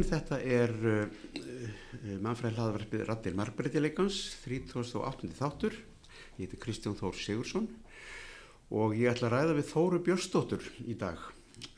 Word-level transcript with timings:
daginn. 0.00 0.08
Þetta 0.08 0.38
er 0.40 0.72
uh, 0.84 1.08
uh, 1.40 2.16
mannfræði 2.20 2.56
hlaðvarpið 2.56 3.04
Rattir 3.08 3.36
Marbreytileikans, 3.36 4.36
38. 4.44 5.30
þáttur. 5.36 5.76
Ég 6.38 6.46
heiti 6.46 6.58
Kristján 6.60 6.96
Þór 6.96 7.16
Sigursson 7.16 7.68
og 8.70 8.94
ég 8.94 9.10
ætla 9.10 9.28
að 9.28 9.34
ræða 9.34 9.54
við 9.58 9.68
Þóru 9.72 10.00
Björnsdóttur 10.06 10.66
í 10.86 10.94
dag. 10.94 11.18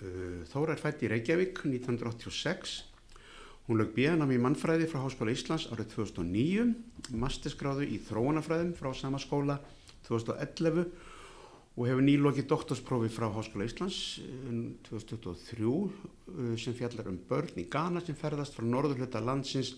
Uh, 0.01 0.43
Þóra 0.53 0.75
er 0.75 0.83
fætt 0.83 1.03
í 1.03 1.11
Reykjavík 1.11 1.65
1986. 1.67 2.83
Hún 3.67 3.79
lög 3.79 3.93
bíðanam 3.95 4.33
í 4.35 4.41
mannfræði 4.43 4.89
frá 4.91 5.05
Háskóla 5.05 5.33
Íslands 5.33 5.69
árið 5.71 5.95
2009, 5.95 6.73
masterskráðu 7.15 7.87
í 7.87 8.01
þróunafræðum 8.03 8.75
frá 8.75 8.91
sama 8.99 9.21
skóla 9.23 9.61
2011 10.09 10.91
og 11.73 11.87
hefur 11.89 12.05
nýlokið 12.05 12.49
doktorsprófi 12.51 13.09
frá 13.13 13.31
Háskóla 13.33 13.65
Íslands 13.65 14.21
2023 14.89 15.65
um, 15.69 16.57
sem 16.61 16.75
fjallar 16.77 17.09
um 17.09 17.17
börn 17.29 17.63
í 17.63 17.65
Ghana 17.73 18.03
sem 18.05 18.19
ferðast 18.19 18.59
frá 18.59 18.67
norðurhluta 18.69 19.23
landsins 19.25 19.73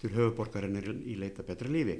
til 0.00 0.14
höfuborgarinnar 0.14 0.88
í 1.04 1.18
leita 1.18 1.44
betra 1.44 1.68
lífi. 1.68 1.98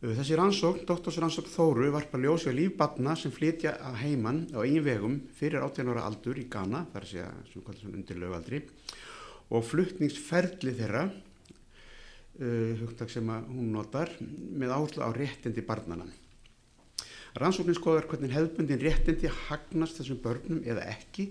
Þessi 0.00 0.36
rannsókn, 0.38 0.86
doktorsrannsókn 0.88 1.52
Þóru, 1.52 1.90
varpa 1.92 2.16
ljósið 2.16 2.54
lífbatna 2.56 3.12
sem 3.20 3.34
flytja 3.34 3.74
að 3.84 3.98
heimann 4.00 4.46
á 4.56 4.64
eigin 4.64 4.86
vegum 4.86 5.18
fyrir 5.36 5.60
18 5.60 5.90
ára 5.92 6.06
aldur 6.08 6.40
í 6.40 6.46
Ghana, 6.48 6.86
þar 6.94 7.08
sé 7.10 7.20
að 7.26 7.42
sem 7.50 7.66
kvöldur 7.66 7.90
undir 7.98 8.22
lögaldri, 8.22 8.62
og 9.52 9.66
fluttningsferðli 9.68 10.72
þeirra, 10.78 11.04
uh, 12.40 12.72
hugtak 12.80 13.12
sem 13.12 13.28
hún 13.28 13.68
notar, 13.76 14.14
með 14.22 14.72
áherslu 14.78 15.04
á 15.04 15.12
réttindi 15.12 15.66
barnana. 15.68 16.08
Rannsóknin 17.38 17.76
skoðar 17.78 18.08
hvernig 18.10 18.32
hefðbundin 18.34 18.80
réttindi 18.82 19.30
hagnast 19.46 20.00
þessum 20.00 20.18
börnum 20.24 20.64
eða 20.66 20.88
ekki 20.90 21.28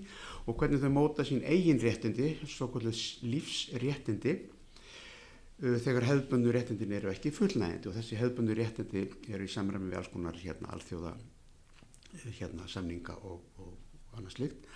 og 0.47 0.55
hvernig 0.59 0.79
þau 0.79 0.93
móta 0.95 1.25
sín 1.27 1.43
eigin 1.43 1.81
réttindi, 1.81 2.37
svo 2.47 2.69
kvöldið 2.71 3.01
lífsréttindi, 3.27 4.37
þegar 5.59 6.07
hefðbundu 6.07 6.53
réttindin 6.55 6.95
eru 6.95 7.11
ekki 7.11 7.33
fullnægindi 7.35 7.91
og 7.91 7.97
þessi 7.97 8.19
hefðbundu 8.21 8.55
réttindi 8.55 9.03
eru 9.33 9.43
í 9.43 9.51
samræmi 9.51 9.91
við 9.91 9.99
alls 9.99 10.11
konar 10.13 10.39
hérna 10.39 10.71
alþjóða 10.71 11.17
hérna 12.39 12.67
samninga 12.71 13.17
og, 13.27 13.43
og 13.59 14.15
annað 14.17 14.37
slikt. 14.37 14.69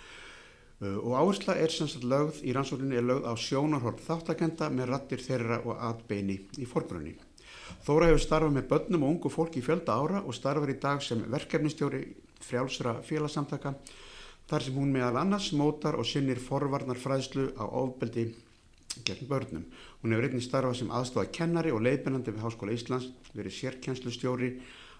Og 0.84 1.14
áhersla 1.16 1.54
er 1.56 1.72
sem 1.72 1.88
sagt 1.88 2.04
lögð, 2.04 2.42
í 2.44 2.52
rannsókninni 2.52 2.98
er 2.98 3.06
lögð 3.06 3.28
á 3.30 3.32
sjónarhorn 3.40 4.02
þáttakenda 4.04 4.68
með 4.74 4.90
rattir 4.90 5.22
þeirra 5.22 5.62
og 5.64 5.78
atbeini 5.88 6.36
í 6.60 6.68
forgrunni. 6.68 7.14
Þóra 7.84 8.08
hefur 8.10 8.22
starfað 8.24 8.56
með 8.56 8.68
börnum 8.70 9.04
og 9.04 9.12
ungu 9.14 9.32
fólki 9.32 9.60
í 9.60 9.64
fjölda 9.64 9.96
ára 9.96 10.22
og 10.24 10.36
starfar 10.36 10.72
í 10.72 10.78
dag 10.80 11.02
sem 11.04 11.20
verkefnistjóri 11.32 12.02
frjálsra 12.44 12.98
félagsamtaka 13.04 13.74
þar 14.48 14.64
sem 14.64 14.78
hún 14.78 14.92
meðal 14.92 15.20
annars 15.22 15.50
mótar 15.56 15.96
og 16.00 16.08
sinnir 16.08 16.40
forvarnar 16.40 17.00
fræðslu 17.00 17.50
á 17.56 17.64
ofbeldi 17.64 18.28
gegn 19.04 19.28
börnum. 19.28 19.64
Hún 20.02 20.14
hefur 20.14 20.28
einnig 20.28 20.44
starfað 20.44 20.78
sem 20.80 20.92
aðstofa 20.92 21.30
kennari 21.34 21.72
og 21.74 21.82
leiðbennandi 21.84 22.34
við 22.34 22.44
Háskóla 22.44 22.76
Íslands, 22.76 23.08
verið 23.34 23.56
sérkennslustjóri 23.58 24.50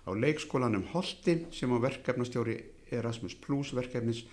á 0.04 0.10
leikskólanum 0.12 0.88
Holti 0.92 1.44
sem 1.54 1.70
á 1.70 1.78
verkefnastjóri 1.84 2.58
Erasmus 2.92 3.36
Plus 3.40 3.72
verkefnis 3.76 4.24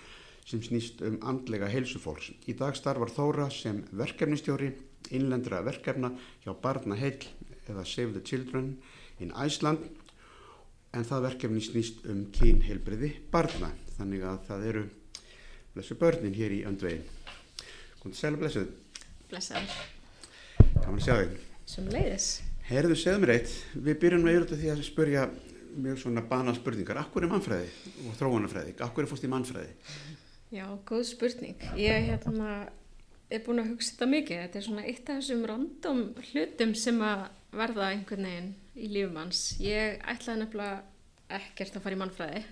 sem 0.48 0.64
snýst 0.64 1.04
um 1.06 1.20
andlega 1.28 1.70
heilsufólks. 1.70 2.32
Í 2.50 2.56
dag 2.58 2.76
starfar 2.76 3.12
Þóra 3.14 3.50
sem 3.54 3.84
verkefnistjóri 3.92 4.74
innlendra 5.12 5.62
verkefna 5.66 6.16
hjá 6.44 6.56
Barna 6.62 6.98
Heil 6.98 7.20
eða 7.72 7.86
Save 7.88 8.16
the 8.18 8.24
Children 8.28 8.76
in 9.24 9.34
Iceland. 9.36 9.88
En 10.92 11.08
það 11.08 11.28
verkefni 11.30 11.64
snýst 11.64 12.06
um 12.12 12.26
kynheilbriði 12.36 13.14
barna 13.32 13.72
þannig 13.96 14.28
að 14.28 14.46
það 14.50 14.70
eru 14.74 14.86
blessu 15.72 15.96
börnin 15.96 16.36
hér 16.36 16.52
í 16.52 16.64
öndvegin 16.68 17.06
Góðan 18.02 18.18
sæl 18.18 18.34
og 18.34 18.40
blessuð. 18.42 18.70
Blessaður. 19.30 19.76
Gaman 20.82 20.98
að 20.98 21.04
sjá 21.06 21.14
þig. 21.20 21.36
Sem 21.70 21.92
leiðis 21.94 22.30
Herðu, 22.66 22.96
segðu 22.98 23.22
mér 23.22 23.34
eitt. 23.36 23.54
Við 23.76 23.98
byrjum 24.02 24.26
með 24.26 24.38
yfirlega 24.38 24.60
því 24.62 24.70
að 24.72 24.82
spurja 24.88 25.24
mjög 25.86 25.98
svona 26.02 26.24
bana 26.30 26.54
spurningar. 26.56 27.00
Akkur 27.02 27.26
er 27.26 27.32
mannfræði 27.32 27.68
og 28.08 28.16
þróunafræði? 28.20 28.76
Akkur 28.86 29.06
er 29.06 29.12
fórst 29.12 29.28
í 29.28 29.32
mannfræði? 29.32 29.74
Já, 30.56 30.66
góð 30.88 31.04
spurning. 31.10 31.66
Ég 31.80 32.08
hérna 32.10 32.54
er 33.32 33.44
búin 33.46 33.62
að 33.64 33.74
hugsa 33.74 33.94
þetta 33.94 34.10
mikið. 34.16 34.42
Þetta 34.46 34.60
er 34.60 34.66
svona 34.68 34.86
eitt 34.88 35.04
af 35.04 35.20
þessum 35.20 35.46
random 35.52 36.02
hlutum 36.32 36.74
sem 36.80 37.04
að 37.06 37.26
verða 37.56 37.90
einhvern 37.92 38.28
veginn 38.28 38.52
í 38.76 38.90
lífumanns. 38.92 39.42
Ég 39.62 40.02
ætlaði 40.10 40.44
nefnilega 40.44 41.40
ekkert 41.42 41.78
að 41.78 41.86
fara 41.86 41.98
í 41.98 42.02
mannfræði. 42.02 42.44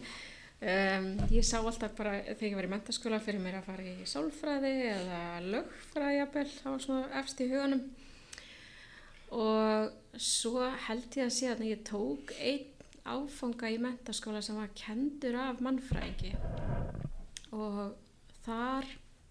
um, 0.70 1.08
ég 1.34 1.46
sá 1.46 1.58
alltaf 1.60 1.94
bara 1.98 2.16
þegar 2.32 2.48
ég 2.50 2.58
var 2.60 2.68
í 2.68 2.72
mentaskóla 2.74 3.20
fyrir 3.22 3.42
mér 3.42 3.60
að 3.60 3.68
fara 3.70 3.86
í 3.86 4.08
sálfræði 4.08 4.72
eða 4.92 5.20
lögfræði 5.46 6.18
jafnvel, 6.20 6.48
það 6.60 6.74
var 6.76 6.86
svona 6.86 7.20
efst 7.22 7.42
í 7.42 7.50
huganum. 7.52 7.84
Og 9.36 10.20
svo 10.22 10.66
held 10.86 11.18
ég 11.18 11.26
að 11.26 11.34
sé 11.34 11.50
að 11.50 11.66
ég 11.66 11.86
tók 11.86 12.34
einn 12.38 12.72
áfanga 13.06 13.70
í 13.70 13.78
mentaskóla 13.82 14.42
sem 14.42 14.58
var 14.58 14.72
kendur 14.74 15.38
af 15.38 15.62
mannfræðingi 15.62 16.32
og 17.54 17.94
þar 18.42 18.88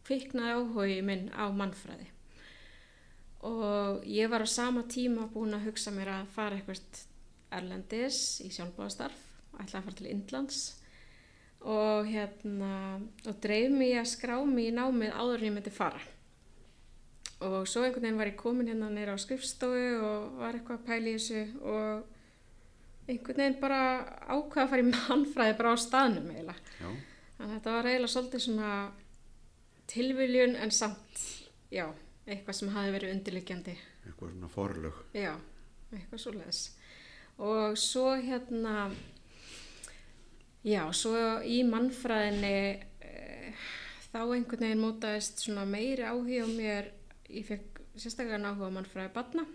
kviknaði 0.07 0.53
áhugi 0.55 1.01
minn 1.03 1.25
á 1.35 1.51
mannfræði 1.51 2.14
og 3.45 4.05
ég 4.09 4.29
var 4.31 4.41
á 4.41 4.49
sama 4.49 4.83
tíma 4.89 5.27
búin 5.29 5.53
að 5.53 5.69
hugsa 5.69 5.93
mér 5.93 6.11
að 6.15 6.33
fara 6.33 6.57
eitthvað 6.57 7.03
erlendis 7.53 8.41
í 8.41 8.49
sjálfbóðastarf 8.53 9.21
ætlaði 9.59 9.77
að 9.79 9.85
fara 9.85 9.99
til 9.99 10.09
Indlands. 10.09 10.63
Og 11.65 12.09
hérna 12.09 12.73
og 13.25 13.37
dreif 13.41 13.71
mér 13.73 14.01
að 14.01 14.11
skrá 14.11 14.35
mér 14.45 14.69
í 14.69 14.75
námið 14.75 15.15
áður 15.15 15.39
en 15.39 15.47
ég 15.47 15.55
myndi 15.55 15.73
fara. 15.73 16.01
Og 17.45 17.65
svo 17.67 17.83
einhvern 17.83 18.05
veginn 18.05 18.19
var 18.19 18.31
ég 18.31 18.37
komin 18.39 18.69
hérna 18.71 18.89
neyra 18.91 19.15
á 19.17 19.19
skrifstofu 19.21 19.87
og 19.99 20.37
var 20.39 20.57
eitthvað 20.57 20.79
að 20.79 20.85
pæli 20.89 21.15
þessu 21.17 21.41
og 21.61 23.09
einhvern 23.09 23.41
veginn 23.41 23.59
bara 23.61 23.81
ákvaða 24.29 24.65
að 24.65 24.71
fara 24.73 24.85
í 24.85 24.89
mannfræði 24.93 25.57
bara 25.59 25.73
á 25.73 25.77
staðnum 25.85 26.31
eiginlega. 26.31 26.93
Þannig 27.35 27.49
að 27.49 27.55
þetta 27.57 27.75
var 27.77 27.89
eiginlega 27.91 28.13
svolítið 28.15 28.45
svona 28.45 28.71
tilviljun 29.91 30.57
en 30.57 30.73
samt 30.73 31.25
já 31.73 31.85
eitthvað 32.25 32.59
sem 32.59 32.73
hafi 32.73 32.95
verið 32.95 33.15
undirliggjandi. 33.15 33.77
Eitthvað 34.05 34.33
svona 34.33 34.51
forlög. 34.51 35.05
Já, 35.13 35.33
eitthvað 35.91 36.21
svo 36.21 36.35
leiðis 36.35 36.65
og 37.37 37.77
svo 37.77 38.15
hérna 38.15 38.91
já, 40.63 40.87
svo 40.95 41.41
í 41.43 41.61
mannfræðinni 41.67 42.55
e, 43.03 43.51
þá 44.11 44.21
einhvern 44.23 44.63
veginn 44.63 44.83
mótaðist 44.83 45.43
svona 45.43 45.65
meiri 45.67 46.07
áhuga 46.07 46.47
mér 46.47 46.89
ég 47.27 47.47
fekk 47.47 47.83
sérstaklega 47.95 48.39
áhuga 48.47 48.71
á 48.71 48.75
mannfræði 48.77 49.13
batna 49.15 49.45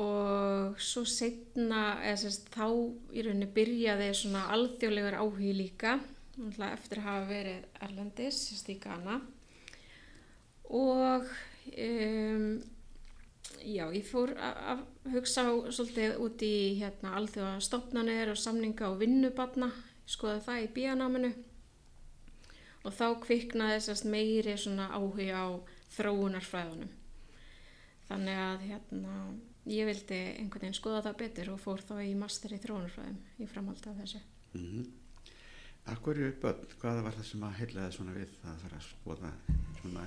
og 0.00 0.80
svo 0.80 1.04
setna 1.08 2.00
eða 2.04 2.18
sérst 2.24 2.50
þá 2.52 2.66
í 3.16 3.24
rauninni 3.24 3.52
byrjaði 3.52 4.10
svona 4.16 4.48
alþjóðlegar 4.56 5.20
áhugi 5.20 5.54
líka 5.56 5.98
eftir 6.36 7.00
að 7.00 7.06
hafa 7.06 7.28
verið 7.30 7.80
Erlendis, 7.84 8.42
sérst 8.48 8.68
í 8.72 8.80
Ghana 8.80 9.20
og 10.70 11.26
um, 11.76 12.46
já, 13.62 13.84
ég 13.92 14.06
fór 14.06 14.32
að 14.38 14.84
hugsa 15.12 15.46
svolítið 15.70 16.16
út 16.22 16.42
í 16.44 16.56
hérna, 16.80 17.14
alþjóða 17.18 17.58
stopnarnir 17.64 18.32
og 18.32 18.40
samninga 18.40 18.90
og 18.90 19.00
vinnubatna, 19.02 19.70
skoða 20.06 20.42
það 20.46 20.62
í 20.64 20.72
bíanáminu 20.76 21.32
og 22.86 22.94
þá 22.94 23.06
kviknaði 23.24 23.80
þessast 23.80 24.06
meiri 24.06 24.54
áhuga 24.54 25.42
á 25.42 25.46
þróunarfræðunum. 25.96 26.92
Þannig 28.06 28.38
að 28.38 28.66
hérna, 28.68 29.14
ég 29.66 29.88
vildi 29.88 30.20
einhvern 30.36 30.68
veginn 30.68 30.78
skoða 30.78 31.02
það 31.08 31.18
betur 31.24 31.50
og 31.54 31.62
fór 31.62 31.82
þá 31.82 31.96
í 32.04 32.12
master 32.18 32.54
í 32.54 32.60
þróunarfræðum 32.62 33.18
í 33.42 33.48
framhaldi 33.50 33.90
af 33.90 33.98
þessu. 34.02 34.20
Mm 34.52 34.68
-hmm. 34.68 34.86
Akkur 35.86 36.18
eru 36.18 36.34
börn, 36.42 36.62
hvaða 36.80 37.02
var 37.02 37.14
það 37.14 37.26
sem 37.26 37.42
að 37.42 37.58
heilaði 37.60 37.92
svona 37.92 38.14
við 38.14 38.30
að 38.42 38.62
fara 38.62 38.76
að 38.76 38.86
skoða 38.86 39.32
svona 39.80 40.06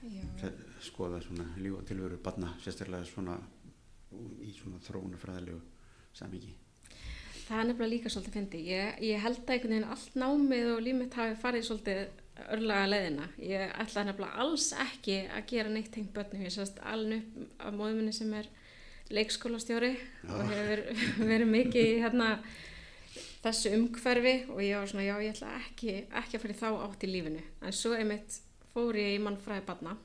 Já. 0.00 0.50
skoða 0.80 1.20
svona 1.20 1.44
líf 1.60 1.76
og 1.76 1.84
tilveru 1.88 2.16
barna 2.24 2.54
sérstaklega 2.64 3.04
svona 3.04 3.36
í 4.40 4.54
svona 4.56 4.80
þróunafræðilegu 4.86 5.60
samingi 6.16 6.54
Það 7.50 7.60
er 7.60 7.66
nefnilega 7.66 7.90
líka 7.90 8.10
svolítið 8.12 8.34
fyndi 8.36 8.58
ég, 8.68 8.98
ég 9.02 9.22
held 9.24 9.40
að 9.42 9.52
einhvern 9.56 9.72
veginn 9.74 9.92
allt 9.92 10.16
námið 10.22 10.68
og 10.70 10.82
lífmitt 10.86 11.16
hafi 11.18 11.38
farið 11.42 11.64
svolítið 11.66 12.02
örlaga 12.54 12.88
leðina 12.88 13.26
ég 13.42 13.72
ætla 13.82 14.04
nefnilega 14.06 14.44
alls 14.44 14.68
ekki 14.86 15.16
að 15.26 15.46
gera 15.50 15.72
neitt 15.72 15.90
tengt 15.94 16.12
börnum. 16.14 16.44
Ég 16.46 16.54
sérst 16.54 16.78
alveg 16.86 17.24
upp 17.26 17.64
af 17.66 17.74
móðuminni 17.76 18.14
sem 18.14 18.30
er 18.38 18.48
leikskólastjóri 19.10 19.90
já. 19.96 20.30
og 20.30 20.52
hefur 20.52 20.84
verið 21.32 21.50
mikið 21.56 21.88
í 21.88 21.98
hérna 22.04 22.28
þessu 23.42 23.74
umhverfi 23.76 24.36
og 24.52 24.62
ég 24.62 24.78
var 24.78 24.92
svona 24.92 25.08
já 25.08 25.16
ég 25.18 25.34
ætla 25.34 25.56
ekki, 25.58 25.96
ekki 26.22 26.38
að 26.38 26.44
fara 26.44 26.54
í 26.54 26.60
þá 26.60 26.68
átt 26.86 27.06
í 27.06 27.10
lífinu. 27.10 27.42
En 27.66 27.76
svo 27.76 27.96
er 27.98 28.06
mitt 28.08 28.38
fór 28.80 28.96
ég 28.96 29.16
í 29.18 29.22
mannfræði 29.22 29.64
barna 29.68 29.96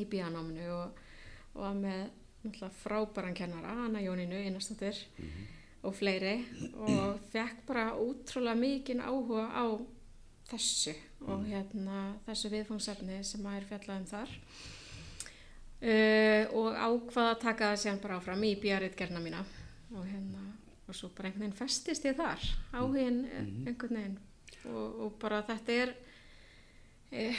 í 0.00 0.06
bíanáminu 0.08 0.68
og, 0.72 1.00
og 1.54 1.60
var 1.60 1.74
með 1.78 2.70
frábæran 2.82 3.36
kennara, 3.36 3.72
Anna 3.86 4.00
Jóninu 4.00 4.36
einastóttir 4.36 4.96
mm 5.16 5.24
-hmm. 5.24 5.44
og 5.82 5.94
fleiri 5.94 6.44
og 6.74 7.20
fekk 7.32 7.66
bara 7.66 7.92
útrúlega 7.96 8.54
mikinn 8.54 9.00
áhuga 9.00 9.48
á 9.52 9.64
þessu 10.48 10.94
og 11.20 11.44
hérna 11.46 12.14
þessu 12.26 12.48
viðfangsefni 12.48 13.24
sem 13.24 13.46
að 13.46 13.56
er 13.56 13.64
fjallað 13.64 14.00
um 14.00 14.06
þar 14.06 14.30
uh, 15.80 16.44
og 16.58 16.68
ákvaða 16.74 17.30
að 17.30 17.40
taka 17.40 17.70
það 17.70 17.80
síðan 17.82 18.02
bara 18.02 18.16
áfram 18.16 18.44
í 18.44 18.60
bíaritgerna 18.60 19.20
mína 19.20 19.44
og 19.94 20.06
hérna 20.06 20.52
og 20.88 20.94
svo 20.94 21.08
bara 21.08 21.28
einhvern 21.28 21.46
veginn 21.46 21.58
festist 21.58 22.04
ég 22.04 22.16
þar 22.16 22.40
áhugin 22.72 23.22
mm. 23.24 23.66
einhvern 23.66 23.96
veginn 23.96 24.18
og, 24.64 25.00
og 25.04 25.12
bara 25.20 25.42
þetta 25.42 25.72
er 25.72 25.94
eh, 27.12 27.36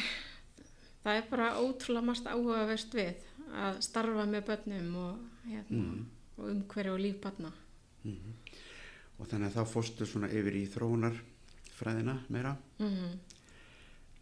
það 1.06 1.19
er 1.19 1.30
bara 1.30 1.52
ótrúlega 1.62 2.06
margt 2.10 2.28
áhugavert 2.31 2.98
við 2.98 3.28
að 3.62 3.80
starfa 3.86 4.25
með 4.28 4.46
börnum 4.50 4.96
og, 5.04 5.19
hérna, 5.46 5.78
Mm. 5.86 6.06
og 6.38 6.50
umhverju 6.52 6.94
og 6.96 7.00
líf 7.06 7.22
barna 7.24 7.52
og 9.19 9.28
þannig 9.30 9.48
að 9.48 9.56
þá 9.56 9.72
fórstu 9.72 10.06
svona 10.10 10.28
yfir 10.34 10.57
í 10.60 10.66
þróunarfræðina 10.74 12.18
meira 12.30 12.56
mm. 12.80 13.13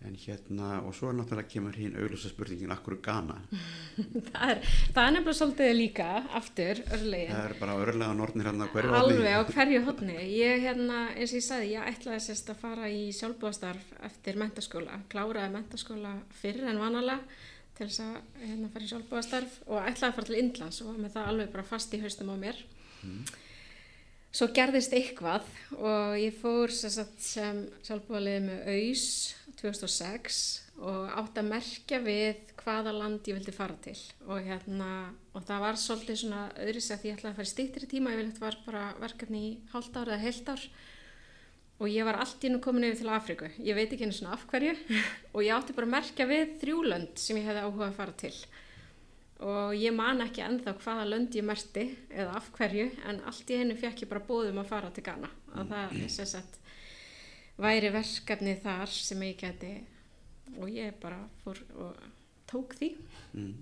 En 0.08 0.16
hérna 0.20 0.70
og 0.84 0.96
svo 0.98 1.10
er 1.12 1.16
náttúrulega 1.18 1.48
kemur 1.54 1.78
hinn 1.80 1.94
augljósa 2.00 2.30
spurningin 2.32 2.72
akkur 2.76 2.98
Ghana 3.06 3.38
það, 4.34 4.50
er, 4.50 4.60
það 4.96 5.04
er 5.04 5.14
nefnilega 5.16 5.38
svolítið 5.40 5.72
líka 5.78 6.08
aftur 6.40 6.82
örlegin 6.98 7.32
það 7.34 7.48
er 7.48 7.56
bara 7.62 7.78
örlega 7.86 8.18
nortnir 8.20 8.50
hérna 8.50 8.68
hverju 8.74 8.98
Alveg 9.00 9.22
horni. 9.22 9.34
á 9.34 9.42
hverju 9.54 9.84
hodni. 9.88 10.18
Ég 10.34 10.66
hérna, 10.66 11.00
eins 11.14 11.32
og 11.34 11.40
ég 11.40 11.46
sagði, 11.48 11.72
ég 11.76 11.88
ætlaði 11.94 12.26
sérst 12.28 12.52
að 12.54 12.62
fara 12.64 12.90
í 12.92 13.06
sjálfbúðastarf 13.16 13.94
eftir 14.10 14.40
mentaskóla. 14.42 15.00
Kláraði 15.12 15.54
mentaskóla 15.56 16.14
fyrr 16.42 16.64
en 16.72 16.82
vanalega 16.82 17.22
til 17.78 17.88
þess 17.88 18.04
að 18.06 18.44
hérna, 18.44 18.70
fara 18.74 18.86
í 18.86 18.92
sjálfbúðastarf 18.92 19.56
og 19.68 19.80
ætlaði 19.82 20.10
að 20.12 20.18
fara 20.20 20.30
til 20.30 20.40
Indlands 20.42 20.82
og 20.84 20.92
var 20.92 21.00
með 21.06 21.16
það 21.16 21.32
alveg 21.32 21.54
bara 21.56 21.66
fast 21.72 21.96
í 21.98 22.02
haustum 22.04 22.34
á 22.34 22.38
mér. 22.44 22.60
Svo 24.34 24.48
gerðist 24.50 24.94
eitthvað 24.98 25.46
og 25.78 26.16
ég 26.18 26.34
fór 26.42 26.72
sagt, 26.74 27.20
sem 27.22 27.68
sjálfbúðalið 27.86 28.40
með 28.48 28.70
AUS 28.74 29.04
2006 29.60 30.40
og 30.82 31.12
átt 31.22 31.38
að 31.38 31.52
merkja 31.52 32.00
við 32.02 32.40
hvaða 32.64 32.96
land 32.96 33.30
ég 33.30 33.38
vildi 33.38 33.54
fara 33.54 33.78
til. 33.86 33.94
Og, 34.26 34.40
hérna, 34.42 34.88
og 35.38 35.46
það 35.46 35.62
var 35.68 35.78
svolítið 35.78 36.20
svona 36.24 36.42
sér 36.58 37.04
því 37.04 37.12
ég 37.12 37.20
ætlaði 37.20 37.30
að 37.30 37.38
fara 37.38 37.46
í 37.46 37.52
stýttri 37.52 37.92
tíma, 37.92 38.16
ég 38.16 38.24
vilja 38.24 38.42
var 38.42 38.58
bara 38.66 38.84
verkefni 39.04 39.44
í 39.52 39.54
hálft 39.76 40.02
ár 40.02 40.10
eða 40.10 40.26
heilt 40.26 40.50
ár. 40.50 40.66
Og 41.78 41.94
ég 41.94 42.10
var 42.10 42.18
allt 42.24 42.42
í 42.42 42.50
nú 42.50 42.64
komin 42.64 42.90
yfir 42.90 43.04
til 43.04 43.14
Afríku, 43.14 43.54
ég 43.62 43.78
veit 43.78 43.94
ekki 43.94 44.08
einu 44.08 44.18
svona 44.18 44.34
af 44.34 44.50
hverju. 44.50 44.74
Og 45.36 45.46
ég 45.46 45.54
átti 45.54 45.78
bara 45.78 45.92
að 45.92 45.96
merkja 46.00 46.30
við 46.34 46.58
þrjúlönd 46.64 47.22
sem 47.22 47.38
ég 47.38 47.52
hefði 47.52 47.68
áhuga 47.68 47.92
að 47.92 47.98
fara 48.02 48.22
til 48.26 48.36
og 49.44 49.74
ég 49.76 49.94
man 49.96 50.22
ekki 50.24 50.44
ennþá 50.46 50.76
hvaða 50.80 51.08
lönd 51.10 51.36
ég 51.36 51.46
merti 51.46 51.86
eða 52.12 52.38
af 52.38 52.52
hverju 52.56 52.90
en 53.10 53.22
allt 53.30 53.50
í 53.50 53.58
einu 53.60 53.76
fekk 53.80 54.06
ég 54.06 54.12
bara 54.12 54.26
bóðum 54.28 54.62
að 54.62 54.70
fara 54.70 54.92
til 54.94 55.04
Ghana. 55.06 55.30
Að 55.54 55.74
það 55.74 55.96
sem 56.16 56.30
sagt 56.30 56.60
væri 57.58 57.92
verkefni 57.94 58.56
þar 58.64 58.94
sem 58.94 59.26
ég 59.28 59.38
geti 59.42 59.74
og 60.60 60.70
ég 60.72 60.96
bara 61.02 61.20
fór 61.44 61.62
og 61.82 62.04
tók 62.50 62.76
því. 62.78 62.94
Mm. 63.34 63.54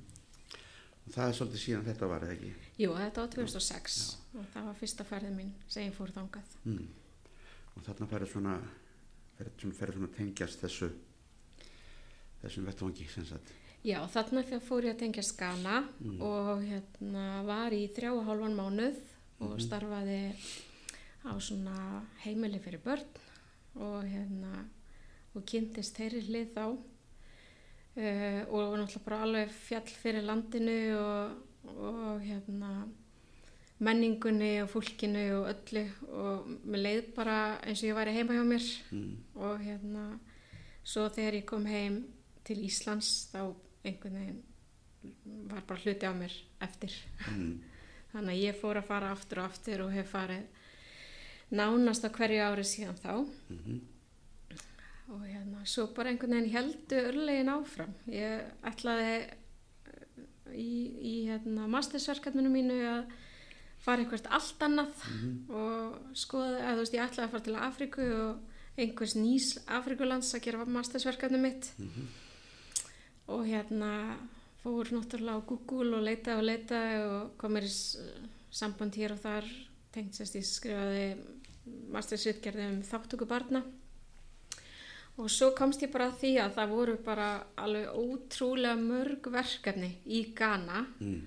og 1.06 1.13
það 1.15 1.27
er 1.27 1.38
svolítið 1.38 1.63
síðan 1.63 1.88
þetta 1.88 2.12
var 2.12 2.25
eða 2.25 2.35
ekki? 2.35 2.51
Jú, 2.81 2.91
þetta 2.97 3.23
var 3.23 3.31
2006 3.35 4.00
og 4.35 4.45
það 4.53 4.68
var 4.68 4.79
fyrsta 4.79 5.07
ferðin 5.07 5.38
mín 5.39 5.56
sem 5.68 5.88
ég 5.88 5.95
fór 5.95 6.12
þangað. 6.13 6.56
Mm. 6.65 6.88
og 7.75 7.85
þarna 7.88 8.12
færið 8.12 8.33
svona 8.35 8.59
ferð 9.38 9.57
svona, 9.57 9.77
ferð 9.79 9.97
svona 9.97 10.12
tengjast 10.18 10.62
þessu 10.62 10.91
þessum 12.41 12.68
vettvangi 12.68 13.07
sem 13.09 13.25
sagt 13.25 13.53
Já, 13.81 13.98
þarna 14.13 14.44
fór 14.62 14.86
ég 14.86 14.94
að 14.94 15.00
tengja 15.01 15.24
skana 15.25 15.80
og 16.22 16.62
hérna 16.62 17.42
var 17.48 17.74
í 17.74 17.88
þrjá 17.95 18.12
og 18.13 18.28
hálfan 18.28 18.57
mánuð 18.57 19.00
og 19.42 19.56
starfaði 19.63 20.19
á 21.25 21.33
svona 21.42 22.04
heimili 22.22 22.62
fyrir 22.62 22.83
börn 22.86 23.07
og 23.81 24.06
hérna 24.06 24.68
og 25.33 25.45
kynntist 25.48 25.98
þeirri 25.98 26.22
hlið 26.28 26.54
þá. 26.56 26.66
Uh, 27.92 28.42
og 28.48 28.69
var 28.72 28.78
náttúrulega 28.80 29.04
bara 29.04 29.24
alveg 29.25 29.50
fjall 29.51 29.89
fyrir 29.89 30.24
landinu 30.24 30.78
og, 30.95 31.33
og 31.74 32.22
hérna 32.24 32.69
menningunni 33.81 34.54
og 34.62 34.69
fólkinu 34.72 35.25
og 35.39 35.50
öllu 35.51 35.83
og 36.13 36.54
mér 36.69 36.86
leið 36.86 37.10
bara 37.18 37.39
eins 37.66 37.81
og 37.81 37.89
ég 37.89 37.98
væri 37.98 38.13
heima 38.16 38.38
hjá 38.38 38.45
mér. 38.45 38.69
Mm. 38.94 39.18
og 39.36 39.66
hérna 39.66 40.06
svo 40.83 41.10
þegar 41.10 41.42
ég 41.42 41.50
kom 41.50 41.66
heim 41.66 42.04
til 42.45 42.63
Íslands 42.66 43.12
þá 43.33 43.50
einhvern 43.83 44.18
veginn 44.19 44.42
var 45.50 45.63
bara 45.68 45.81
hluti 45.81 46.10
á 46.10 46.13
mér 46.13 46.33
eftir. 46.62 46.95
Mm. 47.31 47.62
þannig 48.12 48.36
að 48.36 48.44
ég 48.44 48.60
fór 48.60 48.81
að 48.81 48.89
fara 48.89 49.13
aftur 49.16 49.42
og 49.42 49.50
aftur 49.51 49.86
og 49.86 49.95
hef 49.95 50.12
farið 50.12 50.45
nánast 51.51 52.06
á 52.06 52.10
hverju 52.12 52.44
ári 52.45 52.68
síðan 52.68 53.00
þá. 53.01 53.16
Mm 53.51 53.81
og 55.12 55.25
hérna 55.28 55.66
svo 55.68 55.88
bara 55.95 56.12
einhvern 56.12 56.38
veginn 56.38 56.54
heldu 56.54 57.00
örlegin 57.10 57.51
áfram. 57.51 57.92
Ég 58.12 58.45
ætlaði 58.68 59.16
eh, 59.18 60.22
í, 60.56 60.72
í 61.12 61.16
hérna 61.28 61.68
mastersverkefninu 61.72 62.51
mínu 62.54 62.78
að 62.94 63.12
fara 63.81 64.04
eitthvað 64.04 64.30
allt 64.38 64.63
annað 64.68 65.06
og 65.50 66.16
skoða, 66.18 66.62
eða 66.62 66.74
þú 66.78 66.83
veist 66.83 66.98
ég 66.98 67.06
ætlaði 67.06 67.28
að 67.28 67.31
fara 67.36 67.45
til 67.48 67.57
Afríku 67.68 68.07
og 68.22 68.81
einhvers 68.81 69.16
nýs 69.18 69.48
Afríkulands 69.68 70.36
að 70.38 70.45
gera 70.48 70.68
mastersverkefni 70.78 71.42
mitt 71.42 71.72
og 73.31 73.45
hérna 73.48 73.92
fór 74.62 74.92
náttúrulega 74.94 75.42
á 75.42 75.48
Google 75.50 75.98
og 75.98 76.06
leitaði 76.06 76.38
og 76.38 76.48
leitaði 76.48 76.98
og 77.10 77.36
kom 77.42 77.56
mér 77.56 77.66
í 77.66 77.74
samband 78.51 78.98
hér 79.00 79.16
og 79.16 79.22
þar 79.24 79.48
tengt 79.92 80.18
sérst 80.18 80.38
ég 80.38 80.48
skrifaði 80.48 81.06
mastersritgerði 81.92 82.68
um 82.69 82.81
þáttöku 82.86 83.28
barna. 83.30 83.62
Og 85.19 85.28
svo 85.30 85.51
komst 85.57 85.83
ég 85.83 85.92
bara 85.92 86.07
að 86.10 86.19
því 86.22 86.31
að 86.42 86.56
það 86.57 86.72
voru 86.72 86.98
bara 87.06 87.28
alveg 87.60 87.98
ótrúlega 88.00 88.78
mörg 88.80 89.28
verkefni 89.33 89.92
í 90.06 90.24
Ghana 90.36 90.86
Mm. 91.00 91.22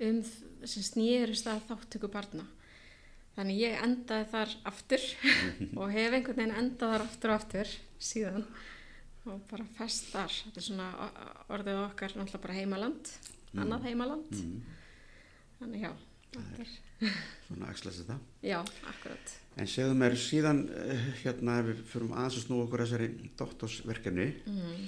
um 0.00 0.22
sem 0.64 0.82
snýrist 0.82 1.46
að 1.48 1.62
þáttöku 1.70 2.10
barna. 2.12 2.44
Þannig 3.36 3.62
ég 3.62 3.82
endaði 3.82 4.26
þar 4.32 4.54
aftur 4.68 5.06
og 5.80 5.90
hef 5.94 6.12
einhvern 6.12 6.36
veginn 6.36 6.58
endað 6.58 6.92
þar 6.94 7.06
aftur 7.06 7.30
og 7.30 7.38
aftur 7.38 7.72
síðan 8.00 8.46
og 9.28 9.42
bara 9.50 9.66
fest 9.76 10.08
þar 10.14 10.32
þetta 10.32 10.60
er 10.62 10.64
svona 10.64 10.86
orðið 11.52 11.80
okkar 11.84 12.14
náttúrulega 12.16 12.44
bara 12.46 12.56
heimaland 12.56 13.10
annað 13.58 13.86
heimaland. 13.90 14.30
Mm. 14.30 14.60
þannig 15.58 15.82
já, 15.84 15.90
er 16.38 16.70
svona 17.48 17.70
axlast 17.72 18.02
þetta. 18.04 18.16
Já, 18.46 18.58
akkurat. 18.86 19.32
En 19.58 19.68
segðu 19.68 19.96
mér 19.98 20.16
síðan 20.20 20.60
eh, 20.70 21.06
hérna 21.24 21.58
ef 21.60 21.70
við 21.72 21.80
fyrum 21.90 22.12
aðeins 22.14 22.38
að 22.38 22.44
snúa 22.46 22.66
okkur 22.68 22.84
þessari 22.84 23.08
doktorsverkefni 23.40 24.28
mm. 24.46 24.84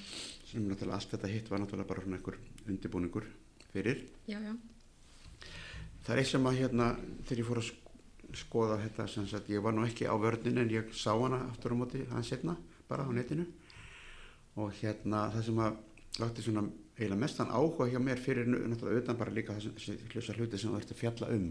sem 0.52 0.68
náttúrulega 0.68 1.00
allt 1.00 1.16
þetta 1.16 1.32
hitt 1.32 1.50
var 1.50 1.62
náttúrulega 1.64 1.90
bara 1.90 2.04
svona 2.04 2.20
einhver 2.20 2.38
undirbúningur 2.68 3.26
fyrir. 3.72 4.04
Já, 4.30 4.38
já, 4.38 4.54
það 6.04 6.14
er 6.14 6.22
eitt 6.22 6.30
sem 6.32 6.46
að 6.46 6.60
hérna 6.62 6.92
þegar 7.26 7.42
ég 7.42 7.48
fór 7.50 7.62
að 7.62 7.70
sk- 7.72 8.36
skoða 8.42 8.78
þetta 8.84 9.08
sem 9.10 9.26
sagt 9.28 9.50
ég 9.52 9.64
var 9.64 9.74
nú 9.76 9.84
ekki 9.84 10.06
á 10.08 10.14
vörnin 10.16 10.62
en 10.62 10.70
ég 10.72 10.94
sá 10.96 11.10
hana 11.12 11.42
aftur 11.50 11.74
á 11.74 11.80
móti 11.82 12.04
aðeins 12.06 12.30
setna 12.32 12.56
bara 12.88 13.04
á 13.04 13.10
netinu 13.12 13.44
og 14.60 14.72
hérna 14.80 15.26
það 15.32 15.46
sem 15.48 15.60
að 15.64 15.78
látti 16.22 16.44
svona 16.44 16.64
eiginlega 16.92 17.20
mestan 17.22 17.52
áhuga 17.52 17.86
hjá 17.88 18.00
mér 18.04 18.20
fyrir 18.20 18.48
náttúrulega 18.50 19.04
utan 19.04 19.16
bara 19.20 19.32
líka 19.32 19.54
þessi, 19.56 19.96
hlusa 20.12 20.34
hluti 20.36 20.58
sem 20.60 20.70
þú 20.72 20.80
ert 20.80 20.92
að 20.92 21.00
fjalla 21.00 21.30
um 21.36 21.46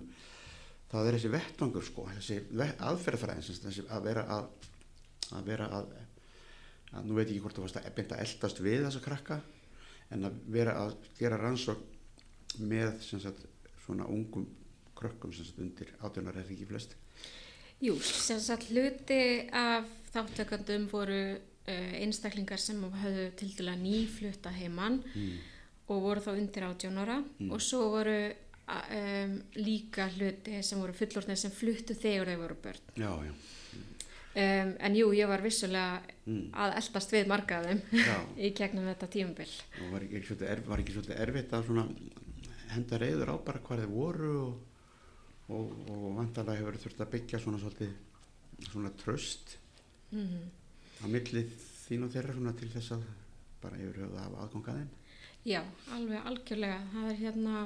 það 0.92 1.08
er 1.08 1.18
þessi 1.18 1.32
vettvangur 1.34 1.88
sko 1.88 2.06
þessi 2.12 2.38
ve- 2.52 2.76
aðferðfræðin 2.92 3.46
sem 3.48 3.58
sagt, 3.58 3.68
þessi 3.70 3.88
að 3.90 4.06
vera 4.10 4.26
að 4.38 4.70
að 5.32 5.48
vera 5.48 5.68
að, 5.80 5.92
að 6.92 7.08
nú 7.08 7.18
veit 7.18 7.26
ég 7.30 7.36
ekki 7.38 7.44
hvort 7.46 7.58
þú 7.58 7.66
varst 7.66 7.80
að 7.80 7.90
að 8.04 8.24
eldast 8.26 8.62
við 8.62 8.86
þessa 8.86 9.04
krakka 9.06 9.40
en 10.12 10.28
að 10.28 10.40
vera 10.52 10.76
að 10.84 10.96
gera 11.18 11.40
rannsókn 11.40 12.68
með 12.68 12.98
sagt 13.08 13.46
svona 13.86 14.06
ungum 14.12 14.46
krökkum 15.00 15.34
sagt 15.34 15.58
undir 15.62 15.94
átjónar 16.04 16.36
er 16.38 16.46
ekki 16.52 16.68
flest? 16.70 16.94
Jú, 17.82 17.96
sem 17.98 18.38
sagt 18.44 18.68
hluti 18.70 19.48
af 19.58 19.88
þáttökandum 20.14 20.86
voru 20.92 21.22
einstaklingar 22.02 22.60
sem 22.62 22.82
höfðu 23.04 23.28
til 23.40 23.50
dæla 23.58 23.76
nýflutta 23.80 24.52
heimann 24.56 25.02
mm. 25.16 25.34
og 25.92 26.02
voru 26.06 26.24
þá 26.26 26.32
undir 26.38 26.68
18 26.68 26.98
ára 27.04 27.18
og 27.50 27.62
svo 27.62 27.90
voru 27.96 28.18
um, 28.72 29.34
líka 29.60 30.08
hluti 30.16 30.62
sem 30.64 30.80
voru 30.80 30.94
fullorðnir 30.96 31.40
sem 31.40 31.52
fluttu 31.52 31.94
þegar 31.98 32.32
þeir 32.32 32.42
voru 32.46 32.60
börn. 32.64 32.86
já, 32.96 33.12
já, 33.30 33.34
Um, 34.32 34.70
en 34.80 34.94
jú, 34.96 35.10
ég 35.12 35.28
var 35.28 35.42
vissulega 35.44 36.02
Mm. 36.26 36.52
að 36.56 36.76
eldast 36.80 37.12
við 37.12 37.26
marga 37.28 37.58
af 37.60 37.66
þeim 37.66 37.82
já. 37.92 38.14
í 38.48 38.52
gegnum 38.56 38.86
þetta 38.88 39.08
tímabil. 39.12 39.50
og 39.82 39.90
var 39.92 40.06
ekki, 40.06 40.22
svolítið, 40.94 41.18
erfitt 41.20 41.52
að 41.58 41.66
svona 41.68 41.84
henda 42.72 42.98
reyður 43.02 43.32
á 43.34 43.36
bara 43.44 43.60
hvað 43.60 43.82
þið 43.82 43.92
voru 43.92 44.30
og, 44.46 44.54
og, 45.50 45.74
og 45.92 46.06
vantarlega 46.16 46.62
hefur 46.62 46.78
þurft 46.80 47.02
að 47.04 47.12
byggja 47.18 47.40
svona 47.44 47.60
svolítið 47.60 48.70
svona 48.72 48.94
tröst 49.04 49.58
Mm. 50.12 50.48
Á 51.02 51.06
millið 51.10 51.54
þín 51.88 52.08
og 52.08 52.14
þeirra 52.14 52.56
til 52.60 52.72
þess 52.72 52.96
að 52.96 53.06
bara 53.62 53.78
yfir 53.78 54.04
höfðu 54.04 54.18
að 54.18 54.26
hafa 54.26 54.44
aðgang 54.46 54.72
að 54.72 54.82
þeim 54.82 54.98
Já, 55.42 55.62
alveg 55.96 56.28
algjörlega. 56.30 56.82
Það 56.92 57.08
er 57.10 57.16
hérna, 57.18 57.62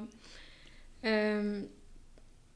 um, 1.12 1.50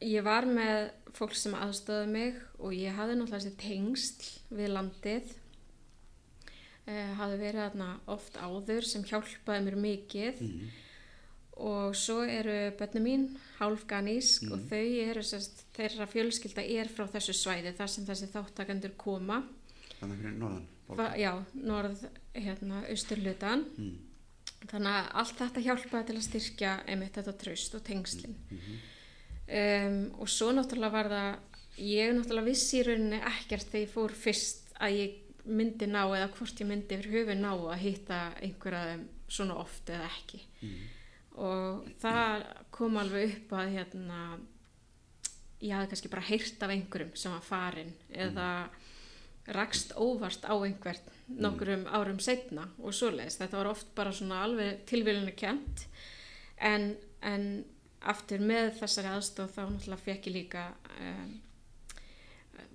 ég 0.07 0.23
var 0.23 0.47
með 0.47 0.91
fólk 1.17 1.35
sem 1.35 1.55
aðstöði 1.57 2.11
mig 2.13 2.37
og 2.59 2.75
ég 2.77 2.95
hafði 2.95 3.17
náttúrulega 3.19 3.41
þessi 3.43 3.59
tengsl 3.59 4.29
við 4.55 4.71
landið 4.77 5.33
uh, 6.87 7.11
hafði 7.19 7.41
verið 7.41 7.65
þarna 7.65 7.89
oft 8.15 8.39
áður 8.39 8.87
sem 8.87 9.03
hjálpaði 9.09 9.65
mér 9.65 9.77
mikið 9.83 10.41
mm. 10.45 10.71
og 11.67 11.99
svo 11.99 12.21
eru 12.23 12.55
börnum 12.79 13.07
mín 13.09 13.27
hálf 13.57 13.83
ganísk 13.89 14.47
og 14.53 14.63
þau 14.71 14.85
eru 15.03 15.25
sérst, 15.25 15.65
þeirra 15.75 16.07
fjölskylda 16.13 16.63
er 16.63 16.93
frá 16.93 17.09
þessu 17.11 17.35
svæði 17.35 17.75
þar 17.75 17.91
sem 17.91 18.07
þessi 18.07 18.31
þáttakendur 18.31 18.95
koma 19.01 19.41
Þannig 19.99 20.21
fyrir 20.21 20.37
norðan. 20.39 20.67
Va, 20.97 21.09
já, 21.19 21.31
norð, 21.53 22.05
hérna, 22.33 22.83
austurlutan 22.89 23.65
Mm. 23.77 23.97
þannig 24.67 24.95
að 24.95 25.09
allt 25.21 25.37
þetta 25.37 25.61
hjálpaði 25.63 26.05
til 26.07 26.15
að 26.15 26.23
styrkja 26.27 26.71
einmitt 26.87 27.13
þetta 27.19 27.33
tröst 27.37 27.75
og 27.75 27.83
tengslin 27.83 28.35
Mhm. 28.49 28.79
um, 29.49 30.11
og 30.21 30.27
svo 30.27 30.51
náttúrulega 30.51 30.91
var 30.91 31.09
það 31.09 31.37
ég 31.77 32.13
náttúrulega 32.17 32.45
vissi 32.49 32.79
í 32.81 32.83
rauninni 32.87 33.21
ekkert 33.21 33.69
þegar 33.69 33.85
ég 33.85 33.93
fór 33.93 34.11
fyrst 34.11 34.73
að 34.81 34.97
ég 34.97 35.13
myndi 35.45 35.87
ná 35.87 36.03
eða 36.09 36.31
hvort 36.35 36.59
ég 36.59 36.67
myndi 36.67 36.97
yfir 36.97 37.11
höfu 37.13 37.35
ná 37.39 37.51
að 37.53 37.77
hitta 37.79 38.33
einhverja 38.41 38.99
svona 39.29 39.55
oft 39.61 39.85
eða 39.89 40.09
ekki 40.09 40.41
Mm. 40.61 40.75
og 41.37 41.85
það 42.01 42.45
kom 42.71 42.97
alveg 42.97 43.29
upp 43.35 43.49
að 43.51 43.73
hérna 43.77 44.39
ég 45.61 45.71
hafði 45.75 45.89
kannski 45.91 46.09
bara 46.09 46.21
heyrt 46.27 46.63
af 46.63 46.69
einhverjum 46.69 47.15
sem 47.15 47.31
var 47.31 47.41
farin 47.41 47.93
eða 48.11 48.69
rakst 49.55 49.93
óvart 49.97 50.45
á 50.45 50.53
einhvern 50.53 50.99
nokkrum 51.41 51.85
árum 51.93 52.19
setna 52.19 52.67
og 52.79 52.93
svoleiðis 52.93 53.37
þetta 53.41 53.57
var 53.61 53.67
oft 53.71 53.91
bara 53.95 54.11
svona 54.13 54.43
alveg 54.45 54.83
tilvílinu 54.89 55.33
kjent 55.37 55.85
en, 56.57 56.95
en 57.21 57.45
aftur 58.01 58.39
með 58.39 58.73
þessari 58.79 59.11
aðstof 59.13 59.51
þá 59.55 59.61
náttúrulega 59.69 60.03
fekk 60.05 60.27
ég 60.29 60.33
líka 60.39 60.63
um, 61.01 61.31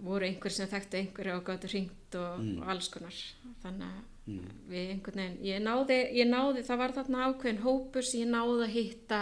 voru 0.04 0.26
einhver 0.28 0.52
sem 0.52 0.68
þekktu 0.70 0.98
einhverju 1.00 1.36
og 1.38 1.44
gáttu 1.46 1.68
hringt 1.72 2.16
og, 2.18 2.40
Mm. 2.40 2.62
og 2.62 2.68
alls 2.74 2.88
konar 2.88 3.14
þannig 3.62 3.88
að 3.88 4.02
Mm. 4.26 4.48
við 4.70 4.90
einhvern 4.94 5.20
veginn, 5.20 5.38
ég 5.44 5.60
náði, 5.62 5.98
ég 6.16 6.28
náði 6.30 6.62
það 6.64 6.78
var 6.78 6.92
þarna 6.96 7.24
ákveðin 7.28 7.62
hópur 7.62 8.02
sem 8.02 8.20
ég 8.22 8.28
náði 8.32 8.64
að 8.64 8.72
hitta 8.72 9.20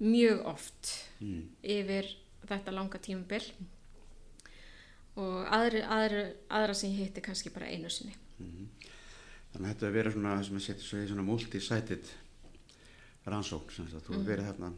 mjög 0.00 0.44
oft 0.46 0.90
Mm. 1.20 1.48
yfir 1.62 2.10
þetta 2.46 2.72
langa 2.72 2.98
tímabil 2.98 3.42
og 5.18 5.46
aðri, 5.54 5.82
aðri, 5.82 6.24
aðra 6.50 6.74
sem 6.78 6.90
ég 6.94 7.06
hitti 7.08 7.24
kannski 7.28 7.50
bara 7.54 7.66
einu 7.72 7.90
sinni 7.90 8.14
Mhm. 8.38 8.66
Þannig 9.52 9.64
að 9.64 9.70
þetta 9.72 9.86
hefur 9.86 9.96
verið 9.98 10.12
svona, 10.14 10.32
sem 10.44 10.56
að 10.58 10.62
setja 10.66 10.84
svo 10.84 10.98
í 11.02 11.06
svona 11.08 11.22
multi-sited 11.26 12.10
rannsókn, 13.26 13.72
sem 13.74 13.88
sagt, 13.90 14.04
þú 14.06 14.12
hefur 14.14 14.28
verið 14.28 14.46
þarna, 14.52 14.68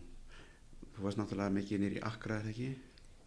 þú 0.94 1.02
varst 1.04 1.18
náttúrulega 1.20 1.54
mikið 1.56 1.82
nýri 1.82 2.00
Akra, 2.06 2.38
er 2.38 2.46
það 2.46 2.52
ekki? 2.54 2.70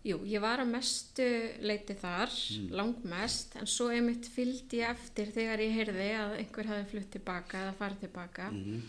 Jú, 0.03 0.17
ég 0.27 0.41
var 0.43 0.60
að 0.60 0.67
mestu 0.74 1.27
leiti 1.63 1.96
þar, 1.96 2.34
langmest, 2.75 3.55
en 3.55 3.70
svo 3.72 3.88
einmitt 3.93 4.25
fylgdi 4.27 4.82
ég 4.82 4.89
eftir 4.98 5.29
þegar 5.32 5.60
ég 5.63 5.77
heyrði 5.77 6.10
að 6.20 6.34
einhver 6.41 6.65
hafi 6.74 6.89
flutt 6.91 7.12
tilbaka 7.12 7.62
eða 7.67 7.77
farið 7.79 8.00
tilbaka. 8.08 8.50
Mm 8.51 8.82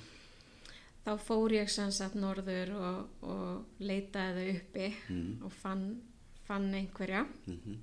Þá 1.05 1.19
fór 1.21 1.53
ég 1.53 1.69
sem 1.69 1.91
sagt 1.93 2.15
norður 2.17 2.71
og, 2.81 3.09
og 3.29 3.83
leitaði 3.85 4.55
uppi 4.57 4.87
Mm. 5.11 5.43
og 5.45 5.53
fann, 5.53 6.01
fann 6.47 6.71
einhverja 6.75 7.27
-hmm. 7.47 7.77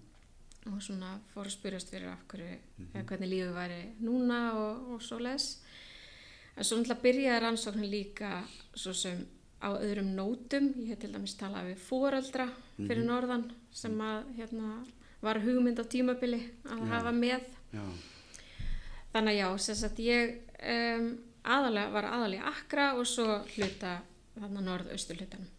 Og 0.70 0.78
svona 0.84 1.16
fór 1.34 1.48
að 1.50 1.56
spyrjast 1.56 1.90
fyrir 1.90 2.12
af 2.12 2.22
hverju, 2.30 2.58
eða 2.94 3.06
hvernig 3.10 3.30
lífið 3.32 3.54
væri 3.56 3.80
núna 4.06 4.40
og, 4.60 4.92
og 4.96 5.02
svo 5.02 5.18
les. 5.24 5.48
En 6.56 6.68
svo 6.68 6.78
náttúrulega 6.78 7.02
byrjaði 7.06 7.42
rannsóknin 7.46 7.90
líka 7.90 8.32
svo 8.78 8.94
sem 8.94 9.24
á 9.62 9.70
öðrum 9.78 10.12
nótum. 10.18 10.72
Ég 10.84 10.92
hef 10.94 11.00
til 11.02 11.12
dæmis 11.14 11.38
talað 11.40 11.72
við 11.72 11.82
fóreldra 11.88 12.48
fyrir 12.78 13.06
norðan 13.08 13.48
sem 13.72 13.96
að 14.02 14.30
hérna, 14.38 14.72
var 15.22 15.40
hugmynd 15.42 15.80
á 15.82 15.86
tímabili 15.86 16.42
að 16.66 16.80
Já. 16.82 16.90
hafa 16.94 17.12
með. 17.14 17.46
Já, 17.72 17.86
Þannig 19.12 19.34
að 19.34 19.40
já, 19.42 19.48
sem 19.60 19.76
sagt 19.76 19.98
ég 20.00 20.30
um, 20.64 21.08
aðalega, 21.44 21.92
var 21.92 22.06
aðalega 22.08 22.46
í 22.46 22.52
Akra 22.54 22.86
og 22.96 23.08
svo 23.10 23.26
hluta 23.58 23.98
þarna 24.38 24.62
norðaustu 24.64 25.18
hlutanum. 25.18 25.50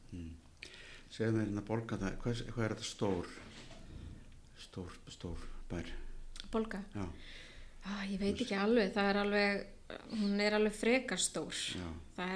segðu 1.13 1.37
mér 1.37 1.47
hérna 1.51 1.65
bolga 1.69 1.99
það, 2.01 2.15
hvað, 2.23 2.39
hvað 2.55 2.65
er 2.65 2.75
þetta 2.75 2.89
stór, 2.89 3.27
stór, 4.67 4.93
stór 5.11 5.39
bær? 5.71 5.87
Bolga. 6.53 6.83
Já, 6.95 7.07
Ah, 7.85 8.05
ég 8.07 8.21
veit 8.21 8.39
ekki 8.39 8.55
alveg, 8.55 8.93
það 8.95 9.09
er 9.11 9.17
alveg, 9.19 9.63
hún 10.21 10.39
er 10.41 10.55
alveg 10.55 10.73
frekar 10.79 11.19
stór. 11.19 11.51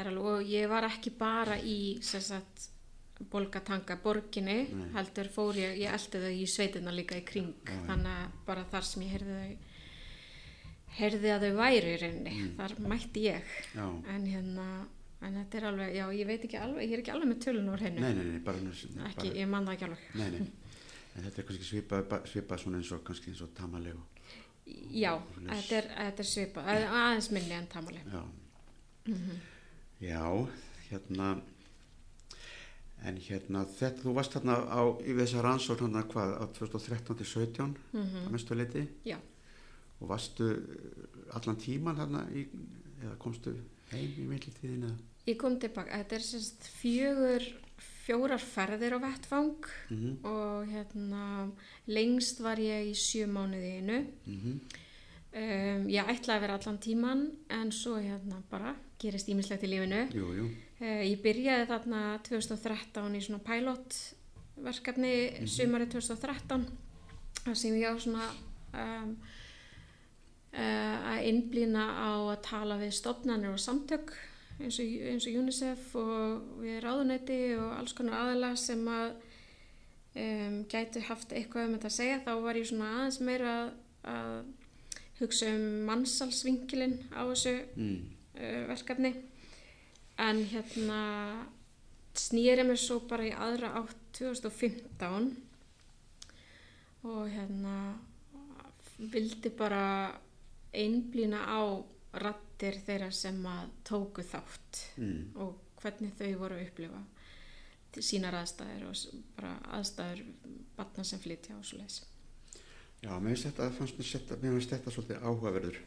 er 0.00 0.08
alveg, 0.10 0.24
og 0.26 0.48
ég 0.50 0.66
var 0.68 0.82
ekki 0.88 1.12
bara 1.18 1.54
í, 1.62 2.02
sagt, 2.02 2.70
Bolgatanga 3.30 3.94
borginni, 4.02 4.66
Nei. 4.74 4.88
heldur 4.92 5.28
fór 5.32 5.54
ég, 5.56 5.78
ég 5.80 5.88
eldi 5.94 6.18
þau 6.20 6.32
í 6.34 6.42
sveitina 6.50 6.90
líka 6.92 7.16
í 7.16 7.22
kring, 7.24 7.54
Já, 7.64 7.78
þannig 7.86 8.10
að 8.12 8.34
bara 8.44 8.64
þar 8.72 8.82
sem 8.84 9.02
ég 9.06 9.14
heyrði 9.14 9.36
þau, 9.38 9.56
heyrði 10.98 11.30
að 11.36 11.46
þau 11.46 11.54
væri 11.60 11.94
í 11.94 11.96
rauninni, 12.02 12.34
Mm. 12.42 12.52
þar 12.58 12.74
mætti 12.90 13.22
ég, 13.28 13.42
já, 13.74 13.86
en 14.14 14.26
hérna, 14.26 14.66
en 15.22 15.34
þetta 15.40 15.54
er 15.60 15.64
alveg, 15.70 15.94
já, 15.96 16.06
ég 16.12 16.26
veit 16.26 16.44
ekki 16.44 16.58
alveg, 16.60 16.82
ég 16.90 16.92
er 16.92 16.98
ekki 17.04 17.12
alveg 17.14 17.28
með 17.32 17.40
tölun 17.46 17.68
úr 17.72 17.78
hennu, 17.86 18.00
nei, 18.00 18.12
nei, 18.14 18.24
nei, 18.34 18.38
bara, 18.40 18.58
ekki, 18.58 18.92
bara 19.04 19.34
ég 19.40 19.48
man 19.48 19.64
það 19.66 19.74
ekki 19.78 19.84
alveg. 19.88 20.04
nei, 20.14 20.30
nei, 20.30 20.52
en 21.16 21.22
þetta 21.24 21.40
er 21.42 21.46
kannski 21.48 21.64
svipað, 21.64 22.14
svipað 22.28 22.60
svona 22.62 22.76
eins 22.80 22.92
og 22.92 23.02
kannski 23.06 23.30
eins 23.32 23.40
og 23.46 23.54
tamalegu, 23.56 24.02
Já, 24.90 25.12
þetta 25.46 25.76
er, 25.78 25.84
þetta 25.96 26.22
er 26.24 26.26
svipað, 26.26 26.70
aðeins 26.90 27.30
minni 27.30 27.54
en 27.54 27.66
tamali. 27.70 28.00
já, 28.12 28.22
Mhm. 29.06 29.36
já, 30.00 30.48
hérna, 30.90 31.40
en 33.06 33.16
hérna, 33.28 33.62
þetta, 33.78 34.02
þú 34.02 34.14
varst 34.16 34.32
þarna 34.34 34.56
á, 34.66 34.80
yfir 35.04 35.20
þessa 35.22 35.42
rannsókn 35.44 35.84
hérna 35.86 36.02
hvað, 36.10 36.32
á 36.42 36.44
2013 36.58 37.16
til 37.16 37.26
17, 37.26 37.76
Mhm. 37.92 38.26
að 38.26 38.30
mestu 38.32 38.54
leiti, 38.54 38.88
Já, 39.04 39.18
og 40.00 40.08
varstu 40.08 40.42
uh, 40.50 41.36
allan 41.36 41.56
tíman 41.56 41.96
þarna 41.96 42.26
í, 42.34 42.46
eða 43.04 43.16
komstu 43.18 43.54
heim 43.92 44.10
í 44.18 44.26
millitíðin 44.26 44.82
eða? 44.84 44.96
ég 45.26 45.36
kom 45.38 45.58
tilbaka, 45.60 45.90
þetta 46.02 46.12
er 46.16 46.20
sérst 46.20 46.66
fjögur, 46.80 47.42
fjórar 48.06 48.38
ferðir 48.42 48.94
á 48.96 48.98
vettfang 49.02 49.66
Mm 49.90 50.16
og 50.24 50.66
hérna 50.70 51.50
lengst 51.90 52.40
var 52.40 52.56
ég 52.62 52.90
í 52.90 52.94
sjö 52.94 53.26
mánuði 53.26 53.78
einu. 53.80 54.06
-hmm. 54.26 54.58
Um, 55.36 55.82
ég 55.92 56.06
ætlaði 56.08 56.36
að 56.36 56.40
vera 56.40 56.54
allan 56.56 56.78
tíman 56.80 57.30
en 57.50 57.70
svo 57.72 57.98
hérna 58.00 58.38
bara 58.50 58.74
gerist 58.98 59.28
ímislegt 59.28 59.62
í 59.64 59.68
lífinu. 59.68 60.06
Jú, 60.14 60.32
jú, 60.34 60.46
Uh, 60.80 61.00
ég 61.08 61.22
byrjaði 61.22 61.66
þarna 61.70 62.18
2013 62.22 63.14
í 63.16 63.20
svona 63.20 63.38
pilotverkefni 63.44 65.12
Mhm. 65.40 65.46
sumari 65.46 65.86
2013 65.86 66.66
þar 67.44 67.54
sem 67.56 67.72
ég 67.74 67.88
á 67.88 67.96
svona 67.96 68.28
um, 68.74 69.16
uh, 70.52 71.12
að 71.12 71.24
innblýna 71.30 71.84
á 71.96 72.12
að 72.36 72.42
tala 72.42 72.76
við 72.78 72.92
stofnanir 72.92 73.50
og 73.52 73.58
samtök 73.58 74.12
eins 74.60 74.78
og, 74.80 74.92
eins 75.10 75.26
og 75.28 75.38
UNICEF 75.40 75.94
og 76.00 76.60
við 76.62 76.78
ráðuneyti 76.84 77.40
og 77.60 77.74
alls 77.76 77.94
konar 77.96 78.22
aðila 78.22 78.52
sem 78.60 78.82
að 78.88 79.08
um, 80.16 80.60
gætu 80.72 81.02
haft 81.08 81.34
eitthvað 81.36 81.68
um 81.68 81.76
þetta 81.76 81.90
að 81.90 81.96
segja 81.98 82.22
þá 82.24 82.32
var 82.44 82.60
ég 82.60 82.68
svona 82.70 82.92
aðeins 82.98 83.20
meira 83.28 83.54
að, 83.56 83.72
að 84.12 84.36
hugsa 85.20 85.50
um 85.52 85.66
mannsalsvinkilinn 85.88 86.98
á 87.12 87.22
þessu 87.28 87.54
mm. 87.76 87.98
uh, 88.40 88.62
verkefni 88.72 89.12
en 90.26 90.42
hérna 90.48 91.00
snýri 92.16 92.64
mér 92.64 92.80
svo 92.80 93.02
bara 93.08 93.28
í 93.28 93.32
aðra 93.32 93.74
átt 93.82 94.04
2015 94.16 95.34
og 97.06 97.26
hérna 97.28 97.76
vildi 98.96 99.52
bara 99.52 99.82
einblýna 100.76 101.42
á 101.44 101.60
rattir 102.22 102.80
þeirra 102.86 103.10
sem 103.12 103.38
að 103.46 103.70
tóku 103.84 104.24
þátt 104.24 104.82
Mm. 104.96 105.32
og 105.36 105.58
hvernig 105.82 106.14
þau 106.18 106.38
voru 106.38 106.56
að 106.56 106.66
upplifa 106.68 107.02
sínar 107.96 108.34
aðstæður 108.36 108.88
og 108.90 109.22
bara 109.36 109.54
aðstæður 109.78 110.22
batna 110.76 111.04
sem 111.04 111.20
flytja 111.20 111.56
og 111.56 111.64
svo 111.64 111.78
leis. 111.80 112.02
Já, 113.02 113.12
mér 113.20 113.36
finnst 113.36 113.46
þetta, 113.46 113.70
finnst 114.40 114.70
þetta 114.72 114.92
svolítið 114.92 115.22
áhugaverður 115.22 115.78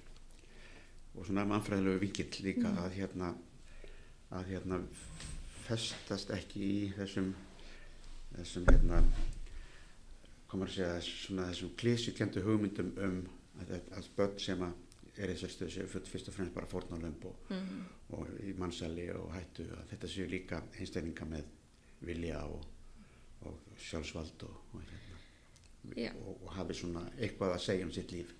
og 1.15 1.25
svona 1.25 1.45
mannfræðilegu 1.45 2.01
vingill 2.01 2.45
líka 2.45 2.71
að 2.81 2.95
hérna 2.97 3.33
að 4.31 4.51
hérna 4.53 4.79
festast 5.67 6.29
ekki 6.33 6.61
í 6.65 6.91
þessum 6.97 7.31
þessum 8.35 8.67
hérna 8.69 9.01
komur 10.49 10.69
að 10.69 10.75
segja 10.77 11.01
svona 11.05 11.47
þessum 11.49 11.73
klísjukendu 11.81 12.43
hugmyndum 12.45 12.91
um 13.05 13.17
að, 13.61 13.73
að 13.97 14.09
börn 14.17 14.37
sem 14.41 14.63
að 14.65 14.77
er 15.19 15.33
þessu 15.33 15.49
stöðu 15.51 15.73
séu 15.75 15.87
full- 15.91 16.07
fyrst 16.07 16.29
og 16.31 16.35
fremst 16.37 16.53
bara 16.55 16.69
fórnálömb 16.71 17.25
og, 17.27 17.35
Mm. 17.51 17.85
og 18.17 18.27
í 18.43 18.53
mannsæli 18.57 19.09
og 19.15 19.31
hættu 19.35 19.65
að 19.75 19.85
þetta 19.93 20.07
séu 20.13 20.27
líka 20.31 20.61
einstaklinga 20.79 21.25
með 21.27 21.43
vilja 22.01 22.43
og, 22.47 22.65
og 23.45 23.59
sjálfsvald 23.77 24.43
og, 24.47 24.55
og, 24.73 24.81
Já. 25.95 26.11
hérna, 26.11 26.27
og, 26.27 26.41
og 26.43 26.53
hafi 26.57 26.73
svona 26.73 27.03
eitthvað 27.19 27.53
að 27.55 27.63
segja 27.65 27.85
um 27.85 27.91
sitt 27.91 28.11
líf 28.11 28.31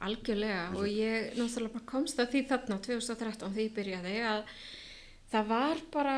Algjörlega 0.00 0.76
og 0.76 0.86
ég 0.88 1.34
náttúrulega 1.36 1.72
bara 1.78 1.84
komst 1.92 2.18
að 2.20 2.30
því 2.34 2.44
þarna 2.50 2.78
2013 2.80 3.54
því 3.56 3.66
ég 3.68 3.74
byrjaði 3.76 4.14
að 4.34 4.44
það 5.32 5.48
var 5.48 5.82
bara 5.92 6.16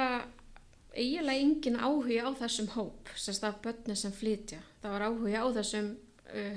eiginlega 0.98 1.40
engin 1.44 1.76
áhuga 1.78 2.26
á 2.26 2.30
þessum 2.42 2.68
hóp, 2.74 3.08
sérst 3.14 3.44
af 3.46 3.60
börni 3.62 3.94
sem 3.96 4.10
flytja. 4.12 4.58
Það 4.82 4.90
var 4.96 5.04
áhuga 5.06 5.42
á 5.44 5.46
þessum 5.58 5.90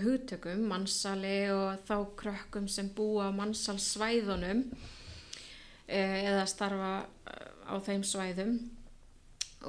hugtökum, 0.01 0.65
mannsali 0.67 1.45
og 1.53 1.79
þá 1.87 1.95
krökkum 2.19 2.67
sem 2.69 2.89
búa 2.95 3.29
á 3.31 3.37
mannsalsvæðunum 3.37 4.65
uh, 4.71 5.91
eða 5.91 6.45
starfa 6.49 6.91
uh, 7.05 7.71
á 7.71 7.75
þeim 7.85 8.03
svæðum. 8.07 8.57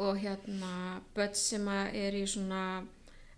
Og 0.02 0.16
hérna 0.22 1.02
börn 1.14 1.34
sem 1.36 1.66
er 1.68 2.16
í 2.16 2.24
svona 2.26 2.82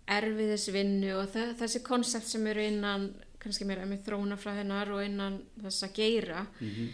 erfiðisvinnu 0.07 1.15
og 1.17 1.31
þe 1.33 1.49
þessi 1.59 1.81
konsept 1.83 2.29
sem 2.29 2.45
eru 2.47 2.63
innan 2.63 3.09
kannski 3.41 3.67
mér 3.67 3.83
með 3.89 4.05
þróna 4.05 4.37
frá 4.39 4.53
hennar 4.55 4.89
og 4.93 5.03
innan 5.03 5.41
þess 5.61 5.87
að 5.89 5.97
geira. 5.99 6.45
Mhm. 6.59 6.93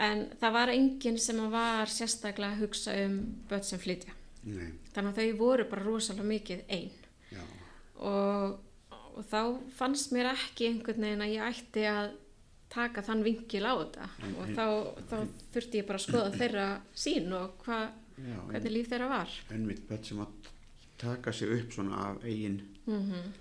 en 0.00 0.20
það 0.40 0.52
var 0.52 0.70
enginn 0.72 1.18
sem 1.20 1.40
var 1.52 1.90
sérstaklega 1.92 2.54
að 2.54 2.60
hugsa 2.62 2.92
um 3.04 3.16
börn 3.48 3.62
sem 3.62 3.78
flytja. 3.78 4.14
Nei, 4.48 4.72
þannig 4.94 5.10
að 5.10 5.18
þau 5.20 5.38
voru 5.38 5.64
bara 5.68 5.84
rosalega 5.84 6.24
mikið 6.24 6.62
einn 6.72 6.90
og, 8.00 8.58
og 9.20 9.26
þá 9.28 9.40
fannst 9.76 10.12
mér 10.16 10.30
ekki 10.32 10.70
einhvern 10.70 11.04
veginn 11.04 11.24
að 11.26 11.34
ég 11.34 11.46
ætti 11.50 11.84
að 11.90 12.12
taka 12.70 13.02
þann 13.04 13.24
vinkil 13.26 13.64
á 13.66 13.74
þetta. 13.82 14.08
En- 14.24 14.34
og 14.38 14.46
en- 14.48 14.56
þá, 14.56 14.66
þá 15.10 15.16
þurfti 15.54 15.80
ég 15.82 15.86
bara 15.88 15.98
að 16.00 16.06
skoða 16.06 16.32
þeirra 16.40 16.66
sín 16.94 17.32
og 17.36 17.64
hva, 17.66 17.78
já, 18.16 18.38
hvernig 18.48 18.72
líf 18.76 18.88
þeirra 18.92 19.08
var. 19.10 19.28
einmitt 19.50 19.84
börn 19.88 20.04
sem 20.04 20.18
að 20.24 20.50
taka 20.98 21.32
sig 21.32 21.48
upp 21.58 21.72
svona 21.72 21.96
af 22.10 22.24
eigin, 22.24 22.60
mm 22.86 23.32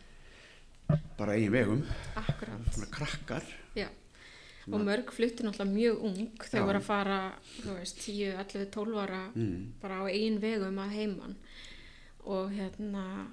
bara 1.20 1.36
eigin 1.38 1.52
vegum, 1.54 1.82
akkurat 2.18 2.74
svona 2.74 2.88
krakkar. 2.90 3.44
Já. 3.78 3.88
sem 4.66 4.74
og 4.74 4.82
mörg 4.82 5.12
fluttu 5.14 5.44
náttúrulega 5.46 5.74
mjög 5.74 6.00
ung. 6.04 6.32
Þau 6.40 6.58
Já. 6.60 6.66
voru 6.66 6.80
að 6.80 6.88
fara 6.88 7.18
þú 7.62 7.76
veist, 7.78 8.00
10, 8.02 8.32
11, 8.38 8.66
12 8.72 8.98
ára 8.98 9.32
Mm, 9.36 9.72
bara 9.82 10.00
á 10.02 10.06
eigin 10.10 10.40
vegum 10.42 10.78
að 10.82 10.90
heiman. 10.98 11.36
Og 12.26 12.50
hérna 12.52 13.28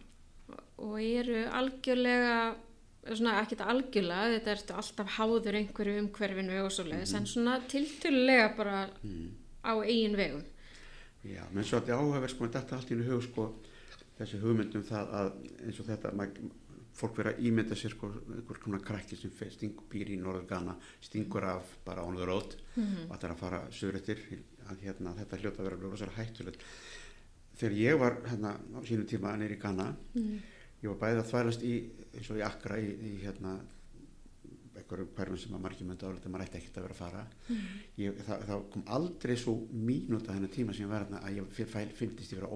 og 0.77 0.99
eru 1.01 1.45
algjörlega 1.61 2.57
svona 3.07 3.39
ekkert 3.43 3.63
algjörlega 3.63 4.35
þetta 4.35 4.55
ertu 4.57 4.77
alltaf 4.81 5.15
háður 5.17 5.61
einhverju 5.61 6.03
umhverfinu 6.03 6.61
og 6.65 6.73
svo 6.75 6.85
leiðis 6.89 7.15
en 7.17 7.29
svona 7.31 7.61
tiltölulega 7.71 8.51
bara 8.59 8.83
mm. 9.03 9.31
á 9.63 9.73
eigin 9.85 10.19
vegum 10.19 10.45
Já, 11.27 11.43
menn 11.51 11.67
svo 11.67 11.81
að 11.81 11.91
áhugaverð 11.97 12.35
sko, 12.35 12.49
þetta 12.55 12.77
allt 12.77 12.93
í 12.93 12.99
hug 13.07 13.23
sko, 13.25 13.47
þessi 14.19 14.39
hugmyndum 14.43 14.85
það 14.87 15.15
að 15.21 15.31
eins 15.67 15.81
og 15.83 15.89
þetta, 15.89 16.13
mað, 16.15 16.37
fólk 16.97 17.19
verið 17.19 17.33
að 17.33 17.49
ímynda 17.49 17.79
sér 17.79 17.95
sko, 17.97 18.11
einhver 18.37 18.61
konar 18.63 18.85
krakki 18.85 19.19
sem 19.19 19.33
stingur 19.53 19.89
býr 19.91 20.13
í 20.15 20.21
Norður 20.21 20.47
Ghana, 20.53 20.77
stingur 21.03 21.49
af 21.51 21.73
bara 21.85 22.05
on 22.07 22.19
the 22.21 22.29
road 22.29 22.55
Mhm. 22.77 23.11
og 23.11 23.17
það 23.17 23.25
er 23.25 23.35
að 23.35 23.41
fara 23.41 23.61
sögur 23.73 23.97
eftir 23.97 24.19
hérna, 24.83 25.15
þetta 25.17 25.39
hljóta 25.41 25.63
að 25.63 25.99
vera 25.99 26.13
hættulegt. 26.17 26.61
Þegar 27.57 27.77
ég 27.81 27.99
var 27.99 28.17
hérna 28.29 28.51
á 28.53 28.81
sínum 28.85 29.07
tíma 29.09 29.37
neyri 29.37 29.57
í 29.57 29.61
Ghana, 29.61 29.97
mm. 30.15 30.41
Ég 30.83 30.89
var 30.93 30.99
bæðið 31.03 31.23
að 31.23 31.31
þvælast 31.31 31.63
í, 31.67 31.73
eins 32.17 32.31
og 32.31 32.39
í 32.41 32.45
Accra, 32.47 32.79
í, 32.79 32.91
í 32.93 33.13
hérna, 33.25 33.57
einhverjum 34.77 35.09
hverfum 35.17 35.39
sem 35.41 35.55
að 35.57 35.63
margir 35.65 35.87
myndi 35.89 36.07
álita, 36.07 36.29
maður 36.31 36.47
ætti 36.47 36.59
ekkert 36.61 36.77
að 36.81 36.87
vera 36.87 36.95
að 36.97 37.01
fara. 37.01 37.23
Ég, 37.97 38.19
það, 38.27 38.43
það 38.51 38.65
kom 38.75 38.83
aldrei 38.99 39.37
svo 39.41 39.55
mínúta 39.73 40.35
þennan 40.35 40.53
tíma 40.53 40.75
sem 40.77 40.85
ég 40.85 40.91
var 40.93 41.07
hérna 41.07 41.23
að 41.25 41.39
ég 41.41 41.95
fyndist 41.97 42.33
ég 42.35 42.41
vera 42.43 42.51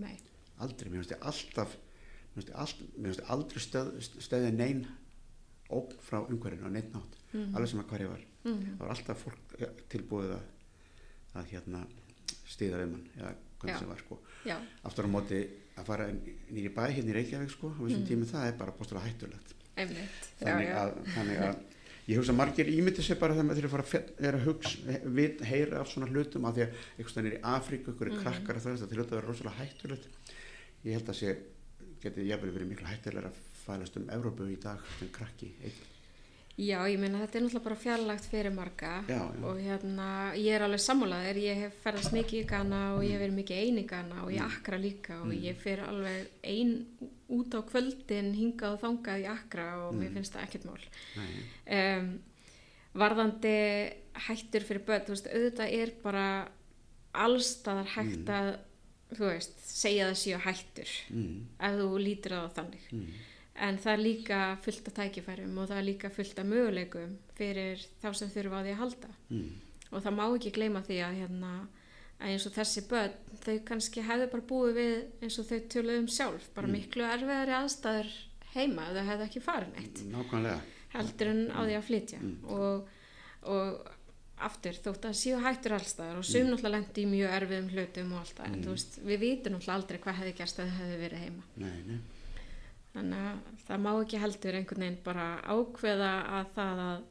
Nei. 0.00 0.16
aldrei, 0.60 0.90
mér 0.90 1.00
finnst 1.02 1.14
ég 1.16 1.24
alltaf 1.26 1.76
mér 2.36 2.44
finnst 2.44 3.20
ég, 3.24 3.30
aldrei 3.34 3.60
stöð, 3.64 3.88
stöðið 4.22 4.54
neinn 4.60 4.84
ógn 5.70 5.96
frá 6.04 6.20
umhverfinu 6.26 6.68
á 6.68 6.72
neitt 6.76 6.92
nátt, 6.94 7.16
Mhm. 7.32 7.54
alveg 7.56 7.68
sem 7.70 7.80
að 7.80 7.88
hver 7.90 8.00
ég 8.04 8.10
var 8.10 8.20
Mm. 8.44 8.60
það 8.76 8.78
var 8.78 8.88
alltaf 8.88 9.18
fólk 9.24 9.60
eh, 9.60 9.68
tilbúið 9.88 10.30
að 10.34 10.42
að 11.34 11.44
hérna 11.52 11.86
stiða 12.48 12.78
við 12.80 12.90
mann, 12.90 13.08
eða 13.18 13.34
hvernig 13.60 13.78
sem 13.78 13.88
var 13.88 13.98
sko 13.98 14.18
aftur 14.84 15.04
á 15.04 15.10
móti 15.12 15.40
að 15.80 15.86
fara 15.90 16.06
nýri 16.50 16.70
bæ 16.74 16.82
hérna 16.92 17.10
í 17.12 17.16
Reykjavík 17.18 17.50
sko, 17.50 17.70
á 17.72 17.78
þessum 17.80 18.00
Mhm. 18.00 18.08
tími 18.10 18.26
það 18.30 18.46
er 18.48 18.56
bara 18.60 18.72
bóstulega 18.78 19.06
hættulegt 19.08 19.54
einmitt 19.76 20.24
já, 20.40 20.46
þannig 20.46 20.68
já. 20.68 20.76
að, 20.80 20.90
þannig 21.14 21.38
að 21.48 21.56
ég 22.10 22.16
hugsa 22.18 22.32
margir 22.34 22.66
ímyndi 22.72 23.02
sér 23.06 23.18
bara 23.20 23.34
þegar 23.34 23.46
maður 23.48 23.60
þeir 23.60 23.70
fara 23.70 23.82
að 23.82 24.24
er 24.28 24.34
að 24.34 24.44
hugsa, 24.44 24.98
vit, 25.04 25.40
heyra 25.40 25.80
af 25.80 25.88
svona 25.92 26.08
hlutum 26.10 26.44
af 26.44 26.54
því 26.56 26.62
að 26.66 26.74
einhvers 26.98 27.16
veginn 27.16 27.32
er 27.32 27.38
í 27.38 27.42
Afríku 27.54 27.92
ykkur 27.94 28.10
Mhm. 28.10 28.20
krakkar 28.24 28.56
að 28.56 28.62
það 28.64 28.72
er 28.72 28.80
þetta 28.80 28.96
að 29.00 29.10
vera 29.10 29.26
rosalega 29.26 29.60
hættulegt 29.60 30.06
ég 30.84 30.92
held 30.92 31.06
að 31.08 31.14
sé 31.20 31.36
geti 32.02 32.26
jafnvel 32.26 32.52
verið 32.56 32.68
miklu 32.72 32.86
hættulega 32.88 33.28
að 33.30 33.38
fælast 33.66 33.96
um 33.96 34.08
Evrópu 34.10 34.48
í 34.50 34.56
dag 34.60 34.78
sem 34.98 35.08
krakki 35.12 35.52
einn. 35.62 35.72
Já, 36.60 36.76
ég 36.92 36.98
meina 37.00 37.22
þetta 37.22 37.38
er 37.38 37.42
náttúrulega 37.46 37.64
bara 37.64 37.76
fjarlagt 37.80 38.26
fyrir 38.28 38.52
marga 38.52 38.90
Já, 39.08 39.16
já. 39.16 39.44
og 39.48 39.56
hérna 39.64 40.08
ég 40.36 40.52
er 40.58 40.64
alveg 40.66 40.82
sammálaðir, 40.84 41.38
ég 41.40 41.60
hef 41.64 41.78
ferðast 41.84 42.12
mikið 42.12 42.42
í 42.42 42.46
Ghana 42.50 42.80
og 42.96 43.04
ég 43.06 43.14
hef 43.16 43.22
verið 43.22 43.38
mikið 43.38 43.60
ein 43.64 43.78
í 43.80 43.86
Ghana 43.88 44.24
og 44.26 44.32
ég 44.34 44.42
Accra 44.44 44.76
líka 44.82 45.20
og 45.22 45.26
Mm. 45.30 45.40
ég 45.46 45.56
fer 45.56 45.80
alveg 45.86 46.26
ein 46.44 46.86
út 47.30 47.54
á 47.56 47.60
kvöldin 47.64 48.34
hingað 48.36 48.74
og 48.76 48.80
þangað 48.82 49.22
í 49.24 49.28
Accra 49.32 49.68
og 49.88 49.94
mér 49.94 50.10
Mm. 50.10 50.14
finnst 50.18 50.32
það 50.34 50.44
ekkert 50.48 50.64
mál. 50.68 50.84
Um, 51.70 52.20
varðandi 52.94 53.56
hættur 54.26 54.64
fyrir 54.66 54.84
börn, 54.84 55.04
þú 55.06 55.14
veist, 55.14 55.28
auðvitað 55.32 55.74
er 55.80 55.92
bara 56.02 56.26
allstaðar 57.14 57.86
hægt 57.96 58.26
Mm. 58.26 58.34
að, 58.36 58.58
þú 59.16 59.24
veist, 59.30 59.56
segja 59.64 60.10
það 60.10 60.18
séu 60.20 60.38
hættur 60.44 60.90
mm, 61.10 61.46
ef 61.60 61.72
þú 61.80 61.88
lítur 62.04 62.32
það 62.36 62.46
á 62.46 62.50
þannig. 62.58 62.84
Mm, 63.54 63.62
En 63.62 63.78
það 63.78 63.92
er 63.92 63.98
líka 64.04 64.56
fullt 64.62 64.86
af 64.88 64.94
tækifærum 64.94 65.58
og 65.58 65.68
það 65.68 65.78
er 65.78 65.82
líka 65.88 66.10
fullt 66.10 66.38
af 66.38 66.46
möguleikum 66.46 67.16
fyrir 67.36 67.82
þá 68.02 68.12
sem 68.14 68.28
þurfa 68.30 68.60
á 68.60 68.64
því 68.64 68.72
að 68.74 68.80
halda. 68.84 69.08
mm, 69.30 69.50
Og 69.92 70.02
það 70.04 70.14
má 70.14 70.24
ekki 70.36 70.52
gleyma 70.54 70.80
því 70.86 70.98
að, 71.02 71.14
hérna, 71.20 71.52
að 72.20 72.28
eins 72.30 72.46
og 72.46 72.52
þessi 72.52 72.82
börn, 72.88 73.14
þau 73.44 73.58
kannski 73.64 74.02
hefðu 74.06 74.30
bara 74.30 74.42
búið 74.42 74.74
við 74.74 74.96
eins 75.22 75.38
og 75.38 75.46
þau 75.50 75.60
töluðu 75.68 75.98
um 75.98 76.06
sjálf, 76.08 76.48
bara 76.54 76.66
Mm. 76.68 76.72
miklu 76.72 77.02
erfiðari 77.02 77.56
aðstæður 77.58 78.10
heima 78.54 78.82
ef 78.86 78.94
þau 78.96 79.06
hefðu 79.10 79.24
ekki 79.26 79.40
farið 79.42 79.72
neitt, 79.76 80.02
nákvæmlega 80.12 80.60
heldur 80.94 81.26
en 81.26 81.50
á 81.50 81.60
því 81.66 81.74
að 81.78 81.82
flytja. 81.88 82.18
Mm. 82.20 82.44
Og, 82.50 82.88
og 83.42 83.90
aftur, 84.40 84.72
þótt 84.72 85.04
að 85.10 85.18
séu 85.20 85.40
hættur 85.42 85.72
allstaðar 85.76 86.16
og 86.18 86.24
sum 86.24 86.46
náttúrulega 86.48 86.76
lendi 86.78 87.02
í 87.02 87.10
mjög 87.10 87.34
erfiðum 87.40 87.68
hlutum 87.74 88.12
og 88.14 88.18
allt 88.22 88.36
það, 88.38 88.46
en 88.46 88.54
Mm. 88.54 88.64
þú 88.64 88.70
veist, 88.70 88.98
við 89.04 89.18
vitum 89.20 89.52
náttúrulega 89.52 89.74
aldrei 89.74 89.98
hvað 89.98 90.18
hefði 90.20 90.36
gerst 90.38 90.58
að 90.60 90.70
þau 90.70 90.78
hefðu 90.80 90.98
verið 91.02 91.18
heima. 91.24 91.42
nei, 91.56 91.82
nei, 91.86 91.98
Þannig 92.94 93.26
að 93.30 93.40
það 93.68 93.82
má 93.84 93.90
ekki 94.02 94.18
heldur 94.18 94.56
einhvern 94.58 94.82
veginn 94.84 95.00
bara 95.06 95.26
ákveða 95.46 96.10
að 96.40 96.48
það 96.56 96.80
að, 96.86 97.02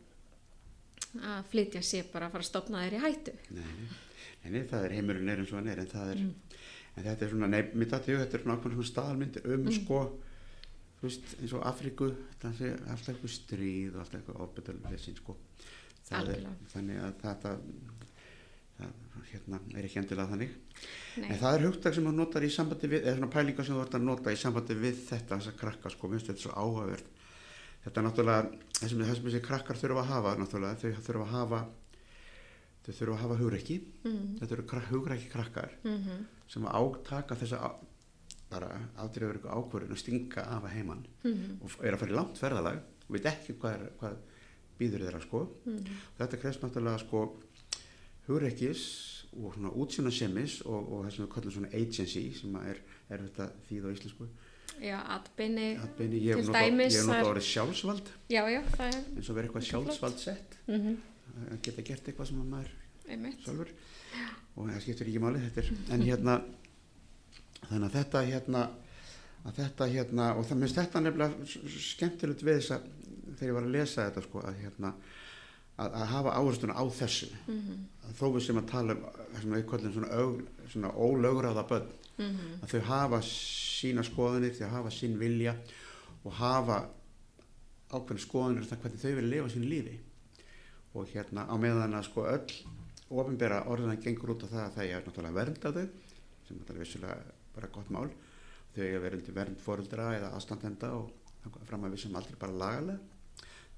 að 1.32 1.46
flytja 1.54 1.82
sé 1.88 2.02
bara 2.12 2.28
að 2.28 2.34
fara 2.36 2.44
að 2.46 2.50
stopna 2.50 2.82
þeir 2.84 2.98
í 2.98 3.04
hættu. 3.06 3.36
nei, 3.56 4.50
nei. 4.52 4.64
Það 4.70 4.86
er 4.90 4.96
heimurinn 4.98 5.30
er 5.32 5.40
eins 5.44 5.54
og 5.54 5.60
hann 5.62 5.72
er 5.72 5.80
en 5.84 5.88
það 5.94 6.12
er, 6.14 6.20
Mm. 6.26 6.34
en 6.98 7.04
þetta 7.06 7.26
er 7.26 7.30
svona 7.30 7.48
mitt 7.80 7.94
að 7.96 8.06
þetta 8.06 8.34
er 8.40 8.44
ákveðin 8.44 8.76
svona 8.76 8.92
staðalmyndir 8.92 9.46
um 9.54 9.64
Mm. 9.64 9.72
sko 9.80 10.00
þú 11.00 11.08
veist, 11.08 11.28
eins 11.42 11.54
og 11.54 11.64
Afríku 11.64 12.10
það 12.42 12.58
sé 12.60 12.72
alltaf 12.92 13.10
eitthvað 13.14 13.36
stríð 13.38 13.94
og 13.96 14.00
alltaf 14.04 14.20
eitthvað 14.20 14.42
ofbetalvesin 14.44 15.16
sko 15.16 15.36
þannig 16.10 17.00
að 17.00 17.14
þetta 17.24 17.54
hérna, 19.30 19.60
er 19.78 19.86
ekki 19.86 20.00
endilega 20.02 20.30
þannig 20.32 20.54
Nei. 21.20 21.30
en 21.30 21.40
það 21.42 21.56
er 21.58 21.66
hugtak 21.68 21.94
sem 21.96 22.06
þú 22.08 22.14
notar 22.16 22.46
í 22.46 22.50
sambandi 22.54 22.88
við 22.90 23.04
eða 23.04 23.16
svona 23.20 23.32
pælingar 23.36 23.66
sem 23.68 23.76
þú 23.76 23.82
ert 23.84 23.98
að 24.00 24.06
nota 24.08 24.32
í 24.34 24.40
sambandi 24.40 24.78
við 24.80 25.02
þetta 25.10 25.38
þess 25.38 25.52
að 25.52 25.60
krakka 25.60 25.90
sko, 25.94 26.08
minnst 26.10 26.30
þetta 26.30 26.40
er 26.40 26.46
svo 26.48 26.56
áhugavert 26.64 27.12
þetta 27.84 28.02
er 28.02 28.08
náttúrulega 28.08 28.50
það 28.80 28.90
sem, 28.90 29.04
sem 29.06 29.28
þessi 29.30 29.42
krakkar 29.46 29.78
þurfa 29.82 30.02
að 30.06 30.10
hafa 30.14 30.34
náttúrulega, 30.40 30.80
þau 30.82 31.04
þurfa 31.10 31.28
að 31.28 31.36
hafa 31.36 31.62
þau 32.86 32.94
þurfa 33.00 33.14
að 33.16 33.22
hafa 33.26 33.40
hugreiki 33.44 33.78
Mm. 34.04 34.38
þetta 34.40 34.54
eru 34.56 34.64
krak, 34.72 34.90
hugreiki 34.94 35.30
krakkar 35.30 35.72
Mm 35.84 36.26
sem 36.50 36.64
að 36.66 36.76
átaka 36.82 37.36
þessa 37.38 37.58
á, 37.62 37.70
bara 38.50 38.70
afdrifur 38.98 39.38
ykkur 39.38 39.52
ákvörðin 39.54 39.92
að 39.94 40.00
stinga 40.02 40.42
af 40.42 40.64
að 40.64 40.74
heiman 40.74 41.04
-hmm. 41.22 41.60
og 41.62 41.86
er 41.86 41.94
að 41.94 42.00
fara 42.00 42.12
í 42.12 42.16
langt 42.16 42.38
ferðalag 42.42 42.80
og 43.06 43.12
veit 43.14 43.26
ekki 43.30 43.54
hvað, 43.60 43.74
er, 43.76 43.92
hvað 44.00 44.16
býður 44.80 45.04
þeirra 45.06 45.22
sko 45.22 45.42
Mm. 45.66 45.84
þetta 46.18 46.40
krefst 46.42 46.62
náttúrulega 46.64 47.00
sko 47.04 47.38
hugreikis 48.30 48.84
og 49.36 49.54
svona 49.56 49.74
útsjónasemis 49.78 50.60
og, 50.66 50.80
og 50.94 51.04
það 51.06 51.12
sem 51.16 51.26
við 51.26 51.32
kallum 51.36 51.56
svona 51.58 51.74
agency 51.74 52.24
sem 52.38 52.56
er, 52.64 52.80
er 53.10 53.26
þetta 53.28 53.50
þýð 53.68 53.86
á 53.86 53.90
íslensku. 53.94 54.30
Já, 54.80 54.98
Atbeini, 55.84 56.22
ég 56.24 56.40
hef 56.40 56.50
er- 56.56 57.30
orðið 57.34 57.48
sjálfsvald. 57.50 58.12
Já, 58.32 58.42
já, 58.48 58.62
það 58.78 58.88
er 58.94 59.00
eins 59.02 59.30
og 59.30 59.36
verið 59.38 59.50
eitthvað 59.50 59.70
sjálfsvald 59.70 60.22
sett. 60.24 60.60
Mm 60.68 60.98
að 61.40 61.62
geta 61.66 61.86
gert 61.86 62.08
eitthvað 62.10 62.30
sem 62.30 62.42
að 62.42 62.52
maður 62.54 62.72
sjálfur. 63.46 63.72
Og 64.56 64.70
það 64.70 64.82
skiptir 64.84 65.10
ekki 65.10 65.22
máli 65.24 65.42
þetta 65.46 65.94
en 65.94 66.06
hérna 66.06 66.36
þannig 67.70 67.86
að 67.88 67.96
þetta 67.98 68.24
hérna 68.30 68.64
að 69.46 69.60
þetta 69.62 69.88
hérna 69.94 70.28
og 70.36 70.48
það 70.50 70.62
minnst 70.62 70.80
þetta 70.80 71.02
nefnilega 71.04 71.80
skemmtilegt 71.86 72.44
við 72.44 72.60
þess 72.60 72.76
að 72.76 72.90
þegar 73.40 73.50
ég 73.50 73.58
var 73.58 73.68
að 73.68 73.76
lesa 73.78 74.08
þetta 74.08 74.24
sko 74.26 74.44
að 74.50 74.60
hérna 74.64 74.94
að, 75.80 75.96
að 75.96 76.12
hafa 76.14 76.36
áherstuna 76.36 76.76
á 76.76 76.84
þessu. 77.00 77.32
Mm 77.48 77.88
að 78.10 78.16
þó 78.18 78.28
við 78.34 78.46
sem 78.46 78.58
að 78.58 78.70
tala 78.72 78.96
um 78.98 79.56
kollum 79.70 79.94
svona, 79.94 80.22
svona 80.72 80.92
ólögráða 80.98 81.66
börn. 81.70 81.90
-hmm. 82.20 82.64
að 82.64 82.72
þau 82.74 82.82
hafa 82.90 83.22
sína 83.24 84.04
skoðanir, 84.04 84.56
þau 84.58 84.70
hafa 84.76 84.92
sín 84.92 85.18
vilja 85.20 85.56
og 86.24 86.34
hafa 86.34 86.80
ákveðin 87.90 88.26
skoðanir 88.26 88.64
um 88.64 88.70
það 88.70 88.82
hvernig 88.84 89.04
þau 89.04 89.16
vilja 89.16 89.30
lifa 89.36 89.54
sín 89.54 89.70
lífi. 89.70 90.00
Og 90.94 91.08
hérna 91.14 91.46
á 91.48 91.56
meðan 91.58 91.94
að 91.94 92.08
sko 92.10 92.26
öll 92.26 92.52
ofinbera 93.10 93.64
orðina 93.70 93.96
gengur 93.96 94.34
út 94.36 94.44
á 94.46 94.48
það 94.54 94.66
að 94.66 94.76
það 94.76 94.86
er 94.90 95.06
náttúrulega 95.06 95.40
vernda 95.40 95.72
þau 95.72 95.88
sem 96.48 96.56
er 96.56 96.60
náttúrulega 96.60 96.84
vissulega 96.84 97.18
bara 97.56 97.68
gott 97.68 97.90
mál. 97.90 98.10
Þau 98.76 98.84
eiga 98.84 99.00
verið 99.00 99.32
vernd 99.34 99.62
foreldra 99.62 100.12
eða 100.18 100.34
aðstandenda 100.36 100.92
og 100.98 101.12
fram 101.66 101.86
að 101.86 101.96
við 101.96 102.04
sem 102.04 102.16
aldrei 102.16 102.38
bara 102.40 102.60
lagalega 102.64 103.00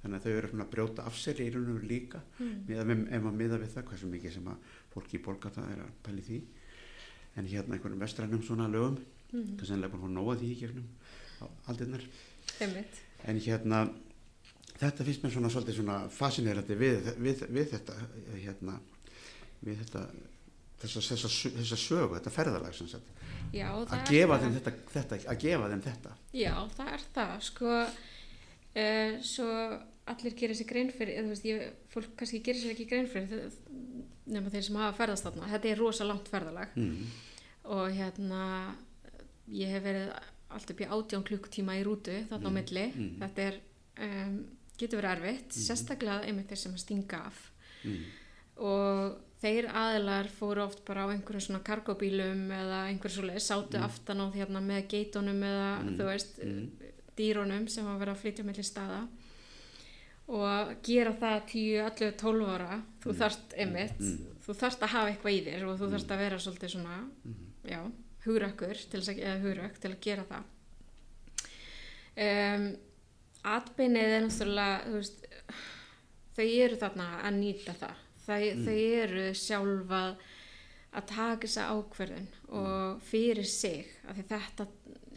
þannig 0.01 0.17
að 0.17 0.23
þau 0.25 0.31
eru 0.37 0.49
svona 0.51 0.65
að 0.65 0.71
brjóta 0.75 1.05
af 1.05 1.17
sér 1.21 1.41
í 1.43 1.49
raun 1.53 1.75
og 1.75 1.83
líka 1.87 2.21
Mm. 2.39 2.65
ef 3.15 3.21
maður 3.23 3.37
miða 3.41 3.59
við 3.61 3.73
það 3.75 3.87
hversu 3.91 4.07
mikið 4.11 4.33
sem 4.33 4.47
að 4.47 4.57
fólki 4.93 5.17
í 5.19 5.23
borgata 5.23 5.61
er 5.71 5.81
að 5.85 5.91
pæli 6.03 6.21
því 6.27 6.41
en 7.37 7.47
hérna 7.47 7.75
einhverjum 7.77 7.99
vestrænum 8.05 8.43
svona 8.43 8.67
lögum 8.67 8.97
Mm. 9.31 9.45
það 9.55 9.61
er 9.61 9.65
sennilega 9.69 9.93
búin 9.97 10.09
að 10.11 10.17
nóa 10.17 10.35
því 10.39 10.47
í 10.51 10.59
gegnum 10.59 10.87
á 11.41 11.45
Einmitt. 12.59 12.97
en 13.25 13.39
hérna 13.39 13.83
þetta 14.81 15.05
finnst 15.05 15.23
mér 15.23 15.31
svona 15.31 15.49
svolítið 15.53 15.77
svona 15.77 16.09
fascinerandi 16.09 16.75
við, 16.75 17.13
við, 17.21 17.45
við 17.49 17.69
þetta 17.75 17.95
hérna 18.41 18.79
við 19.63 19.77
þetta 19.83 20.03
þessa, 20.81 21.01
þessa, 21.05 21.29
þessa 21.61 21.77
sögu, 21.77 22.15
þetta 22.17 22.31
sagt 22.89 23.11
Já, 23.53 23.67
það 23.85 23.93
að 23.99 24.09
gefa 24.09 24.33
það. 24.37 24.41
þeim 24.41 24.53
þetta, 24.57 24.71
þetta 24.93 25.17
að 25.31 25.39
gefa 25.45 25.69
þeim 25.71 25.81
þetta 25.85 26.13
Já, 26.33 26.53
það 26.77 26.91
er 26.95 27.03
það, 27.15 27.33
sko, 27.47 27.73
uh, 28.81 29.13
svo 29.21 29.49
allir 30.07 30.33
gerir 30.35 30.55
sér 30.57 30.67
grein 30.67 30.89
fyrir, 30.91 31.13
eða 31.19 31.27
þú 31.27 31.33
veist, 31.35 31.45
ég, 31.45 31.73
fólk 31.93 32.15
kannski 32.17 32.41
gerir 32.43 32.61
sér 32.61 32.71
ekki 32.73 32.87
grein 32.89 33.07
fyrir, 33.07 33.51
nema 34.31 34.49
þeir 34.49 34.63
sem 34.63 34.75
hafa 34.81 34.97
ferðast 34.97 35.27
þarna, 35.27 35.49
þetta 35.53 35.69
er 35.69 35.77
rosa 35.81 36.07
langt 36.07 36.27
ferðalag 36.31 36.73
mm. 36.75 37.11
og 37.75 37.91
hérna, 37.95 38.41
ég 39.47 39.67
hef 39.75 39.83
verið 39.83 40.11
allt 40.51 40.71
upp 40.73 40.81
í 40.81 40.87
átján 40.97 41.23
klukkutíma 41.27 41.77
í 41.79 41.83
rútu 41.87 42.17
þarna 42.29 42.49
á 42.49 42.51
Mm, 42.51 42.57
milli, 42.59 42.85
mm. 42.95 43.11
þetta 43.21 43.45
er, 43.47 43.59
um, 44.07 44.37
getur 44.81 45.01
verið 45.01 45.11
erfitt, 45.17 45.53
sérstaklega 45.55 46.25
einmitt 46.27 46.49
þeir 46.51 46.57
sem 46.65 46.73
að 46.77 46.83
stinga 46.85 47.25
af 47.29 47.47
Mm. 47.81 48.01
og 48.61 49.15
þeir 49.41 49.65
aðilar 49.73 50.27
fóru 50.29 50.61
oft 50.67 50.83
bara 50.85 51.07
á 51.09 51.11
einhverjum 51.13 51.41
svona 51.41 51.63
kargóbílum 51.65 52.43
eða 52.53 52.81
einhverjum 52.91 53.23
svoleið, 53.23 53.41
sátu 53.41 53.79
aftan 53.81 54.21
á 54.21 54.25
hérna 54.35 54.61
með 54.61 54.87
geitunum 54.91 55.41
eða 55.41 55.69
Mm. 55.81 55.95
þú 55.97 56.05
veist 56.05 56.37
Mm. 56.43 56.69
dýrónum 57.17 57.67
sem 57.69 57.85
var 57.85 57.97
verið 57.97 58.13
að 58.15 58.21
flytja 58.21 58.43
mellir 58.45 58.63
staða 58.65 59.07
og 60.27 60.75
gera 60.85 61.11
það 61.19 61.39
10, 61.47 61.63
11, 61.85 62.11
12 62.21 62.45
ára. 62.55 62.81
Þú 63.03 63.15
þarft 63.17 63.53
einmitt, 63.57 63.99
Mm. 63.99 64.27
þú 64.45 64.53
þarft 64.61 64.81
að 64.85 64.93
hafa 64.95 65.09
eitthvað 65.11 65.35
í 65.37 65.41
þér 65.45 65.65
og 65.67 65.79
þú 65.79 65.89
þarft 65.91 66.11
að 66.11 66.17
vera 66.25 66.37
svolítið 66.39 66.69
svona 66.75 66.99
já, 67.65 67.81
hugrökkur 68.25 68.77
til 68.91 68.99
að, 69.01 69.09
eða 69.19 69.41
hugrökk 69.43 69.79
til 69.81 69.91
að 69.91 69.99
gera 70.01 70.23
það. 70.29 70.43
Um, 72.21 72.65
atbeinið 73.47 74.13
er 74.17 74.25
náttúrulega 74.25 74.91
veist, 74.93 75.21
þau 76.35 76.45
eru 76.45 76.77
þarna 76.81 77.07
að 77.25 77.37
nýta 77.39 77.75
það. 77.79 78.01
Þau, 78.21 78.41
þau 78.65 78.75
eru 79.01 79.23
sjálfa 79.35 80.01
að 80.91 81.05
taka 81.07 81.47
þessa 81.47 81.69
ákverðin 81.71 82.27
og 82.51 83.01
fyrir 83.07 83.47
sig 83.47 83.87
af 84.07 84.17
því 84.17 84.25
þetta 84.29 84.67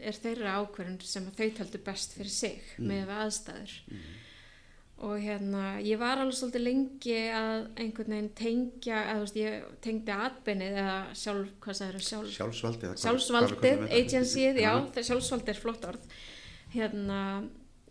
er 0.05 0.19
þeirra 0.23 0.55
ákverðin 0.63 1.01
sem 1.03 1.27
þau 1.35 1.49
taldu 1.59 1.81
best 1.85 2.15
fyrir 2.17 2.31
sig 2.31 2.63
með 2.79 3.11
aðstæður 3.11 3.75
og 5.03 5.17
hérna 5.19 5.63
ég 5.83 5.99
var 5.99 6.21
alveg 6.23 6.37
svolítið 6.39 6.63
lengi 6.65 7.17
að 7.35 7.65
einhvern 7.83 8.15
veginn 8.15 8.31
tengja 8.39 9.01
þú 9.11 9.25
veist 9.25 9.37
ég 9.41 9.65
tengdi 9.83 10.15
atbeinið 10.15 10.79
eða 10.85 10.99
sjálf, 11.19 11.51
hvað 11.61 11.81
það 11.81 11.89
eru 11.89 12.03
sjálf 12.09 12.33
sjálfsvaldið 12.39 12.97
sjálfsvaldið, 13.03 13.85
agencyð, 13.99 14.61
já, 14.63 14.73
sjálfsvaldið 15.03 15.55
er 15.57 15.61
flott 15.65 15.85
orð 15.91 16.07
hérna, 16.75 17.19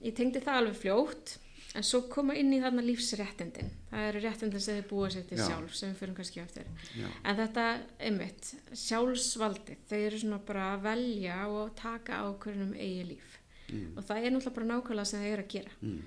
ég 0.03 0.15
tengdi 0.15 0.39
það 0.43 0.61
alveg 0.61 0.79
fljótt 0.79 1.35
en 1.73 1.81
svo 1.83 2.03
koma 2.07 2.35
inn 2.37 2.53
í 2.53 2.59
þarna 2.61 2.83
lífsréttindin 2.85 3.69
það 3.91 4.07
eru 4.11 4.19
réttindin 4.23 4.61
sem 4.61 4.75
þið 4.79 4.87
búa 4.91 5.07
sér 5.09 5.23
til 5.27 5.37
Já. 5.39 5.45
sjálf 5.49 5.75
sem 5.75 5.89
við 5.93 6.01
fyrir 6.03 6.17
kannski 6.19 6.41
eftir 6.43 6.67
Já. 7.01 7.07
en 7.25 7.39
þetta, 7.39 7.63
einmitt, 7.99 8.51
sjálfsvaldið 8.85 9.79
þau 9.89 9.99
eru 10.07 10.19
svona 10.21 10.39
bara 10.47 10.67
að 10.75 10.83
velja 10.87 11.37
og 11.49 11.71
taka 11.79 12.23
ákvörðunum 12.29 12.75
eigi 12.79 13.07
líf 13.13 13.39
Mm. 13.73 13.93
og 13.97 14.03
það 14.05 14.17
er 14.27 14.31
náttúrulega 14.35 14.53
bara 14.57 14.65
nákvæmlega 14.69 15.05
sem 15.07 15.21
þau 15.23 15.29
eru 15.33 15.43
að 15.43 15.53
gera 15.53 15.71
Mm. 15.81 16.01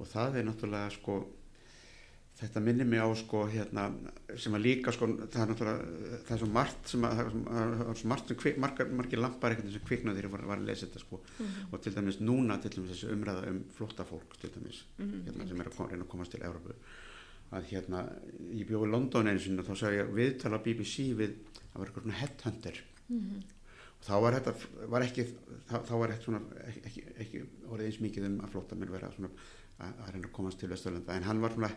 Og 0.00 0.08
það 0.08 0.40
er 0.40 0.48
náttúrulega 0.48 0.90
sko 0.96 1.18
þetta 2.40 2.60
minnir 2.64 2.86
mig 2.88 3.02
á 3.04 3.08
sko 3.20 3.42
hérna 3.52 3.82
sem 4.40 4.54
að 4.56 4.62
líka 4.64 4.92
sko 4.96 5.08
það 5.28 5.42
er 5.42 5.50
náttúrulega 5.50 6.20
það 6.24 6.30
er 6.36 6.40
svo 6.40 6.48
margt 6.54 6.88
sem 6.94 7.02
að 7.04 7.18
það 7.18 7.26
er 7.60 7.98
svo- 8.00 8.08
margt 8.14 8.30
sem 8.32 8.38
kvik, 8.40 8.56
margar, 8.64 8.88
margir 8.96 9.20
lampar 9.20 9.52
eitthvað 9.52 9.74
sem 9.74 9.84
kviknaði 9.90 10.16
þegar 10.22 10.28
ég 10.30 10.34
var, 10.38 10.44
var 10.54 10.62
að 10.62 10.70
lesa 10.70 10.86
þetta 10.86 11.02
sko. 11.02 11.18
Og 11.70 11.82
til 11.84 11.92
dæmis 11.98 12.20
núna 12.24 12.56
til 12.62 12.72
dæmis 12.78 12.94
þessi 12.94 13.10
umræða 13.12 13.44
um 13.52 13.60
flóttafólk 13.76 14.38
til 14.40 14.50
dæmis 14.56 14.80
hérna, 15.02 15.48
sem 15.50 15.60
er 15.60 15.68
að 15.68 15.76
kom, 15.76 15.90
reyna 15.92 16.06
að 16.06 16.12
komast 16.14 16.32
til 16.32 16.42
Európu 16.48 16.78
að 17.50 17.68
hérna 17.74 18.04
ég 18.54 18.66
bjóði 18.70 18.88
í 18.88 18.92
London 18.94 19.26
einu 19.28 19.40
sinni 19.42 19.60
og 19.60 19.66
þá 19.68 19.74
sagði 19.82 20.00
ég 20.00 20.12
viðtala 20.16 20.62
BBC 20.64 21.08
við 21.18 21.36
það 21.60 21.78
var 21.82 21.88
eitthvað 21.90 22.04
svona 22.06 22.20
headhunter. 22.22 22.76
Og 24.00 24.04
þá 24.06 24.12
var 24.24 24.36
þetta 24.38 24.52
var 24.94 25.04
ekki, 25.04 25.24
þá, 25.68 25.74
þá 25.84 25.94
var 26.00 26.12
þetta 26.14 26.24
svona 26.24 26.40
ekki, 26.70 26.82
ekki, 26.88 27.02
ekki 27.26 27.40
orðið 27.68 27.88
eins 27.90 27.98
mikið 28.00 28.28
um 28.30 28.38
að 28.46 28.52
flóttamenn 28.54 28.92
vera 28.94 29.10
svona 29.12 29.28
að, 29.80 29.96
að 30.04 30.12
reyna 30.14 30.28
að 30.28 30.36
komast 30.36 30.60
til 30.60 30.70
Vesturlanda. 30.70 31.16
En 31.16 31.26
hann 31.28 31.42
var 31.42 31.56
svona 31.56 31.72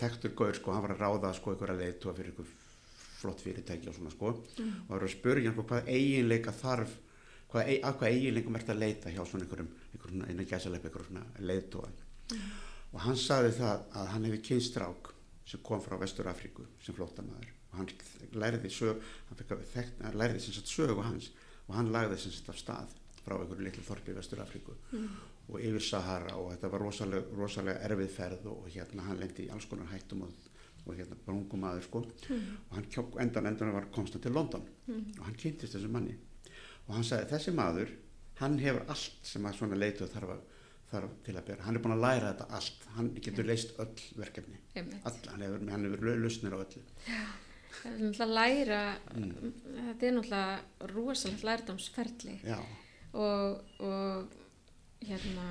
þekktur 0.00 0.34
gaur 0.38 0.56
sko, 0.56 0.74
hann 0.74 0.86
var 0.86 0.96
að 0.96 1.04
ráða 1.04 1.34
sko 1.36 1.54
eitthvað 1.54 1.82
leiðtóa 1.82 2.16
fyrir 2.16 2.32
eitthvað 2.32 2.56
flott 3.20 3.44
fyrirtæki 3.44 3.90
og 3.90 3.96
svona 3.98 4.14
sko. 4.14 4.34
Og 4.60 4.90
var 4.90 5.06
að 5.06 5.14
spurja 5.14 5.50
hann 5.50 5.56
sko, 5.58 5.68
hvað 5.70 5.92
eiginleika 5.92 6.56
þarf 6.56 6.96
hvað, 7.50 7.70
að 7.82 7.96
hvað 8.00 8.16
eiginleikum 8.16 8.58
ert 8.58 8.72
að 8.72 8.82
leita 8.84 9.12
hjá 9.12 9.20
svona 9.24 9.46
einhverjum, 9.46 9.70
einhverjum 9.92 10.26
innan 10.32 10.48
gæsaleip 10.48 10.84
einhverjum 10.86 11.08
svona 11.10 11.46
leiðtóa 11.50 11.90
og 12.90 13.02
hann 13.04 13.18
sagði 13.18 13.52
það 13.58 13.82
að 13.98 14.08
hann 14.12 14.26
hefði 14.26 14.40
kynstrák 14.48 15.10
sem 15.50 15.62
kom 15.66 15.82
frá 15.82 15.96
Vestur 15.98 16.28
Afríku 16.30 16.66
sem 16.82 16.94
flóttamaður. 16.94 17.50
Og 17.70 17.76
hann 17.78 17.90
læriði 18.34 18.70
sög 18.74 19.02
hann, 19.28 19.42
að 19.44 19.64
þekkt, 19.72 20.00
hann 20.02 20.18
læriði 20.18 20.42
sem 20.44 20.56
sagt 20.56 20.70
sögu 20.70 21.04
hans 21.06 21.30
og 21.68 21.76
hann 21.76 21.92
lagði 21.94 22.18
sem 22.18 22.34
sagt 22.34 22.50
af 22.50 22.58
stað 22.58 22.96
frá 23.20 23.36
einhverju 23.36 23.66
litlu 23.66 23.84
þorpi 23.86 24.14
í 24.14 24.16
Vestur 24.18 24.42
Afríku 24.42 24.74
og 25.50 25.58
yfir 25.60 25.84
Sahara 25.84 26.36
og 26.38 26.52
þetta 26.52 26.70
var 26.72 26.84
rosalega, 26.84 27.36
rosalega 27.38 27.88
erfið 27.88 28.12
ferð 28.14 28.46
og 28.52 28.68
hérna 28.70 29.06
hann 29.08 29.20
lendi 29.20 29.46
í 29.46 29.50
alls 29.54 29.66
konar 29.70 29.90
hættum 29.90 30.24
og, 30.26 30.50
og 30.86 30.94
hérna 30.94 31.18
bara 31.24 31.36
ungum 31.36 31.64
maður 31.64 31.86
sko 31.86 32.04
og 32.04 32.76
hann 32.76 32.86
kjó, 32.92 33.06
endan 33.22 33.50
endan 33.50 33.74
var 33.74 33.90
konstant 33.94 34.22
til 34.24 34.34
London. 34.36 34.64
Og 35.18 35.24
hann 35.26 35.36
kynntist 35.38 35.76
þessu 35.76 35.90
manni. 35.92 36.16
Og 36.86 36.94
hann 36.96 37.06
sagði 37.06 37.30
þessi 37.34 37.54
maður 37.56 37.92
hann 38.40 38.56
hefur 38.62 38.86
allt 38.88 39.28
sem 39.28 39.46
að 39.46 39.58
svona 39.58 39.78
leituð 39.78 40.14
þarf, 40.14 40.32
þarf 40.90 41.14
til 41.26 41.36
að 41.36 41.46
bera. 41.50 41.66
Hann 41.66 41.76
er 41.76 41.84
búin 41.84 41.96
að 41.96 42.04
læra 42.06 42.32
þetta 42.32 42.48
allt. 42.58 42.88
Hann 42.96 43.12
getur 43.20 43.48
leist 43.48 43.76
öll 43.82 44.06
verkefni. 44.16 44.60
All, 44.76 45.20
hann 45.32 45.44
hefur, 45.46 45.64
hefur 45.74 46.20
lausnir 46.24 46.56
á 46.56 46.58
öllu. 46.60 46.84
Það 47.80 47.90
er 47.90 48.00
náttúrulega 48.00 48.34
læra 48.36 48.80
þetta 49.14 50.08
er 50.08 50.16
náttúrulega 50.16 50.92
rosalegt 50.94 51.44
lærdómsferli. 51.48 52.36
Já, 52.48 52.58
og, 53.12 53.60
og 53.84 54.39
hérna 55.06 55.46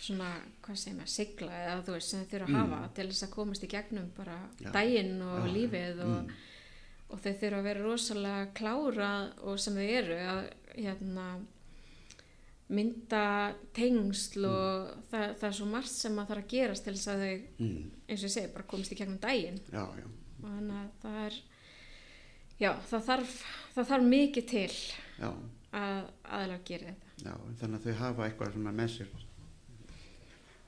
svona, 0.00 0.30
hvað 0.64 0.78
segir 0.80 0.96
maður, 0.96 1.12
sigla 1.12 1.58
eða 1.64 1.84
þú 1.84 1.94
veist 1.96 2.12
sem 2.12 2.22
þau 2.24 2.30
þurfa 2.32 2.48
að 2.50 2.58
hafa 2.60 2.80
til 2.96 3.06
þess 3.10 3.26
að 3.26 3.32
komast 3.34 3.64
í 3.66 3.70
gegnum 3.74 4.10
bara 4.16 4.36
Já. 4.60 4.70
daginn 4.76 5.16
og 5.26 5.38
já. 5.38 5.52
lífið 5.56 6.02
og, 6.06 6.34
og 7.10 7.22
þau 7.24 7.32
þurfa 7.42 7.58
að 7.60 7.68
vera 7.68 7.86
rosalega 7.86 8.50
klára 8.56 9.10
og 9.44 9.60
sem 9.60 9.76
þau 9.76 9.88
eru 10.00 10.20
að 10.24 10.42
hérna 10.76 11.26
mynda 12.70 13.24
tengsl 13.74 14.46
og 14.46 14.90
það, 15.10 15.24
það 15.40 15.46
er 15.48 15.56
svo 15.58 15.68
margt 15.72 15.92
sem 15.92 16.18
að 16.22 16.28
þarf 16.30 16.44
að 16.44 16.50
gerast 16.54 16.86
til 16.86 16.94
þess 16.94 17.10
að 17.10 17.22
þau, 17.24 17.46
mm, 17.66 17.78
eins 18.06 18.20
og 18.20 18.28
ég 18.28 18.34
segi, 18.36 18.52
bara 18.54 18.68
komast 18.70 18.94
í 18.94 18.98
gegnum 19.00 19.22
daginn. 19.22 19.58
Já, 19.74 19.82
já, 19.98 20.06
og 20.38 20.44
þannig 20.46 20.76
að 20.78 20.92
það 21.02 21.18
er 21.24 21.38
já, 22.60 22.70
það 22.92 23.06
þarf 23.08 23.36
það 23.74 23.90
þarf 23.90 24.08
mikið 24.14 24.48
til 24.54 24.68
já, 24.70 25.30
að 25.80 25.98
aðalega 26.30 26.66
gera 26.70 26.92
þetta 26.92 27.09
já 27.24 27.34
þannig 27.60 27.78
að 27.80 27.84
þau 27.86 27.98
hafa 28.00 28.26
eitthvað 28.28 28.52
svona 28.56 28.72
með 28.80 28.88
sér 28.96 29.10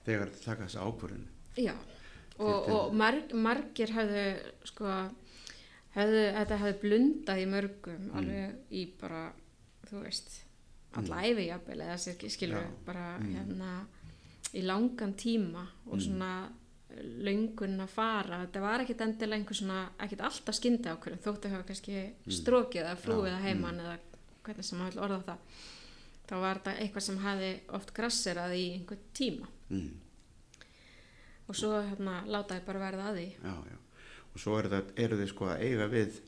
þegar 0.06 0.30
þau 0.34 0.40
taka 0.44 0.66
þessi 0.66 0.80
ákvörðun. 0.82 1.26
Já, 1.62 1.74
og, 2.42 2.70
og 2.74 2.94
marg, 2.98 3.34
margir 3.38 3.92
hafðu 3.94 4.24
sko 4.66 4.88
hafðu, 5.96 6.22
þetta 6.38 6.58
hafði 6.62 6.78
blundað 6.86 7.42
í 7.42 7.50
mörgum 7.52 8.08
Mm. 8.08 8.16
alveg 8.18 8.72
í 8.72 8.86
bara 9.00 9.22
þú 9.90 10.02
veist, 10.06 10.40
alla 10.96 11.20
æfi 11.28 11.46
jafnvel 11.50 11.80
eða 11.84 11.98
sér 12.00 12.30
skilur 12.32 12.62
Já. 12.64 12.70
bara 12.86 13.18
Mm. 13.18 13.34
hérna 13.36 13.72
í 14.54 14.62
langan 14.66 15.14
tíma 15.14 15.66
og 15.86 16.00
svona 16.00 16.32
löngun 17.24 17.80
að 17.80 17.88
fara. 17.88 18.42
Þetta 18.46 18.60
var 18.60 18.80
ekkit 18.80 19.00
endilega 19.00 19.38
einhver 19.40 19.56
svona 19.56 19.78
ekkit 19.98 20.20
alltaf 20.20 20.54
skyndi 20.58 20.90
ákvörðum 20.92 21.22
þóttu 21.24 21.48
hafa 21.50 21.64
kannski 21.70 22.12
strókið 22.28 22.82
eða 22.84 22.96
flúið 23.00 23.32
að 23.32 23.42
heiman 23.46 23.80
eða 23.80 23.94
hvernig 24.44 24.64
sem 24.64 24.78
maður 24.78 25.00
orða 25.06 25.22
það 25.24 25.38
þá 26.28 26.34
var 26.40 26.60
þetta 26.60 26.74
eitthvað 26.84 27.06
sem 27.08 27.18
hafi 27.24 27.50
oft 27.78 27.92
grasserað 27.96 28.54
í 28.56 28.64
einhver 28.76 29.00
tíma. 29.16 29.48
Mm, 29.72 29.90
og 31.48 31.56
svo 31.58 31.72
hérna 31.82 32.20
látaði 32.30 32.64
bara 32.66 32.82
verða 32.86 33.08
að 33.10 33.18
því. 33.18 33.26
Já, 33.42 33.54
já. 33.72 33.78
Og 34.32 34.40
svo 34.40 34.58
eru, 34.58 34.70
þau 35.20 35.28
sko 35.28 35.48
að 35.52 35.64
eiga 35.66 35.88
við 35.92 36.20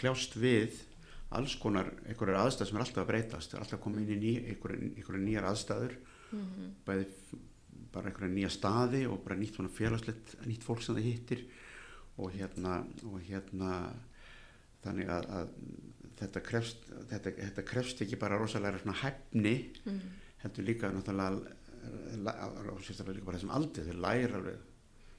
kljást 0.00 0.34
við 0.40 0.80
alls 1.36 1.54
konar 1.60 1.90
einhverjar 2.08 2.40
aðstæður 2.40 2.70
sem 2.70 2.78
er 2.78 2.84
alltaf 2.86 3.02
að 3.04 3.10
breytast. 3.12 3.54
Alltaf 3.58 3.80
koma 3.82 4.00
inn 4.00 4.14
í 4.14 4.18
ný, 4.18 4.32
einhverjar, 4.50 4.82
einhverjar 4.96 5.24
nýjar 5.26 5.48
aðstæður. 5.52 5.96
Mhm. 6.32 6.70
bæði 6.86 7.04
f- 7.06 7.36
bara 7.94 8.10
einhverja 8.10 8.34
nýja 8.34 8.50
staði 8.50 9.04
og 9.06 9.20
bara 9.24 9.36
nýtt 9.38 9.56
félagslegt 9.76 10.34
nýtt 10.46 10.64
fólk 10.66 10.82
sem 10.82 10.96
það 10.96 11.06
hittir. 11.06 11.44
Og 12.18 12.32
hérna, 12.32 12.80
og 13.04 13.20
hérna 13.28 13.92
þannig 14.82 15.08
að, 15.12 15.28
að 15.38 15.48
þetta, 16.20 16.40
krefst, 16.42 16.76
þetta, 17.10 17.30
þetta 17.38 17.62
krefst 17.68 18.00
ekki 18.06 18.16
bara 18.20 18.38
rosalega 18.40 18.78
svona 18.82 18.96
hæfni 19.02 19.56
Mhm. 19.84 20.00
heldur 20.44 20.64
líka 20.64 20.90
náttúrulega 20.92 21.54
sérstaklega 22.82 23.16
líka 23.18 23.26
bara 23.26 23.38
þessum 23.38 23.54
aldrei 23.56 23.84
þau 23.86 24.00
læra 24.00 24.40
og 24.40 24.50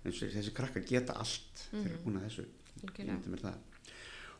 þessi 0.08 0.54
krakkar 0.54 0.86
geta 0.88 1.14
allt 1.14 1.68
eru 1.74 1.96
Mhm. 1.96 2.04
búin 2.06 2.20
að 2.22 2.28
þessu 2.30 2.46
það. 3.42 3.58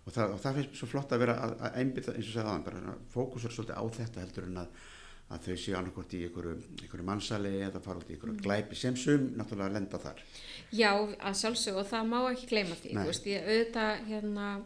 Og, 0.08 0.14
það, 0.14 0.34
og 0.34 0.40
það 0.40 0.54
finnst 0.56 0.76
svo 0.80 0.88
flott 0.88 1.10
að 1.12 1.20
vera 1.20 1.34
að, 1.44 1.54
að 1.60 1.78
einbytta, 1.82 2.14
eins 2.16 2.28
og 2.30 2.34
segja 2.34 2.46
aðan, 2.48 2.64
fókusur 3.12 3.52
svolítið 3.52 3.76
á 3.76 3.84
þetta 3.98 4.22
heldur 4.24 4.44
en 4.48 4.58
að, 4.62 4.68
að 5.32 5.40
þau 5.44 5.56
séu 5.58 5.76
annarkvort 5.76 6.14
í 6.16 6.22
einhverju, 6.24 6.62
mannsali 7.04 7.50
eða 7.60 7.82
fara 7.84 8.00
út 8.00 8.08
í 8.10 8.14
einhverju 8.16 8.38
glæpi 8.46 8.76
sem 8.80 8.96
sum 8.96 9.26
náttúrulega 9.36 9.74
lenda 9.74 9.98
þar. 10.00 10.22
Já, 10.72 10.94
að 10.96 11.36
sjálfsög 11.42 11.76
og 11.82 11.88
það 11.92 12.08
má 12.08 12.20
ekki 12.32 12.48
gleyma 12.48 12.76
því, 12.80 12.94
veist, 13.10 13.26
ég 13.28 13.44
auðvitað 13.44 14.06
hérna, 14.08 14.64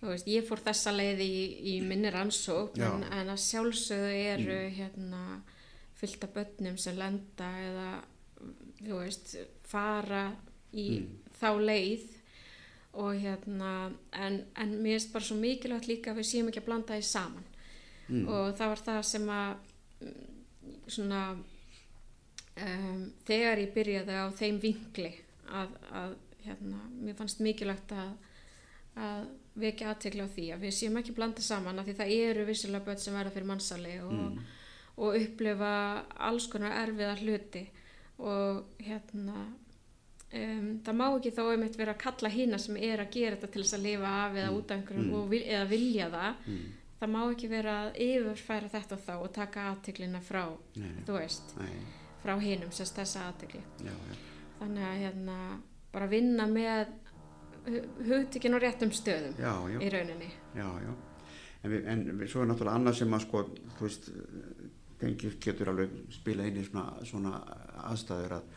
veist, 0.00 0.28
ég 0.30 0.46
fór 0.48 0.62
þessa 0.64 0.94
leið 0.94 1.24
í, 1.24 1.34
í 1.72 1.74
minni 1.84 2.12
rannsókn 2.12 2.84
en, 2.86 3.04
en 3.04 3.32
að 3.32 3.42
sjálfsögðu 3.44 4.14
eru 4.34 4.60
hérna 4.76 5.24
fullt 6.00 6.24
af 6.24 6.32
börnum 6.36 6.78
sem 6.80 6.96
lenda 6.96 7.50
eða, 7.60 7.90
veist, 8.86 9.36
fara 9.68 10.30
í 10.72 10.88
þá 11.40 11.50
leið. 11.60 12.08
Og 13.00 13.20
hérna, 13.22 13.92
en, 14.18 14.40
en 14.58 14.72
mér 14.82 14.96
finnst 14.96 15.12
bara 15.14 15.22
svo 15.22 15.36
mikilvægt 15.38 15.86
líka 15.86 16.10
að 16.10 16.16
við 16.18 16.26
séum 16.26 16.48
ekki 16.50 16.58
að 16.58 16.66
blanda 16.66 16.96
því 16.96 17.04
saman. 17.06 17.46
Mm. 18.10 18.24
og 18.26 18.56
það 18.58 18.72
var 18.72 18.80
það 18.86 19.04
sem 19.06 19.28
að 19.30 19.50
mm, 20.02 20.30
svona 20.90 21.20
um, 21.36 23.04
þegar 23.28 23.62
ég 23.62 23.74
byrjaði 23.76 24.16
á 24.18 24.26
þeim 24.40 24.58
vinkli 24.64 25.12
að, 25.46 25.76
að 25.94 26.16
hérna, 26.42 26.80
mér 26.98 27.18
fannst 27.20 27.42
mikilvægt 27.44 27.94
að, 27.94 28.10
að 28.98 29.28
vekja 29.64 29.92
aðtekla 29.92 30.26
á 30.26 30.34
því 30.34 30.46
að 30.54 30.64
við 30.66 30.76
séum 30.76 30.98
ekki 31.00 31.14
blanda 31.16 31.44
saman 31.44 31.80
að 31.80 31.90
því 31.90 31.96
það 32.00 32.14
eru 32.16 32.46
vissilega 32.48 32.86
börn 32.86 33.02
sem 33.02 33.16
verða 33.16 33.34
fyrir 33.34 33.50
mannsali 33.50 33.94
og, 34.04 34.40
og 35.00 35.18
upplifa 35.20 35.72
alls 36.30 36.48
konar 36.52 36.76
erfiða 36.82 37.16
hluti 37.20 37.64
og 38.20 38.82
hérna 38.84 39.46
um, 40.34 40.66
það 40.84 40.98
má 40.98 41.06
ekki 41.08 41.32
þá 41.36 41.42
einmitt 41.46 41.78
vera 41.80 41.94
að 41.96 42.02
kalla 42.04 42.32
hína 42.32 42.60
sem 42.60 42.76
er 42.80 43.04
að 43.04 43.14
gera 43.16 43.38
þetta 43.38 43.52
til 43.54 43.64
þess 43.64 43.78
að 43.78 43.86
lifa 43.86 44.12
af 44.24 44.36
eða 44.42 44.52
út 44.56 44.70
af 44.70 44.76
einhverjum 44.78 45.16
og 45.20 45.30
vil, 45.32 45.42
eða 45.46 45.70
vilja 45.70 46.10
það. 46.14 46.44
Mm. 46.46 46.68
það 47.00 47.12
má 47.14 47.20
ekki 47.22 47.50
vera 47.50 47.78
að 47.86 48.00
yfirfæra 48.06 48.72
þetta 48.74 49.00
þá 49.06 49.14
og 49.16 49.32
taka 49.36 49.66
aðteklina 49.70 50.20
frá 50.24 50.44
Nei, 50.76 50.92
þú 51.08 51.16
veist, 51.16 51.56
Nei, 51.60 51.74
frá 52.24 52.34
hinum 52.42 52.72
sérst 52.76 53.00
þessa 53.00 53.32
já. 53.40 53.94
þannig 54.60 54.84
að 54.84 55.02
hérna 55.04 55.38
bara 55.90 56.06
vinna 56.10 56.46
með 56.46 56.92
hugtökin 57.66 58.56
á 58.56 58.58
réttum 58.62 58.92
stöðum 58.94 59.38
Já, 59.38 59.54
já, 59.70 59.78
í 59.80 59.88
rauninni. 59.92 60.28
Já, 60.56 60.68
já. 60.84 60.92
En, 61.60 61.72
við, 61.72 61.88
en 61.92 62.04
við, 62.18 62.30
svo 62.32 62.44
er 62.44 62.50
náttúrulega 62.50 62.80
annað 62.80 63.00
sem 63.00 63.16
að 63.16 63.24
sko, 63.26 63.42
þú 63.78 63.86
veist, 63.86 64.10
tengjur 65.00 65.36
getur 65.44 65.72
alveg 65.72 65.98
spila 66.14 66.46
inn 66.48 66.60
í 66.60 66.64
svona, 66.68 66.86
svona 67.08 67.34
aðstæður 67.90 68.36
að, 68.38 68.54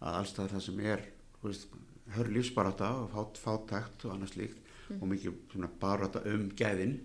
að 0.00 0.20
allstæður 0.22 0.54
það 0.56 0.64
sem 0.68 0.80
er, 0.94 1.04
veist, 1.42 1.76
hör 2.16 2.32
lífsbaráta 2.32 2.90
og 3.02 3.12
fát, 3.12 3.42
fátækt 3.42 4.06
og 4.06 4.14
annað 4.14 4.34
slíkt 4.34 4.62
og 4.96 5.06
mikið 5.10 5.68
baráta 5.80 6.22
um 6.30 6.46
gæðin 6.54 7.00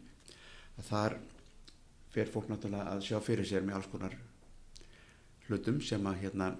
þar 0.85 1.17
fer 2.11 2.29
fólk 2.29 2.51
náttúrulega 2.51 2.91
að 2.93 3.05
sjá 3.07 3.17
fyrir 3.23 3.47
sér 3.47 3.65
með 3.65 3.79
alls 3.79 3.89
konar 3.91 4.15
hlutum 5.47 5.79
sem 5.83 6.05
að 6.07 6.21
hérna 6.25 6.51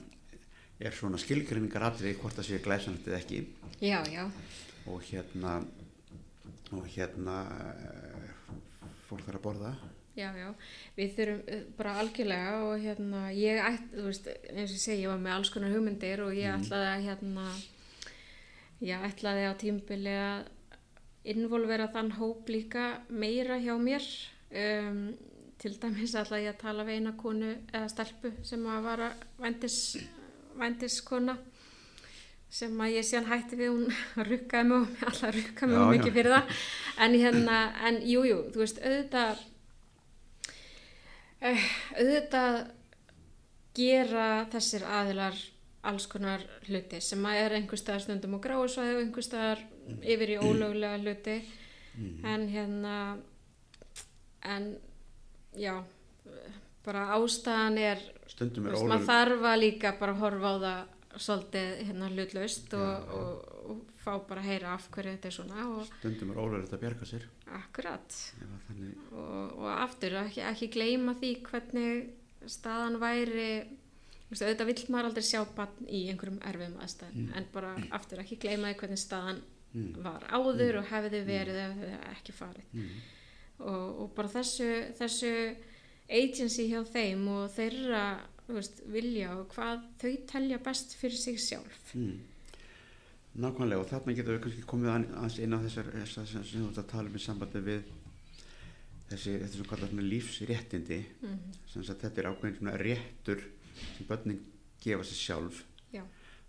er 0.82 0.95
svona 0.97 1.19
skilgrinningar 1.21 1.86
atriði 1.91 2.17
hvort 2.21 2.38
það 2.39 2.47
sé 2.47 2.60
glæsanlegt 2.63 3.10
eða 3.10 3.19
ekki. 3.19 3.41
Já, 3.84 3.99
já, 4.10 4.23
og 4.89 5.02
hérna 5.06 5.60
og 6.72 6.86
hérna 6.88 7.41
eh, 7.76 8.30
fólk 9.10 9.26
þarf 9.26 9.39
að 9.39 9.44
borða. 9.44 9.74
Já, 10.15 10.30
já. 10.36 10.48
Við 10.98 11.13
þurfum 11.17 11.41
eh, 11.52 11.65
bara 11.78 11.98
algjörlega 12.02 12.56
og 12.67 12.74
hérna 12.84 13.26
ég 13.36 13.60
ætt, 13.63 13.89
þú 13.94 14.08
veist, 14.08 14.32
eins 14.52 14.72
og 14.72 14.78
ég 14.78 14.84
segi 14.86 15.06
ég 15.06 15.12
var 15.12 15.22
með 15.24 15.38
alls 15.38 15.52
konar 15.54 15.76
hugmyndir 15.76 16.24
og 16.26 16.36
ég 16.36 16.52
ætlaði 16.52 16.89
að 16.91 17.06
hérna 17.10 17.48
ég 18.82 19.06
ætlaði 19.08 19.48
á 19.48 19.54
tímbili 19.62 20.15
að 20.20 20.50
involvera 21.32 21.89
þann 21.94 22.15
hóp 22.17 22.50
líka 22.50 22.86
meira 23.10 23.60
hjá 23.62 23.76
mér. 23.80 24.08
Um, 24.52 25.04
til 25.62 25.76
dæmis 25.80 26.15
ætlaði 26.17 26.48
ég 26.48 26.56
að 26.56 26.63
tala 26.63 26.84
við 26.88 26.98
eina 27.00 27.13
konu 27.20 27.52
eða 27.70 27.88
stelpu 27.91 28.34
sem 28.48 28.63
að 28.67 28.88
vara 28.88 29.12
vændis, 29.39 29.78
vændiskona 30.58 31.38
sem 32.52 32.84
að 32.84 32.98
ég 32.98 33.08
síðan 33.08 33.30
hætti 33.30 33.60
við 33.60 33.72
hún 33.72 33.86
rukkaði 34.30 34.76
og 34.76 34.84
mig 34.92 35.06
alltaf 35.08 35.36
rukkaði 35.38 35.78
og 35.78 35.86
já. 35.86 35.94
mikið 35.96 36.18
fyrir 36.18 36.36
það. 36.36 36.60
En 37.06 37.18
hérna, 37.22 37.62
en 37.88 38.02
jú, 38.08 38.26
jú, 38.28 38.44
þú 38.52 38.64
veist 38.64 38.84
auðvitað 38.84 39.42
uh, 41.48 41.66
auðvitað 41.96 42.60
gera 43.78 44.28
þessir 44.52 44.86
aðilar 45.00 45.40
alls 45.88 46.06
konar 46.12 46.44
hluti 46.68 47.00
sem 47.02 47.24
að 47.26 47.40
er 47.42 47.56
einhver 47.58 47.80
staðar 47.80 48.04
stundum 48.04 48.36
á 48.38 48.40
gráusvæði 48.44 48.98
og 48.98 49.02
einhver 49.02 49.26
staðar 49.26 49.64
yfir 50.06 50.36
í 50.36 50.38
ólöglega 50.44 51.00
hluti. 51.02 51.40
En 52.28 52.46
hérna 52.52 52.98
en 54.48 54.76
já 55.58 55.82
bara 56.86 57.12
ástæðan 57.18 57.78
er 57.78 58.00
stundum 58.30 58.68
er 58.68 58.76
veist, 58.76 58.88
maður 58.90 59.08
þarf 59.10 59.48
að 59.52 59.62
líka 59.62 59.92
bara 60.00 60.18
horfa 60.18 60.54
á 60.54 60.56
það 60.66 61.01
svolítið 61.19 61.84
hérna 61.88 62.10
hlutlaust 62.12 62.74
og, 62.78 63.12
og, 63.17 63.52
og 63.71 63.82
fá 64.02 64.13
bara 64.28 64.41
að 64.41 64.47
heyra 64.47 64.76
af 64.78 64.88
hverju 64.93 65.15
þetta 65.15 65.30
er 65.30 65.36
svona 65.36 65.67
stundum 65.89 66.32
er 66.34 66.39
ólöglegt 66.41 66.76
að 66.76 66.84
bjarga 66.86 67.08
sér. 67.10 67.28
Akkurat. 67.58 68.17
Og, 69.12 69.60
og 69.60 69.67
aftur 69.74 70.17
ekki, 70.24 70.43
ekki 70.47 70.71
gleyma 70.74 71.15
því 71.19 71.32
hvernig 71.50 72.50
staðan 72.50 73.00
væri 73.02 73.52
auðvitað 74.32 74.69
vill 74.69 74.86
maður 74.93 75.10
aldrei 75.10 75.26
sjá 75.28 75.41
bann 75.58 75.89
í 75.91 76.06
einhverjum 76.12 76.39
erfiðum 76.47 76.80
aðstæðum 76.86 77.34
en 77.36 77.47
bara 77.52 77.74
aftur 77.97 78.21
ekki 78.24 78.39
gleyma 78.39 78.71
því 78.71 78.78
hvernig 78.80 79.02
staðan 79.02 79.41
var 80.04 80.24
áður 80.32 80.82
og 80.82 80.88
hefði 80.91 81.21
verið 81.28 81.60
hefði 81.62 81.91
ekki 82.13 82.36
farið. 82.36 82.80
Og, 83.62 84.00
og 84.06 84.08
bara 84.15 84.32
þessu, 84.32 84.69
þessu 84.97 85.34
agency 86.12 86.67
hjá 86.71 86.82
þeim 86.88 87.28
og 87.32 87.52
þeirra 87.54 88.06
veist, 88.58 88.82
vilja 88.86 89.32
og 89.38 89.48
hvað 89.56 89.82
þau 90.02 90.12
telja 90.28 90.58
best 90.64 90.96
fyrir 91.00 91.18
sig 91.18 91.40
sjálf. 91.40 91.96
Mm. 91.96 92.20
nákvæmlega 93.42 93.80
og 93.80 93.88
þarna 93.88 94.14
getum 94.16 94.36
við 94.36 94.42
kannski 94.44 94.66
komið 94.68 94.90
að- 94.92 95.12
aðeins 95.16 95.40
inn 95.40 95.54
á 95.56 95.60
þessar, 95.64 95.92
þessar 95.96 96.26
sem 96.28 96.44
þú 96.44 96.68
ert 96.70 96.82
að 96.82 96.88
tala 96.92 97.10
um 97.10 97.16
í 97.16 97.20
sambandi 97.24 97.62
við 97.64 97.84
þessi, 99.12 99.38
þetta 99.40 99.56
sem 99.56 99.66
kallar 99.70 99.90
svona 99.92 100.08
lífsréttindi. 100.12 101.00
Mm 101.24 101.40
sem 101.72 101.84
sagt 101.88 102.02
þetta 102.04 102.20
er 102.22 102.28
ákveðin 102.32 102.58
svona 102.58 102.78
réttur 102.82 103.40
sem 103.98 104.06
börnin 104.10 104.42
gefa 104.84 105.04
sér 105.08 105.20
sjálf. 105.22 105.64
Já. 105.94 106.04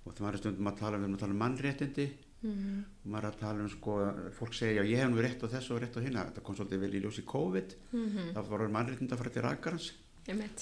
Og 0.05 0.15
það 0.15 0.27
var 0.27 0.37
stundum 0.41 0.67
að 0.73 0.79
tala 0.81 0.99
um, 0.99 1.15
að 1.15 1.23
um 1.31 1.39
mannréttindi. 1.39 2.09
Mm 2.43 2.85
og 3.05 3.11
maður 3.11 3.29
að 3.31 3.39
tala 3.39 3.63
um 3.63 3.69
sko, 3.71 3.93
fólk 4.35 4.55
segja 4.59 4.83
ég 4.83 4.99
hef 4.99 5.11
nú 5.11 5.23
rétt 5.23 5.43
á 5.47 5.53
þessu 5.55 5.77
og 5.77 5.83
rétt 5.83 5.95
á 5.95 6.03
hinna 6.03 6.25
þetta 6.27 6.43
kom 6.43 6.57
svolítið 6.59 6.81
vel 6.83 6.95
í 6.99 7.03
ljósi 7.05 7.23
COVID. 7.25 7.77
-hmm. 7.93 8.33
það 8.35 8.49
var 8.49 8.69
mannréttinda 8.69 9.15
að 9.15 9.19
fara 9.19 9.31
til 9.31 9.43
rakarans 9.43 9.93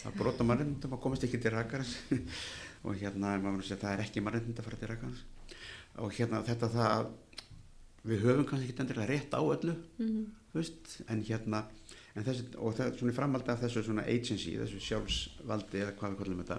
Það 0.04 0.14
brota 0.22 0.44
mannréttindum 0.48 0.94
að 0.96 1.02
komast 1.04 1.24
ekki 1.26 1.40
til 1.42 1.52
rakarans 1.52 1.94
og 2.86 2.94
hérna 2.96 3.34
að 3.60 3.66
segja 3.68 3.82
það 3.82 3.92
er 3.96 4.04
ekki 4.06 4.22
mannréttinda 4.24 4.62
að 4.62 4.68
fara 4.70 4.80
til 4.80 4.88
rakarans 4.92 5.24
og 6.00 6.14
hérna 6.16 6.40
þetta 6.46 6.70
það 6.72 6.88
að 6.94 7.10
við 8.10 8.22
höfum 8.24 8.46
kannski 8.48 8.70
ekki 8.70 8.84
endilega 8.86 9.10
rétt 9.10 9.34
á 9.36 9.40
öllu 9.44 9.74
Mhm. 10.00 10.22
þú 10.52 10.56
veist, 10.62 10.94
en 11.12 11.20
hérna 11.28 11.64
en 12.16 12.24
þessi, 12.26 12.44
og 12.58 12.72
það 12.74 12.86
er 12.86 12.96
svona 12.98 13.12
í 13.12 13.16
framhaldi 13.20 13.52
af 13.52 13.60
þessu 13.62 13.82
svona 13.86 14.02
agency, 14.08 14.56
þessu 14.58 14.80
sjálfsvaldi 14.82 15.82
eða 15.84 15.92
hvað 15.98 16.14
við 16.14 16.22
kallum 16.22 16.40
þetta 16.40 16.56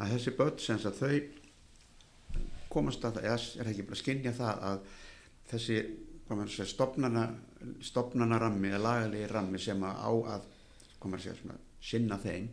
að 0.00 0.14
þessi 0.16 0.32
börn 0.40 0.58
sem 0.64 0.78
sagt 0.82 0.98
þau 1.02 1.20
komast 2.72 3.04
að 3.06 3.20
eða 3.24 3.44
er 3.60 3.70
ekki 3.70 3.84
bara 3.86 3.96
að 3.96 4.02
skinja 4.02 4.32
það 4.36 4.64
að 4.70 4.80
þessi 5.52 5.76
segja, 6.56 6.66
stopnana 6.72 7.22
stopnana 7.86 8.40
rammi 8.42 8.68
eða 8.72 8.82
lagalegi 8.82 9.28
rammi 9.30 9.60
sem 9.62 9.84
að 9.86 10.00
á 10.02 10.10
að 10.34 10.48
hvað 10.98 11.12
maður 11.12 11.24
segja, 11.26 11.36
svona, 11.42 11.58
sinna 11.82 12.18
þeim 12.22 12.48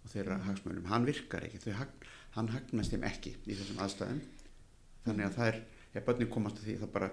og 0.00 0.12
þeirra 0.12 0.38
hagsmunum, 0.46 0.86
hann 0.90 1.08
virkar 1.08 1.46
ekki. 1.46 1.60
Þau, 1.64 1.86
hann 2.36 2.52
hagnast 2.54 2.94
þeim 2.94 3.06
ekki 3.08 3.34
í 3.46 3.56
þessum 3.56 3.82
aðstæðum. 3.84 4.20
Þannig 5.06 5.26
að 5.26 5.36
það 5.38 5.50
er, 5.52 5.58
ef 5.94 6.06
börnin 6.06 6.32
komast 6.32 6.60
að 6.60 6.68
því 6.68 6.76
það 6.82 6.94
bara 6.94 7.10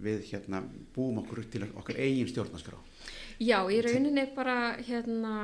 við 0.00 0.22
hérna 0.30 0.62
búum 0.94 1.18
okkur 1.24 1.42
til 1.50 1.66
okkar 1.68 1.98
eigin 1.98 2.30
stjórnarskrá. 2.30 2.78
Já, 3.40 3.58
í 3.72 3.80
rauninni 3.84 4.26
bara 4.36 4.56
hérna 4.86 5.34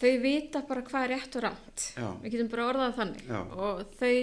þau 0.00 0.12
vita 0.22 0.64
bara 0.66 0.82
hvað 0.86 1.06
er 1.06 1.12
rétt 1.14 1.38
og 1.38 1.44
ránt 1.44 1.86
við 2.24 2.34
getum 2.34 2.50
bara 2.52 2.68
orðað 2.72 2.96
þannig. 2.98 3.24
Já. 3.28 3.40
og 3.40 3.82
þau 4.00 4.14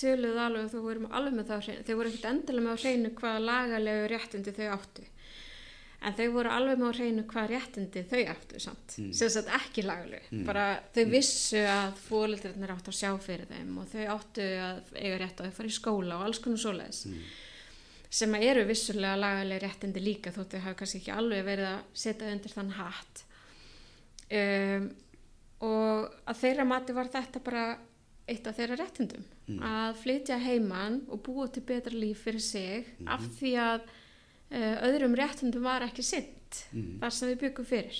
töluðu 0.00 0.40
alveg 0.42 0.64
og 0.64 0.72
þau 0.72 0.84
voru 0.88 1.10
alveg 1.14 1.36
með 1.38 1.50
það 1.50 1.68
þau 1.86 1.96
voru 1.98 2.10
ekkert 2.10 2.30
endilega 2.30 2.64
með 2.64 2.74
á 2.74 2.82
hreinu 2.82 3.12
hvaða 3.20 3.44
lagalegu 3.48 4.08
réttindi 4.10 4.54
þau 4.56 4.66
áttu 4.74 5.06
en 6.04 6.12
þau 6.18 6.26
voru 6.34 6.50
alveg 6.52 6.78
með 6.78 6.90
á 6.90 6.96
hreinu 6.98 7.22
hvaða 7.30 7.48
réttindi 7.54 8.02
þau 8.10 8.22
áttu 8.34 8.60
samt 8.60 8.96
Mm. 8.98 9.12
sem 9.12 9.28
sagt 9.28 9.48
ekki 9.48 9.82
lagalegu 9.82 10.28
Mm. 10.32 10.44
bara 10.44 10.80
þau 10.94 11.04
vissu 11.10 11.56
að 11.64 11.92
fólöldrarnir 12.08 12.70
áttu 12.74 12.90
að 12.92 13.00
sjá 13.00 13.10
fyrir 13.20 13.46
þeim 13.48 13.78
og 13.78 13.86
þau 13.88 14.04
áttu 14.18 14.42
að 14.42 14.82
eiga 15.00 15.18
rétt 15.18 15.40
á 15.40 15.44
að 15.46 15.52
fara 15.52 15.68
í 15.68 15.78
skóla 15.80 16.16
og 16.18 16.24
alls 16.26 16.38
konar 16.38 16.58
svoleiðis 16.58 17.06
Mm. 17.06 17.20
sem 18.10 18.32
að 18.32 18.42
eru 18.50 18.64
vissulega 18.68 19.16
lagalega 19.18 19.62
réttindi 19.66 20.00
líka 20.04 20.30
þótt 20.30 20.50
þau 20.54 20.60
hafa 20.60 20.74
kannski 20.74 20.98
ekki 21.00 21.12
alveg 21.16 21.44
verið 21.44 21.66
að 21.72 21.80
setja 21.94 22.32
undir 22.32 22.52
þann 22.52 22.70
hatt 22.78 23.24
um, 24.32 24.90
og 25.64 26.14
að 26.28 26.40
þeirra 26.42 26.64
mati 26.68 26.92
var 26.96 27.08
þetta 27.12 27.40
bara 27.44 27.64
eitt 28.28 28.46
af 28.46 28.56
þeirra 28.58 28.76
réttindum 28.80 29.24
Mm. 29.44 29.58
að 29.60 29.96
flytja 30.00 30.38
heiman 30.40 31.02
og 31.12 31.18
búa 31.22 31.44
til 31.52 31.60
betra 31.62 31.92
líf 31.92 32.22
fyrir 32.24 32.40
sig 32.40 32.86
Mhm. 32.98 33.08
af 33.08 33.20
því 33.20 33.50
að 33.60 33.80
öðrum 34.54 35.14
réttindum 35.18 35.62
var 35.66 35.82
ekki 35.88 36.02
sint 36.06 36.30
Mm. 36.72 37.00
þar 37.02 37.10
sem 37.10 37.28
við 37.32 37.40
byggum 37.40 37.66
fyrir 37.66 37.96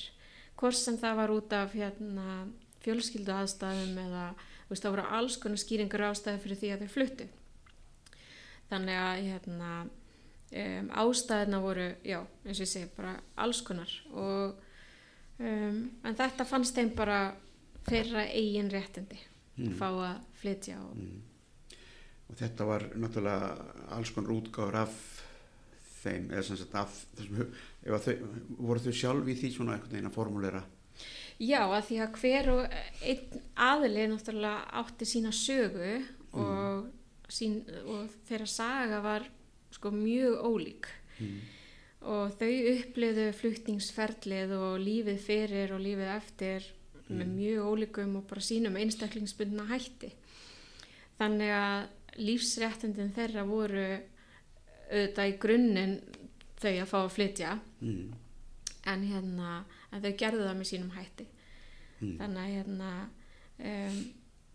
hvort 0.61 0.77
sem 0.79 0.95
það 1.01 1.17
var 1.19 1.31
út 1.35 1.53
af 1.53 1.73
hérna, 1.75 2.47
fjölskyldu 2.85 3.33
aðstæðum 3.35 3.97
eða 3.99 4.27
veist, 4.69 4.85
það 4.85 4.93
voru 4.95 5.07
alls 5.17 5.37
konar 5.43 5.59
skýringar 5.59 6.05
ástæði 6.13 6.43
fyrir 6.45 6.61
því 6.61 6.71
að 6.77 6.85
þau 6.85 6.93
fluttu 6.95 7.27
þannig 8.71 9.01
að 9.01 9.23
hérna, 9.27 9.71
um, 10.63 10.91
ástæðina 11.03 11.61
voru 11.65 11.89
já, 12.07 12.21
eins 12.47 12.61
og 12.61 12.65
ég 12.65 12.71
segi, 12.77 12.91
bara 12.97 13.17
alls 13.43 13.61
konar 13.67 13.91
og 14.13 14.55
um, 15.41 15.81
en 16.05 16.15
þetta 16.23 16.47
fannst 16.47 16.79
þeim 16.79 16.95
bara 16.95 17.21
þeirra 17.89 18.29
eigin 18.31 18.71
réttindi 18.73 19.19
Mm. 19.55 19.75
fá 19.79 19.87
að 19.87 20.17
flytja 20.41 20.81
og 20.83 20.97
og 22.31 22.39
þetta 22.41 22.65
var 22.67 22.83
náttúrulega 22.99 23.51
alls 23.95 24.11
konar 24.11 24.33
útgáður 24.35 24.79
af 24.81 24.95
þeim 26.05 26.31
eða 26.33 26.47
sem 26.47 26.61
sagt 26.61 26.79
af 26.79 26.97
þessum, 27.19 27.55
þau, 27.85 28.15
voru 28.59 28.85
þau 28.85 28.97
sjálf 29.01 29.31
í 29.31 29.37
því 29.41 29.53
svona 29.55 29.77
einhvern 29.77 29.97
veginn 29.97 30.11
að 30.11 30.19
formulera 30.19 30.65
Já, 31.43 31.65
að 31.67 31.89
því 31.89 31.97
að 32.05 32.19
hver 32.21 32.51
og 32.53 32.77
einn 33.11 33.41
aðli 33.59 34.05
náttúrulega 34.11 34.83
átti 34.83 35.09
sína 35.09 35.33
sögu 35.35 35.97
og, 36.39 36.85
sín, 37.27 37.59
og 37.91 38.13
þeirra 38.29 38.47
saga 38.51 39.01
var 39.03 39.27
sko 39.75 39.91
mjög 39.91 40.45
ólík 40.47 40.87
mm. 41.19 41.41
og 42.15 42.37
þau 42.39 42.53
uppliðu 42.77 43.27
fluttingsferlið 43.41 44.55
og 44.61 44.79
lífið 44.85 45.21
fyrir 45.27 45.75
og 45.75 45.83
lífið 45.83 46.13
eftir 46.15 46.71
með 47.11 47.35
mjög 47.35 47.67
ólíkum 47.73 48.15
og 48.21 48.29
bara 48.31 48.45
sínum 48.45 48.79
einstaklingsbundna 48.81 49.67
hætti. 49.69 50.09
Þannig 51.19 51.51
að 51.53 52.23
lífsréttindin 52.25 53.13
þeirra 53.15 53.45
voru 53.49 53.89
auðvitað 54.95 55.31
í 55.33 55.39
grunninn 55.45 55.97
þau 56.61 56.73
að 56.81 56.91
fá 56.93 56.99
að 57.05 57.15
flytja 57.19 57.59
Mm. 57.83 58.13
en 58.87 59.03
hérna 59.11 59.65
en 59.93 60.03
þau 60.03 60.13
gerðu 60.17 60.45
það 60.49 60.57
með 60.61 60.71
sínum 60.73 60.91
hætti 60.99 61.27
Mm. 62.01 62.17
þannig 62.19 62.39
að 62.45 62.55
hérna 62.55 62.91
um, 63.59 63.99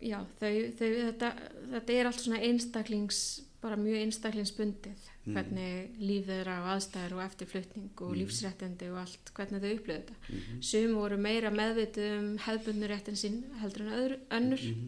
já, 0.02 0.20
þau, 0.40 0.56
þau 0.80 0.90
þetta, 0.96 1.30
þetta 1.72 1.94
er 2.00 2.06
allt 2.10 2.20
svona 2.24 2.42
einstaklings 2.42 3.22
bara 3.62 3.76
mjög 3.76 4.02
einstaklingsbundið 4.06 5.08
Mm. 5.28 5.34
hvernig 5.36 6.00
líf 6.00 6.26
þeirra 6.26 6.54
og 6.64 6.68
aðstæður 6.74 7.14
og 7.18 7.24
eftirflutning 7.26 7.90
og 8.02 8.12
Mm. 8.14 8.20
lífsréttindi 8.22 8.90
og 8.92 8.98
allt 8.98 9.32
hvernig 9.36 9.62
þau 9.62 9.74
upplöðu 9.76 10.04
þetta 10.04 10.16
Mhm. 10.30 10.62
sum 10.64 10.94
voru 10.96 11.18
meira 11.18 11.50
meðvitið 11.52 12.18
um 12.20 12.38
hefðbundnu 12.38 12.88
réttin 12.88 13.18
sín 13.20 13.44
heldur 13.60 13.82
en 13.82 13.94
öðru, 14.00 14.20
önnur 14.32 14.62
Mhm. 14.64 14.88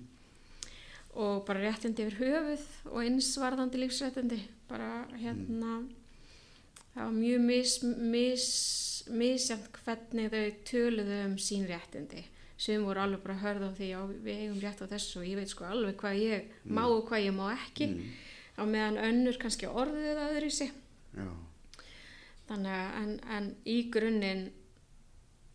og 1.15 1.45
bara 1.45 1.59
réttindi 1.59 2.05
yfir 2.07 2.17
höfuð 2.21 2.65
og 2.85 3.03
einsvarðandi 3.03 3.77
lífsréttindi 3.83 4.39
bara 4.71 4.91
hérna 5.19 5.75
það 6.93 7.05
var 7.05 7.15
mjög 7.15 7.45
mis, 7.47 7.75
mis, 8.15 8.47
misjant 9.21 9.69
hvernig 9.85 10.31
þau 10.33 10.45
töluðu 10.71 11.19
um 11.27 11.37
sín 11.41 11.67
réttindi 11.69 12.23
sem 12.61 12.83
voru 12.85 13.01
alveg 13.01 13.23
bara 13.23 13.35
að 13.39 13.45
hörða 13.45 13.69
á 13.71 13.77
því 13.77 13.87
já 13.91 13.99
við 14.25 14.35
eigum 14.43 14.59
rétt 14.61 14.81
á 14.85 14.91
þessu 14.91 15.21
og 15.21 15.29
ég 15.31 15.39
veit 15.39 15.49
sko 15.53 15.65
alveg 15.65 15.95
hvað 16.01 16.19
ég 16.21 16.51
má 16.69 16.83
og 16.85 17.07
hvað 17.09 17.25
ég 17.29 17.33
má 17.37 17.47
ekki 17.55 17.87
Mm. 17.91 18.11
á 18.59 18.63
meðan 18.67 18.99
önnur 19.07 19.37
kannski 19.41 19.65
orðið 19.71 20.11
það 20.19 20.33
öðru 20.35 20.49
í 20.51 20.53
sig 20.59 20.71
Já, 21.17 21.27
þannig 22.49 22.75
að 22.77 22.95
en, 23.01 23.13
en 23.37 23.47
í 23.65 23.77
grunninn 23.93 24.43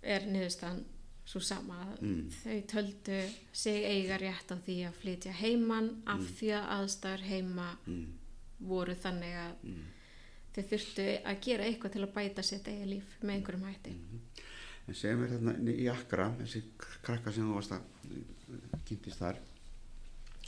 er 0.03 0.27
niðurstaðan 0.31 0.81
svo 1.27 1.41
sama 1.43 1.77
að 1.85 2.03
Mm. 2.07 2.27
þau 2.43 2.59
töldu 2.73 3.21
sig 3.53 3.85
eiga 3.85 4.19
rétt 4.23 4.51
á 4.51 4.57
því 4.67 4.77
að 4.89 4.99
flytja 5.03 5.33
heiman 5.41 5.89
af 6.07 6.21
því 6.39 6.51
að 6.59 6.69
aðstæður 6.77 7.25
heima 7.31 7.69
mm. 7.87 8.05
Voru 8.61 8.95
þannig 8.95 9.35
að 9.37 9.53
Mm. 9.63 9.85
þau 10.55 10.63
þurftu 10.71 11.07
að 11.25 11.41
gera 11.45 11.65
eitthvað 11.65 11.93
til 11.93 12.03
að 12.07 12.13
bæta 12.15 12.43
sitt 12.43 12.69
eigin 12.69 12.89
líf 12.91 13.05
með 13.23 13.35
einhverjum 13.37 13.65
hætti. 13.69 13.93
En 14.89 14.95
segjum 14.95 15.25
við 15.25 15.33
þarna 15.35 15.73
í 15.73 15.89
Akra, 15.91 16.31
þessi 16.41 16.63
krakka 17.03 17.33
sem 17.33 17.45
þú 17.45 17.55
varst 17.55 17.73
að 17.73 17.83
kynntist 18.87 19.19
þar, 19.19 19.37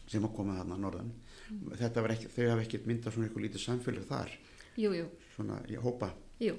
sem 0.07 0.25
að 0.25 0.35
koma 0.37 0.55
þarna 0.57 0.75
að 0.75 0.81
norðan, 0.81 1.13
var 1.95 2.11
ekki, 2.15 2.29
þau 2.29 2.49
hafa 2.51 2.63
ekkert 2.63 2.87
myndað 2.87 3.13
svona 3.13 3.27
eitthvað 3.29 3.45
lítið 3.45 3.65
samfélag 3.67 4.07
þar, 4.09 4.31
Jú, 4.79 4.93
jú, 4.95 5.09
svona 5.37 5.61
í 5.69 5.75
hópa. 5.77 6.13
jú. 6.41 6.55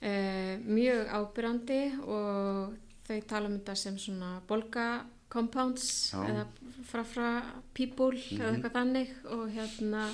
Eh, 0.00 0.58
mjög 0.58 1.08
ábyrrandi 1.08 1.98
og 2.06 2.74
þau 3.08 3.20
tala 3.26 3.46
um 3.48 3.58
þetta 3.58 3.76
sem 3.76 3.96
svona 3.98 4.40
bolga 4.46 5.04
compounds 5.28 6.10
Já. 6.12 6.22
eða 6.28 6.46
frafra 6.84 7.42
people 7.74 8.12
eða 8.16 8.52
Mhm. 8.52 8.62
eitthvað 8.62 8.72
þannig 8.72 9.08
og 9.26 9.48
hérna 9.50 10.10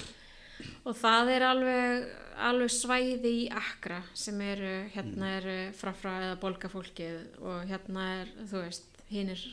og 0.84 0.96
það 0.98 1.30
er 1.34 1.46
alveg, 1.48 2.08
alveg 2.48 2.72
svæði 2.74 3.34
í 3.42 3.44
Akra 3.54 4.00
sem 4.16 4.40
eru 4.44 4.72
hérna 4.94 5.36
eru 5.38 5.58
frafra 5.76 6.16
eða 6.28 6.40
bolga 6.42 6.70
fólkið 6.72 7.38
og 7.42 7.68
hérna 7.70 8.08
er 8.20 8.34
þú 8.42 8.64
veist 8.64 9.00
hinnir 9.10 9.44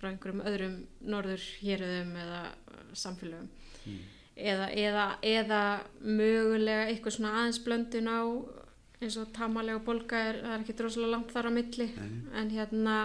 frá 0.00 0.10
einhverjum 0.10 0.46
öðrum 0.48 0.78
norður 1.12 1.44
héröðum 1.60 2.14
eða 2.22 2.40
uh, 2.48 2.80
samfélögum. 2.96 3.50
Eða, 4.40 4.70
eða, 4.72 5.04
eða 5.26 5.60
mögulega 6.00 6.86
eitthvað 6.88 7.16
svona 7.18 7.34
aðeins 7.42 7.60
blöndun 7.66 8.08
á 8.08 8.20
eins 9.00 9.16
og 9.20 9.28
tamalega 9.36 9.82
bolga 9.84 10.22
er, 10.30 10.40
það 10.40 10.54
er 10.54 10.64
ekki 10.64 10.76
droslega 10.78 11.12
langt 11.12 11.34
þar 11.34 11.48
á 11.48 11.52
milli. 11.52 11.88
Nei. 11.96 12.18
en 12.40 12.52
hérna 12.54 12.96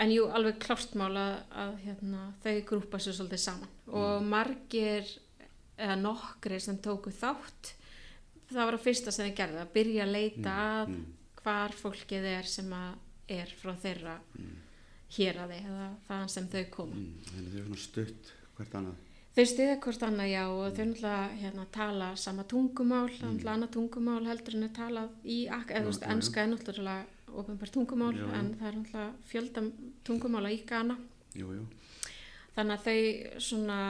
en 0.00 0.10
jú 0.10 0.26
alveg 0.34 0.58
klártmál 0.62 1.12
að, 1.14 1.34
að 1.54 1.74
hérna, 1.84 2.22
þau 2.42 2.54
grúpa 2.68 3.00
sér 3.00 3.16
svolítið 3.16 3.42
saman. 3.44 3.74
Og 3.94 4.24
margir 4.26 5.08
eða 5.76 5.96
nokkri 6.00 6.60
sem 6.62 6.78
tóku 6.82 7.12
þátt 7.14 7.74
það 8.50 8.68
var 8.68 8.76
að 8.76 8.84
fyrsta 8.84 9.14
sem 9.14 9.28
þau 9.28 9.38
gerði 9.38 9.62
að 9.62 9.72
byrja 9.74 10.04
að 10.04 10.12
leita 10.14 10.58
að 10.64 10.92
mm. 10.92 11.00
hvar 11.40 11.74
fólkið 11.78 12.28
er 12.34 12.50
sem 12.50 12.76
að 12.76 12.92
er 13.34 13.56
frá 13.60 13.72
þeirra 13.80 14.18
Mm. 14.34 14.60
héraði 15.14 15.58
eða 15.62 15.88
þaðan 16.08 16.30
sem 16.32 16.46
þau 16.52 16.64
koma 16.70 16.96
Mm. 16.98 17.18
Þannig 17.30 17.50
þau 17.52 17.58
eru 17.58 17.66
svona 17.66 17.84
stutt 17.84 18.32
hvert 18.56 18.74
annað. 18.74 19.02
Þau 19.34 19.44
stiða 19.50 19.78
hvort 19.82 20.02
annað 20.06 20.28
já 20.30 20.42
og 20.46 20.76
þau 20.76 20.84
náttúrulega 20.84 21.38
hérna, 21.40 21.66
tala 21.72 22.08
sama 22.16 22.44
tungumál, 22.44 23.08
mm. 23.08 23.22
náttúrulega 23.22 23.54
annað 23.54 23.72
tungumál 23.76 24.26
heldur 24.26 24.54
en 24.54 24.62
er 24.68 24.74
talað 24.76 25.10
í, 25.24 25.38
eða 25.46 25.80
þú 25.80 25.90
veist, 25.90 26.06
enska 26.14 26.42
er 26.42 26.50
náttúrulega 26.52 27.06
ofinbært 27.34 27.74
tungumál 27.74 28.14
já. 28.14 28.28
en 28.38 28.52
það 28.60 28.68
er 28.68 28.76
náttúrulega 28.78 29.12
fjölda 29.26 29.64
tungumála 30.04 30.52
í 30.54 30.60
Ghana. 30.68 30.98
Jú, 31.34 31.50
jú. 31.50 31.64
Þannig 32.54 32.76
að 32.76 32.84
þau 32.84 33.40
svona 33.42 33.80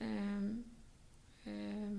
um, 0.00 0.64
um, 1.46 1.96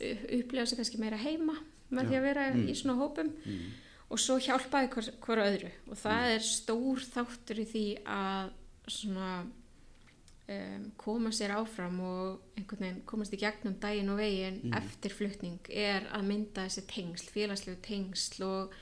upplifa 0.00 0.66
sig 0.66 0.78
kannski 0.80 1.00
meira 1.00 1.16
heima 1.20 1.56
með 1.94 2.04
Já, 2.04 2.08
því 2.10 2.16
að 2.18 2.26
vera 2.28 2.46
mm. 2.54 2.68
í 2.68 2.76
svona 2.78 2.98
hópum 3.00 3.32
Mm. 3.44 3.66
og 4.10 4.20
svo 4.20 4.38
hjálpaði 4.42 4.88
hver, 4.94 5.10
hver 5.24 5.42
öðru 5.44 5.70
og 5.90 5.98
það 6.00 6.30
er 6.34 6.42
stór 6.46 7.04
þáttur 7.14 7.60
í 7.62 7.66
því 7.70 7.84
að 8.04 8.50
svona 8.94 9.28
um, 9.44 10.88
koma 11.00 11.32
sér 11.32 11.54
áfram 11.56 12.00
og 12.04 12.56
einhvern 12.58 12.82
veginn 12.84 13.04
komast 13.08 13.32
í 13.36 13.40
gegnum 13.40 13.78
daginn 13.80 14.10
og 14.12 14.18
veginn 14.20 14.60
Mm. 14.64 14.74
eftir 14.80 15.14
flutning 15.14 15.60
er 15.70 16.08
að 16.12 16.26
mynda 16.28 16.66
þessi 16.66 16.84
tengsl, 16.90 17.30
félagslegu 17.32 17.80
tengsl 17.84 18.42
og, 18.48 18.74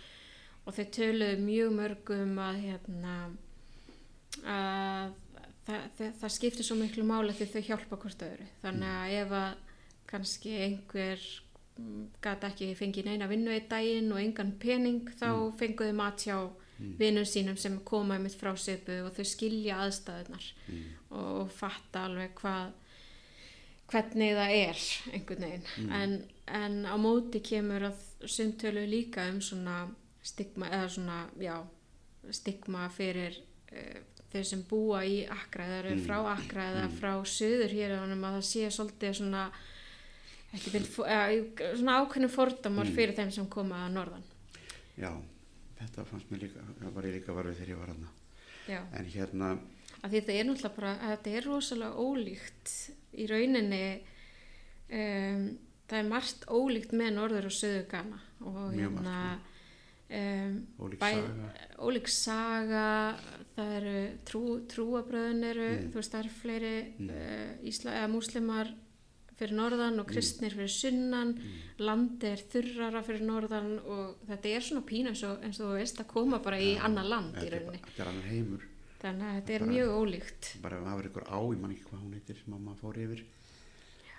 og 0.67 0.75
þau 0.75 0.85
töluðu 0.99 1.39
mjög 1.43 1.75
mörgum 1.79 2.39
að 2.39 2.63
hérna 2.67 3.17
að 4.43 5.13
það, 5.67 5.83
það, 5.99 6.09
það 6.21 6.33
skiptir 6.37 6.67
svo 6.67 6.77
miklu 6.81 7.05
máli 7.07 7.35
því 7.37 7.49
þau 7.53 7.63
hjálpa 7.69 7.99
hvort 8.03 8.25
öðru 8.27 8.49
þannig 8.63 8.97
að 8.97 9.17
ef 9.21 9.37
að 9.39 9.62
kannski 10.13 10.53
einhver 10.67 11.23
gæti 12.23 12.47
ekki 12.51 12.67
fengið 12.79 13.07
neina 13.09 13.27
vinnu 13.31 13.51
í 13.57 13.63
daginn 13.71 14.13
og 14.13 14.21
engan 14.21 14.53
pening 14.61 15.07
þá 15.17 15.31
mm. 15.33 15.57
fenguðu 15.63 15.95
mat 16.03 16.27
hjá 16.29 16.37
Mm. 16.83 16.95
vinnum 16.99 17.25
sínum 17.29 17.57
sem 17.61 17.77
koma 17.87 18.17
mitt 18.19 18.35
frá 18.35 18.57
sipu 18.59 18.95
og 19.07 19.13
þau 19.15 19.25
skilja 19.29 19.77
aðstæðunar 19.85 20.47
Mm. 20.69 20.85
og, 21.11 21.27
og 21.43 21.51
fatta 21.55 22.07
alveg 22.09 22.33
hvað 22.41 22.73
hvernig 23.93 24.33
það 24.39 24.55
er 24.57 24.81
einhvern 25.13 25.45
veginn 25.47 25.67
Mm. 25.79 25.93
en, 25.93 26.15
en 26.49 26.79
á 26.89 26.97
móti 26.99 27.43
kemur 27.45 27.85
að 27.91 28.01
sundtölu 28.27 28.87
líka 28.89 29.29
um 29.31 29.41
svona 29.41 29.77
stigma 30.23 30.71
eða 30.73 30.89
svona, 30.89 31.19
já 31.39 31.57
stigma 32.31 32.89
fyrir 32.89 33.37
uh, 33.73 34.01
þeir 34.33 34.45
sem 34.49 34.63
búa 34.69 35.03
í 35.05 35.21
Akra 35.29 35.65
eða 35.69 35.79
eru 35.85 35.95
Mm. 35.97 36.07
frá 36.07 36.19
Akra 36.33 36.67
eða 36.73 36.85
Mm. 36.89 36.97
frá 36.99 37.13
söður 37.25 37.71
hér 37.77 37.95
að 37.99 38.17
það 38.17 38.43
sé 38.43 38.67
svolítið 38.71 39.15
svona 39.21 39.51
ekki 40.55 40.71
beint, 40.75 40.89
eða, 40.99 41.77
svona 41.79 41.99
ákveðnum 42.03 42.33
fordómar 42.33 42.87
Mm. 42.89 42.95
fyrir 42.97 43.15
þeim 43.17 43.31
sem 43.33 43.47
koma 43.49 43.87
að 43.87 43.93
norðan 43.97 44.25
Já, 44.99 45.13
þetta 45.81 46.05
fannst 46.05 46.31
mér 46.31 46.43
líka, 46.47 46.61
það 46.81 46.93
var 46.93 47.05
ég 47.09 47.15
líka 47.17 47.33
varfið 47.33 47.57
þegar 47.61 47.69
ég 47.75 47.79
var 47.81 47.95
já, 48.69 48.81
En 48.93 49.05
hérna, 49.07 49.59
þetta 50.03 50.33
er 50.33 50.45
náttúrulega 50.45 50.77
bara 50.77 50.93
þetta 51.17 51.31
er 51.37 51.45
rosalega 51.49 51.95
ólíkt 51.97 52.75
í 53.15 53.27
rauninni 53.31 53.85
um, 54.93 55.47
það 55.89 55.99
er 55.99 56.09
margt 56.11 56.45
ólíkt 56.49 56.93
með 56.97 57.15
norður 57.17 57.49
og 57.49 57.57
söður 57.57 57.89
Ghana 57.91 58.21
og 58.43 58.77
hérna 58.77 59.17
um, 60.13 60.55
ólík 60.85 61.01
saga 61.01 61.49
ólík 61.83 62.09
saga 62.13 62.87
það 63.57 63.75
eru 63.81 63.97
trú, 64.29 64.43
trúabröðin 64.69 65.45
eru 65.51 65.69
Mm. 65.73 65.91
þú 65.93 66.01
veist 66.01 66.13
það 66.15 66.21
eru 66.25 66.35
fleiri 66.43 66.75
Mm. 66.99 67.11
uh, 67.11 67.69
Ísla, 67.69 67.91
eða 68.01 68.13
múslimar 68.13 68.75
fyrir 69.43 69.57
norðan 69.59 70.01
og 70.01 70.07
kristnir 70.09 70.55
fyrir 70.57 70.71
sunnan 70.73 71.35
Mm. 71.35 71.61
landi 71.83 72.27
er 72.33 72.43
þurrara 72.53 73.03
fyrir 73.05 73.23
norðan 73.27 73.73
og 73.85 74.17
þetta 74.29 74.55
er 74.57 74.61
svona 74.69 74.83
pína 74.87 75.11
eins 75.13 75.23
og, 75.27 75.43
eins 75.43 75.61
og 75.61 75.73
þú 75.73 75.79
veist 75.81 76.01
að 76.01 76.07
koma 76.15 76.39
bara 76.43 76.57
í 76.63 76.75
Já, 76.77 76.85
annar 76.87 77.05
land 77.11 77.35
í 77.43 77.51
rauninni. 77.51 77.81
þetta 77.87 78.03
er 78.07 78.09
annar 78.13 78.29
heimur. 78.31 78.67
Þannig 79.03 79.27
að 79.27 79.37
þetta 79.41 79.55
er 79.55 79.59
Bara- 79.59 79.73
mjög 79.73 79.89
ólíkt. 79.99 80.51
bara 80.63 80.77
ef 80.79 80.83
maður 80.87 81.07
ykkur 81.11 81.25
á, 81.27 81.39
ég 81.53 81.61
man 81.61 81.71
ekki 81.73 81.85
hvað 81.91 82.03
hún 82.05 82.13
heitir 82.15 82.37
sem 82.45 82.55
að 82.55 82.61
maður 82.63 82.83
fór 82.83 82.99
yfir 83.03 83.25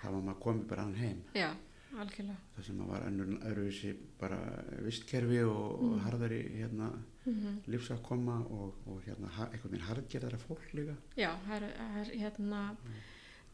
það 0.02 0.12
var 0.12 0.22
maður 0.28 0.42
komið 0.44 0.66
bara 0.68 0.82
annan 0.82 1.00
heim. 1.00 1.22
Já, 1.34 1.50
algjörlega. 1.96 2.36
Það 2.58 2.64
sem 2.66 2.78
að 2.84 2.86
var 2.92 3.00
önnur 3.08 3.30
öðruvísi 3.48 3.94
bara 4.20 4.38
vistkerfi 4.84 5.40
og, 5.48 5.80
Mm. 5.80 5.92
og 5.94 6.00
harðari 6.04 6.42
hérna, 6.58 6.90
mm 7.26 7.62
lífsafkoma 7.66 8.36
og, 8.50 8.74
og 8.86 9.00
hérna 9.06 9.30
einhvern 9.48 9.70
veginn 9.72 9.88
harðgerðara 9.88 10.36
fólk 10.38 10.68
líka. 10.74 10.96
Já, 11.16 11.30
það 11.48 11.62
er, 11.62 11.72
það 11.80 11.96
er 12.02 12.18
hérna 12.20 12.76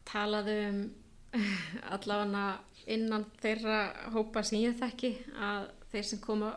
talaðu 0.05 0.55
um 0.69 0.91
allavega 1.95 2.59
innan 2.91 3.25
þeirra 3.41 3.79
hópa 4.15 4.43
sem 4.43 4.61
ég 4.63 4.75
þekki 4.79 5.13
að 5.37 5.69
þeir 5.91 6.07
sem 6.09 6.21
koma 6.23 6.51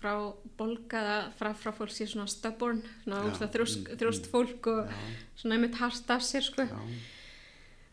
frá 0.00 0.14
bolgaða 0.56 1.16
frá, 1.36 1.50
frá 1.56 1.72
fólk 1.76 1.92
sé 1.92 2.06
svona 2.08 2.28
stubborn 2.30 2.80
svona 3.02 3.20
Já, 3.20 3.26
óslega 3.28 3.52
þrjóst, 3.56 3.82
mm, 3.84 3.98
mm. 4.00 4.30
fólk 4.32 4.70
og 4.72 4.80
já, 4.88 5.00
svona 5.42 5.58
einmitt 5.58 5.76
hart 5.80 6.14
af 6.14 6.24
sér 6.24 6.46
sko. 6.46 6.64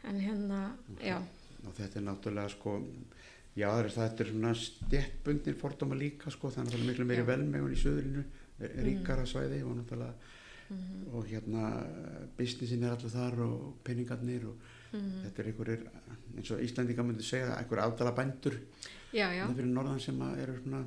En 0.08 0.22
hérna, 0.24 0.62
já, 1.04 1.18
og 1.68 1.76
þetta 1.76 2.00
er 2.00 2.06
náttúrulega 2.08 2.54
sko 2.56 2.78
já 3.58 3.68
er, 3.74 3.90
þetta 3.92 4.24
er 4.24 4.32
svona 4.32 4.54
stjettbundin 4.62 5.60
fordóma 5.60 5.98
líka 6.00 6.32
sko 6.34 6.52
það 6.54 6.78
er 6.78 6.88
miklu 6.88 7.08
meiri 7.10 7.28
velmegun 7.28 7.76
í 7.76 7.80
söðurinu 7.82 8.24
ríkara 8.88 9.28
svæði 9.28 9.64
og 9.66 9.80
náttúrulega 9.82 10.14
mm 10.14 10.34
og 11.16 11.24
hérna 11.24 11.70
businessin 12.36 12.82
er 12.84 12.92
alltaf 12.92 13.14
þar 13.14 13.38
og 13.46 13.78
peningarnir 13.88 14.50
og 14.50 14.56
mm 14.92 15.26
þetta 15.26 15.44
er 15.44 15.52
einhverjir 15.52 15.84
eins 16.38 16.54
og 16.54 16.64
Íslandinga 16.64 17.04
myndi 17.04 17.26
segja 17.26 17.58
einhverjir 17.58 17.84
afdala 17.84 18.14
bændur. 18.16 18.58
Já, 19.16 19.32
já, 19.34 19.46
fyrir 19.48 19.70
norðan 19.72 20.00
sem 20.04 20.22
eru 20.22 20.58
svona 20.62 20.84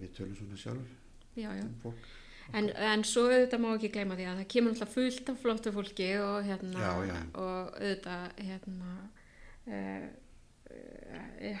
við 0.00 0.14
tölum 0.16 0.36
svona 0.36 0.56
sjálf 0.58 0.96
já, 1.38 1.50
já. 1.54 1.66
fólk. 1.82 2.08
En, 2.56 2.70
en 2.72 3.04
svo 3.04 3.26
auðvitað 3.28 3.60
má 3.60 3.68
ekki 3.74 3.90
gleyma 3.92 4.16
því 4.16 4.26
að 4.28 4.38
það 4.40 4.48
kemur 4.54 4.74
alltaf 4.74 4.94
fullt 4.94 5.30
af 5.32 5.42
flottu 5.42 5.72
fólki 5.72 6.08
og 6.22 6.46
hérna 6.46 6.80
Já, 6.80 7.18
og 7.36 7.74
auðvitað 7.76 8.40
hérna 8.46 8.94
uh, 9.68 10.06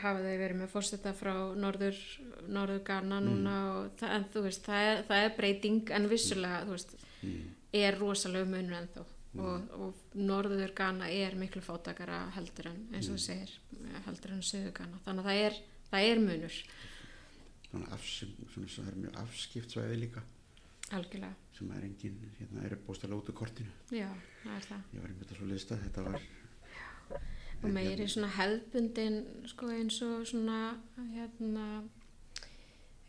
hafa 0.00 0.22
þau 0.24 0.38
verið 0.40 0.56
með 0.62 0.72
fórstætta 0.72 1.12
frá 1.16 1.34
norður, 1.56 2.00
norður 2.48 2.80
Ghana 2.88 3.20
núna 3.24 3.58
og 3.74 3.92
það, 4.00 4.16
en 4.16 4.26
þú 4.32 4.44
veist, 4.48 4.64
það 4.64 4.88
er, 4.88 5.04
það 5.10 5.26
er 5.26 5.36
breyting 5.36 5.94
en 5.98 6.08
vissulega, 6.10 6.64
þú 6.64 6.76
veist, 6.76 6.96
mm. 7.20 7.46
er 7.84 8.00
rosalega 8.00 8.48
munur 8.48 8.80
ennþá 8.80 9.06
og, 9.36 9.74
og 9.76 10.14
norður 10.16 10.72
Ghana 10.76 11.10
er 11.12 11.36
miklu 11.38 11.62
fátakara 11.64 12.24
heldur 12.36 12.70
en, 12.72 12.80
eins 12.94 13.10
og 13.10 13.18
þú 13.18 13.24
segir, 13.26 13.52
heldur 14.06 14.34
en 14.36 14.42
söður 14.46 14.72
Ghana, 14.80 15.02
þannig 15.04 15.26
að 15.26 15.30
það 15.30 15.44
er, 15.44 15.60
það 15.90 16.08
er 16.08 16.24
munur, 16.24 16.58
afsim, 17.98 18.34
svona 18.54 18.72
það 18.74 18.90
er 18.92 18.98
mjög 19.04 19.22
afskipt 19.24 19.76
svæði 19.76 20.02
líka. 20.06 20.24
Algjörlega, 20.96 21.34
sem 21.52 21.72
er 21.76 21.84
engin, 21.84 22.20
hérna 22.38 22.64
eru 22.64 22.78
bóstalega 22.86 23.20
út 23.20 23.28
úr 23.28 23.36
kortinu. 23.36 23.72
Já, 23.92 24.08
það 24.42 24.54
er 24.56 24.68
það. 24.70 24.84
ég 24.94 25.02
var 25.02 25.10
einmitt 25.12 25.34
að 25.34 25.42
svo 25.42 25.48
lista, 25.50 25.80
þetta 25.82 26.06
var 26.06 26.22
og 27.58 27.70
meiri 27.74 28.06
svona 28.10 28.30
hefðbundin 28.36 29.18
sko 29.50 29.70
eins 29.74 29.98
og 30.06 30.26
svona 30.28 30.58
hérna 31.14 31.66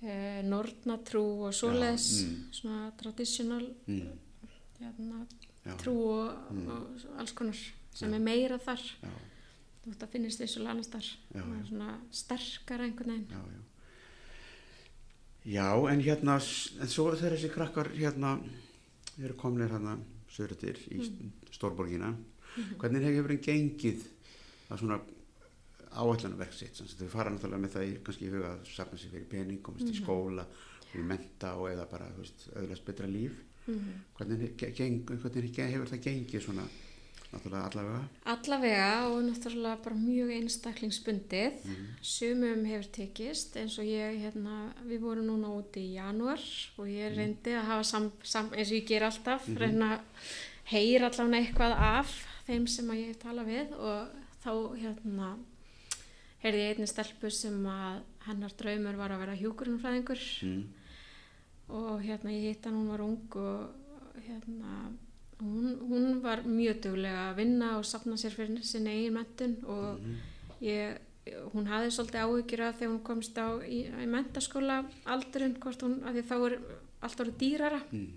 e, 0.02 0.42
nornatrú 0.48 1.24
og 1.48 1.54
svoleiðis 1.56 2.08
mm. 2.24 2.40
svona 2.60 2.90
traditional 2.98 3.68
mm, 3.86 4.08
hérna, 4.80 5.22
trú 5.78 5.96
og, 6.10 6.52
Mm. 6.52 6.68
og 6.68 7.18
alls 7.18 7.34
konar 7.34 7.58
sem 7.94 8.14
er 8.14 8.20
meira 8.20 8.58
þar. 8.58 8.80
Já, 9.02 9.10
þú 9.84 9.92
veist 9.92 10.04
að 10.04 10.10
finnist 10.10 10.40
vissulega 10.40 10.72
annars 10.72 10.88
þar 10.88 11.10
Það 11.34 11.60
er 11.60 11.68
svona 11.68 12.00
sterkar 12.12 12.80
einhvern 12.82 13.10
veginn. 13.10 13.28
Já, 13.30 13.42
já. 13.54 13.62
Já, 15.46 15.90
en 15.92 16.02
hérna 16.02 16.36
en 16.82 16.88
svo 16.88 17.16
þegar 17.16 17.38
þessi 17.38 17.54
krakkar 17.54 17.90
hérna 17.96 18.40
eru 19.20 19.34
komnir 19.34 19.70
hérna 19.70 19.98
söðrættir 20.30 20.78
í 20.92 21.00
mm. 21.00 21.32
stórborgina 21.52 22.14
hvernig 22.80 23.06
hefur 23.06 23.34
þeim 23.34 23.42
gengið 23.46 24.04
að 24.70 24.82
svona 24.82 25.00
áætlanaverk 25.90 26.54
sitt? 26.54 26.76
Sem 26.78 26.88
sagt, 26.88 27.02
þau 27.02 27.14
fara 27.14 27.32
náttúrulega 27.34 27.64
með 27.64 27.76
það 27.76 27.88
í 27.88 27.94
kannski 28.06 28.28
í 28.28 28.34
huga 28.34 28.52
að 28.54 28.68
safna 28.70 29.00
sér 29.00 29.14
fyrir 29.16 29.30
pening, 29.32 29.62
komast 29.66 29.90
í 29.90 29.96
skóla 29.98 30.46
í 30.98 31.04
menta 31.06 31.56
og 31.58 31.70
eða 31.72 31.88
bara 31.90 32.10
þú 32.14 32.26
veist, 32.26 32.46
öðlast 32.60 32.86
betra 32.86 33.10
líf 33.10 33.40
Mhm. 33.70 33.94
hvernig, 34.18 34.54
ge- 34.58 34.74
geng, 34.76 35.02
hvernig 35.06 35.56
hefur 35.74 35.92
það 35.94 36.04
gengið 36.08 36.42
svona 36.46 36.68
náttúrulega 37.30 37.66
allavega 37.70 38.02
allavega 38.26 39.08
og 39.12 39.20
náttúrulega 39.28 39.84
bara 39.84 39.96
mjög 39.96 40.32
einstaklingsbundið 40.34 41.60
mm. 41.66 41.86
sumum 42.02 42.64
hefur 42.66 42.88
tekist 42.96 43.56
eins 43.62 43.76
og 43.78 43.86
ég 43.86 44.18
hérna, 44.24 44.74
við 44.90 45.00
vorum 45.04 45.28
núna 45.30 45.52
úti 45.54 45.84
í 45.84 45.94
janúar 46.00 46.42
og 46.78 46.88
ég 46.90 47.14
reyndi 47.16 47.54
að 47.54 47.68
hafa 47.70 47.84
sam, 47.84 48.12
sam, 48.24 48.50
eins 48.56 48.72
og 48.72 48.80
ég 48.80 48.88
ger 48.88 49.06
alltaf 49.06 49.48
Mhm. 49.48 49.58
reyna 49.62 49.92
að 49.98 50.02
heyra 50.74 51.10
allavega 51.12 51.38
eitthvað 51.38 51.78
af 51.78 52.16
þeim 52.48 52.68
sem 52.68 52.88
að 52.90 53.04
ég 53.10 53.20
tala 53.20 53.44
við 53.46 53.72
og 53.78 54.10
þá 54.44 54.52
hérna 54.82 55.38
heyrði 56.44 56.60
ég 56.66 56.76
einni 56.78 56.88
stelpu 56.88 57.30
sem 57.32 57.64
að 57.68 58.02
hennar 58.26 58.54
draumur 58.58 58.96
var 58.98 59.12
að 59.12 59.20
vera 59.20 59.36
hjúkurunfræðingur 59.36 60.22
Mm. 60.44 60.64
Og 61.70 62.02
hérna 62.02 62.32
ég 62.34 62.48
hitt 62.50 62.66
hann, 62.66 62.76
hún 62.76 62.90
var 62.90 63.02
ung 63.02 63.36
og 63.36 63.70
hérna 64.28 64.92
hún, 65.42 65.78
hún 65.90 66.22
var 66.22 66.42
mjög 66.44 66.82
duglega 66.84 67.30
að 67.32 67.36
vinna 67.38 67.78
og 67.78 67.86
safna 67.86 68.18
sér 68.18 68.34
fyrir 68.36 68.64
sinni 68.64 68.90
eigin 68.90 69.14
mentun 69.14 69.58
og 69.66 70.00
Mhm. 70.00 70.16
ég, 70.62 70.98
hún 71.54 71.68
hafði 71.68 71.92
svolítið 71.92 72.24
áhyggjur 72.26 72.62
af 72.68 72.80
þegar 72.80 72.92
hún 72.94 73.04
komst 73.04 73.38
á 73.38 73.48
í, 73.64 73.86
í 74.04 74.06
mentaskóla 74.08 74.86
aldurinn, 75.06 75.60
hvort 75.60 75.82
hún, 75.82 76.04
af 76.04 76.14
því 76.16 76.24
þá 76.24 76.36
er 76.46 76.60
allt 77.02 77.20
orðið 77.20 77.38
dýrara, 77.38 77.82
Mm. 77.92 78.12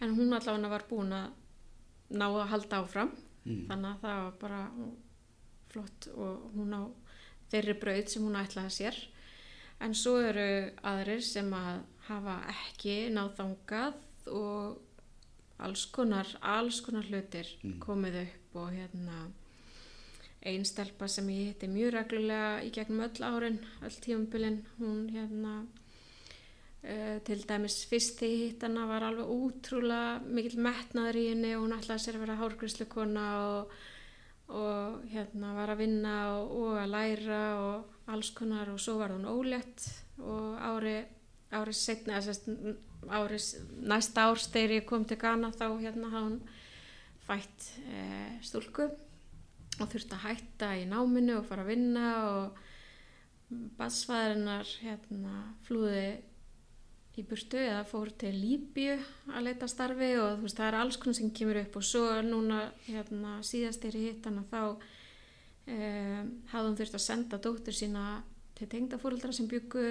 en 0.00 0.14
hún 0.16 0.32
allavega 0.32 0.68
var 0.70 0.84
búin 0.88 1.12
að 1.12 1.30
ná 2.10 2.26
að 2.28 2.48
halda 2.48 2.76
áfram 2.84 3.10
Mm. 3.46 3.66
þannig 3.68 3.94
að 3.94 4.00
það 4.00 4.22
var 4.24 4.32
bara 4.40 4.70
flott 5.70 6.08
og 6.16 6.50
hún 6.56 6.72
á 6.74 6.82
þeirri 7.50 7.74
braut 7.80 8.08
sem 8.08 8.22
hún 8.22 8.36
ætlaði 8.36 8.70
sér 8.70 8.96
en 9.80 9.94
svo 9.94 10.16
eru 10.20 10.70
aðrir 10.82 11.22
sem 11.22 11.50
að 11.52 11.80
hafa 12.08 12.36
ekki 12.52 12.96
náð 13.14 13.34
þangað 13.38 13.94
og 14.34 14.78
alls 15.58 15.86
konar, 15.90 16.28
alls 16.40 16.80
konar 16.80 17.06
hlutir 17.10 17.48
Mm. 17.64 17.78
komið 17.82 18.22
upp 18.22 18.56
og 18.62 18.70
hérna 18.72 19.30
ein 20.46 20.64
stelpa 20.64 21.08
sem 21.08 21.26
ég 21.28 21.48
hitti 21.52 21.66
mjög 21.66 21.92
reglulega 21.92 22.62
í 22.62 22.70
gegnum 22.70 23.02
öll 23.08 23.24
árin, 23.26 23.58
öll 23.82 23.96
tíumbilin 24.04 24.60
hún 24.78 25.08
hérna 25.10 25.66
uh, 26.84 27.18
til 27.26 27.42
dæmis 27.48 27.84
fyrst 27.90 28.20
þegar 28.20 28.34
ég 28.34 28.44
hitt 28.44 28.62
hana 28.62 28.86
var 28.86 29.02
alveg 29.08 29.26
útrúlega 29.34 30.22
mikill 30.24 30.62
metnaður 30.62 31.18
í 31.18 31.28
henni 31.32 31.54
og 31.56 31.66
hún 31.66 31.76
ætlaði 31.78 32.04
sér 32.04 32.18
að 32.20 32.24
vera 32.26 32.38
hárgríslukona 32.38 33.26
og, 33.48 33.76
og 34.48 35.02
hérna 35.10 35.54
var 35.58 35.74
að 35.74 35.82
vinna 35.82 36.16
og, 36.38 36.54
og 36.62 36.78
að 36.84 36.92
læra 36.94 37.42
og 37.58 38.10
alls 38.14 38.30
konar 38.30 38.70
og 38.72 38.80
svo 38.80 38.98
var 39.02 39.10
hún 39.16 39.26
ólétt 39.26 39.90
og 40.22 40.54
ári, 40.58 41.00
ári 41.54 41.74
setna, 41.76 42.18
eða 42.18 42.26
sérst 42.28 42.48
ári, 43.08 43.40
næsta 43.88 44.28
árs 44.28 44.48
þegar 44.52 44.78
ég 44.78 44.88
kom 44.88 45.04
til 45.08 45.18
Ghana 45.20 45.52
þá 45.54 45.66
hérna 45.80 46.12
hafði 46.12 46.24
hún 46.28 46.40
fætt 47.28 47.68
e, 47.88 48.02
stúlku 48.44 48.88
og 49.78 49.86
þurfti 49.86 50.16
að 50.16 50.24
hætta 50.26 50.72
í 50.80 50.86
náminu 50.88 51.38
og 51.38 51.46
fara 51.48 51.64
að 51.64 51.72
vinna 51.72 52.08
og 52.28 52.64
bassfæðarinnar 53.78 54.68
hérna 54.82 55.42
flúði 55.64 56.08
í 57.18 57.24
burtu 57.26 57.58
eða 57.58 57.82
fór 57.88 58.10
til 58.20 58.34
Líbíu 58.36 58.94
að 59.32 59.46
leita 59.48 59.66
að 59.66 59.72
starfi 59.72 60.10
og 60.20 60.42
veist 60.44 60.58
það 60.58 60.68
er 60.68 60.78
alls 60.78 60.98
konar 61.00 61.18
sem 61.18 61.32
kemur 61.34 61.60
upp 61.64 61.78
og 61.80 61.86
svo 61.86 62.04
núna 62.26 62.60
hérna 62.86 63.38
síðast 63.46 63.86
er 63.88 63.96
í 63.98 64.04
hittana 64.06 64.44
þá 64.50 64.60
um, 64.68 66.28
hafði 66.52 66.66
hún 66.68 66.78
þurft 66.78 66.98
að 66.98 67.06
senda 67.06 67.40
dóttur 67.42 67.76
sína 67.76 68.04
til 68.58 68.68
tengdafóreldra 68.72 69.32
sem 69.34 69.48
byggu 69.50 69.84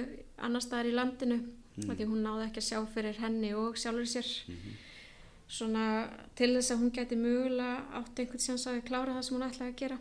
annar 0.43 0.63
staðar 0.63 0.91
í 0.91 0.97
landinu 0.97 1.37
mm. 1.39 1.87
því 1.87 2.09
hún 2.09 2.25
náði 2.25 2.47
ekki 2.47 2.63
að 2.63 2.67
sjá 2.69 2.79
fyrir 2.93 3.21
henni 3.23 3.53
og 3.55 3.79
sjálfur 3.79 4.11
sér. 4.17 4.29
Mhm. 4.51 4.77
svona 5.47 5.83
til 6.35 6.49
þess 6.57 6.73
að 6.73 6.79
hún 6.81 6.91
geti 6.91 7.15
mögulega 7.15 7.85
átt 7.95 8.19
einhvern 8.19 8.41
sem 8.43 8.57
að 8.57 8.81
klára 8.83 9.13
það 9.15 9.21
sem 9.23 9.35
hún 9.37 9.45
ætlaði 9.47 9.71
að 9.71 9.77
gera. 9.79 9.99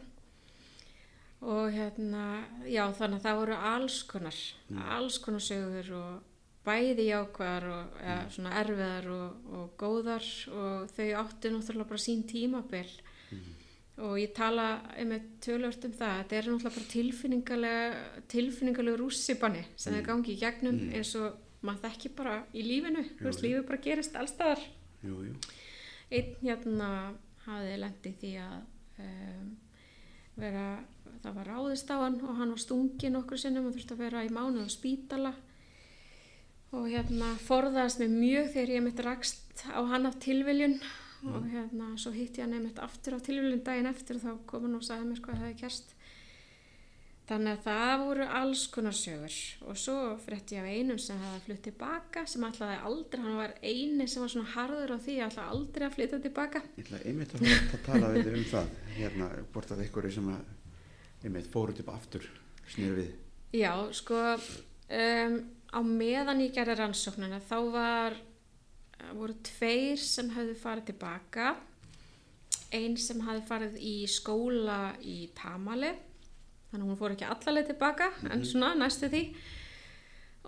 Og 1.47 1.67
hérna 1.71 2.23
já 2.67 2.83
þannig 2.99 3.21
að 3.21 3.27
það 3.27 3.39
voru 3.39 3.59
alls 3.71 3.99
konar 4.03 4.39
alls 4.97 5.19
konar 5.23 5.45
sögur 5.47 5.93
og 5.95 6.23
bæði 6.67 7.07
jákvæðar 7.12 7.67
og 7.71 8.01
ja, 8.03 8.17
svona 8.35 8.57
erfiðar 8.59 9.07
og, 9.14 9.45
og 9.55 9.77
góðar 9.79 10.27
og 10.51 10.91
þau 10.97 11.07
áttu 11.23 11.53
náttúrulega 11.53 11.91
bara 11.93 12.03
sín 12.03 12.27
tímabil 12.27 12.91
og 13.97 14.18
ég 14.20 14.34
tala 14.36 14.66
einmitt 14.97 15.38
tölvört 15.40 15.86
um 15.88 15.94
það 15.97 16.18
þetta 16.18 16.36
er 16.36 16.49
náttúrulega 16.51 16.76
bara 16.76 16.90
tilfinningalega 16.92 18.22
tilfinningalega 18.28 19.01
rússipanni 19.01 19.62
sem 19.76 19.97
þau 19.97 20.03
gangi 20.11 20.34
í 20.34 20.40
gegnum 20.40 20.80
eins 20.92 21.14
og 21.16 21.42
maður 21.66 21.86
þekki 21.86 22.12
bara 22.16 22.34
í 22.55 22.64
lífinu, 22.66 23.05
þú 23.18 23.28
veist, 23.28 23.40
jú. 23.42 23.47
lífið 23.47 23.68
bara 23.70 23.84
gerist 23.86 24.18
allstaðar. 24.18 24.66
jú, 25.03 25.20
jú, 25.28 25.36
Einn 26.07 26.34
hérna 26.42 26.88
hafði 27.47 27.78
lendið 27.82 28.20
því 28.20 28.32
að 28.42 28.59
um, 29.03 29.49
vera, 30.36 30.66
það 31.24 31.38
var 31.40 31.51
ráðist 31.51 31.90
á 31.90 31.97
hann 32.03 32.20
og 32.22 32.38
hann 32.38 32.53
var 32.55 32.62
stungin 32.62 33.18
okkur 33.22 33.40
sinnum 33.42 33.66
og 33.70 33.74
þurfti 33.74 33.97
að 33.97 34.05
vera 34.05 34.24
í 34.26 34.30
mánuð 34.30 34.68
á 34.68 34.70
spítala. 34.70 35.32
Og 36.74 36.86
hérna 36.90 37.32
forðaðist 37.47 38.03
mig 38.03 38.12
mjög 38.12 38.53
þegar 38.55 38.74
ég 38.74 38.86
mitt 38.86 39.03
rakst 39.07 39.64
á 39.70 39.80
hann 39.86 40.07
af 40.07 40.18
tilviljun 40.22 40.78
og 41.25 41.47
hérna 41.51 41.93
svo 41.99 42.12
hitti 42.14 42.43
ég 42.43 42.47
hann 42.47 42.59
einmitt 42.59 42.81
aftur 42.83 43.17
á 43.17 43.21
tilviljun 43.25 43.64
daginn 43.67 43.89
eftir 43.91 44.19
og 44.19 44.27
þá 44.27 44.33
kom 44.51 44.67
hann 44.69 44.79
og 44.79 44.85
sagði 44.87 45.11
mér 45.11 45.23
hvað 45.25 45.39
það 45.39 45.47
hefði 45.47 45.61
kerst 45.62 45.97
þannig 47.27 47.57
að 47.57 47.62
það 47.64 48.03
voru 48.03 48.27
alls 48.41 48.64
konar 48.71 48.95
sögur. 48.95 49.37
Og 49.67 49.79
svo 49.81 49.97
frétti 50.23 50.57
ég 50.57 50.62
af 50.62 50.71
einum 50.71 51.01
sem 51.03 51.19
hefði 51.21 51.43
flutt 51.47 51.64
tilbaka 51.67 52.23
sem 52.31 52.45
ætlaði 52.47 52.77
aldrei, 52.91 53.23
hann 53.25 53.41
var 53.41 53.55
eini 53.62 54.07
sem 54.11 54.23
var 54.23 54.33
svona 54.33 54.53
harður 54.53 54.95
á 54.95 54.99
því 55.03 55.17
að 55.19 55.27
ætlaði 55.27 55.57
aldrei 55.57 55.87
að 55.87 55.97
flytja 55.97 56.21
tilbaka. 56.27 56.62
Ég 56.77 56.87
ætla 56.87 57.03
einmitt 57.03 57.35
að, 57.35 57.49
að 57.51 57.83
tala 57.89 58.12
við 58.14 58.31
um 58.33 58.47
það 58.53 58.71
hérna, 58.95 59.31
hvort 59.55 59.75
að 59.75 59.83
einhverju 59.87 60.14
sem 60.19 60.31
að 60.37 61.27
einmitt 61.27 61.51
fóru 61.51 61.75
til 61.75 61.89
aftur 61.91 62.31
snýr 62.71 62.97
við. 63.01 63.12
Já, 63.57 63.73
sko 63.97 64.23
um, 64.37 65.37
á 65.75 65.81
meðan 65.83 66.45
ég 66.47 66.55
gerði 66.55 66.79
rannsóknina 66.79 67.43
þá 67.49 67.59
var 67.75 68.21
voru 69.16 69.36
tveir 69.47 70.01
sem 70.01 70.30
hafði 70.34 70.57
farið 70.61 70.90
tilbaka 70.90 71.55
einn 72.74 72.97
sem 72.99 73.20
hafði 73.24 73.44
farið 73.47 73.78
í 73.80 73.94
skóla 74.11 74.80
í 75.05 75.18
Tamale 75.36 75.94
þannig 76.70 76.82
að 76.82 76.90
hún 76.90 76.99
fór 77.01 77.14
ekki 77.14 77.28
allaleg 77.30 77.70
tilbaka 77.70 78.11
en 78.30 78.44
svona 78.47 78.74
næstu 78.76 79.11
því. 79.12 79.22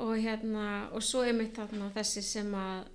Og 0.05 0.14
hérna 0.22 0.66
og 0.94 1.03
svo 1.03 1.24
einmitt 1.26 1.57
þarna 1.59 1.90
þessi 1.94 2.22
sem 2.22 2.53
að 2.55 2.86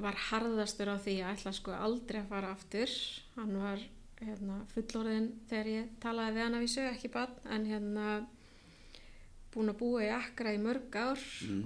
var 0.00 0.16
harðastur 0.30 0.92
á 0.92 0.96
því 1.00 1.16
að 1.20 1.32
ætla 1.34 1.52
sko 1.56 1.72
aldrei 1.76 2.20
að 2.20 2.28
fara 2.30 2.52
aftur. 2.54 2.92
Hann 3.36 3.56
var 3.60 3.82
hérna 4.20 4.58
fullorðin 4.74 5.30
þegar 5.48 5.70
ég 5.72 5.94
talaði 6.02 6.36
við 6.36 6.44
hann 6.44 6.58
af 6.58 6.66
þessu 6.66 6.86
ekki 6.90 7.12
bann 7.14 7.38
en 7.56 7.66
hérna 7.68 8.06
búin 9.54 9.72
að 9.72 9.80
búa 9.80 10.02
í 10.06 10.10
Akra 10.14 10.54
í 10.54 10.60
mörg 10.62 10.94
ár 10.94 11.22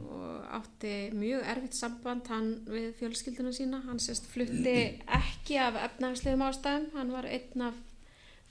og 0.09 0.51
átti 0.59 0.95
mjög 1.13 1.45
erfitt 1.53 1.77
samband 1.77 2.29
hann 2.33 2.51
við 2.69 2.91
fjölskylduna 3.01 3.53
sína. 3.53 3.83
Hann 3.85 4.01
sérst 4.01 4.31
flutti 4.33 4.77
ekki 5.05 5.61
af 5.61 5.79
efnahagslegum 5.83 6.47
ástæðum. 6.49 6.91
Hann 6.97 7.13
var 7.13 7.29
einn 7.29 7.69
af 7.69 7.81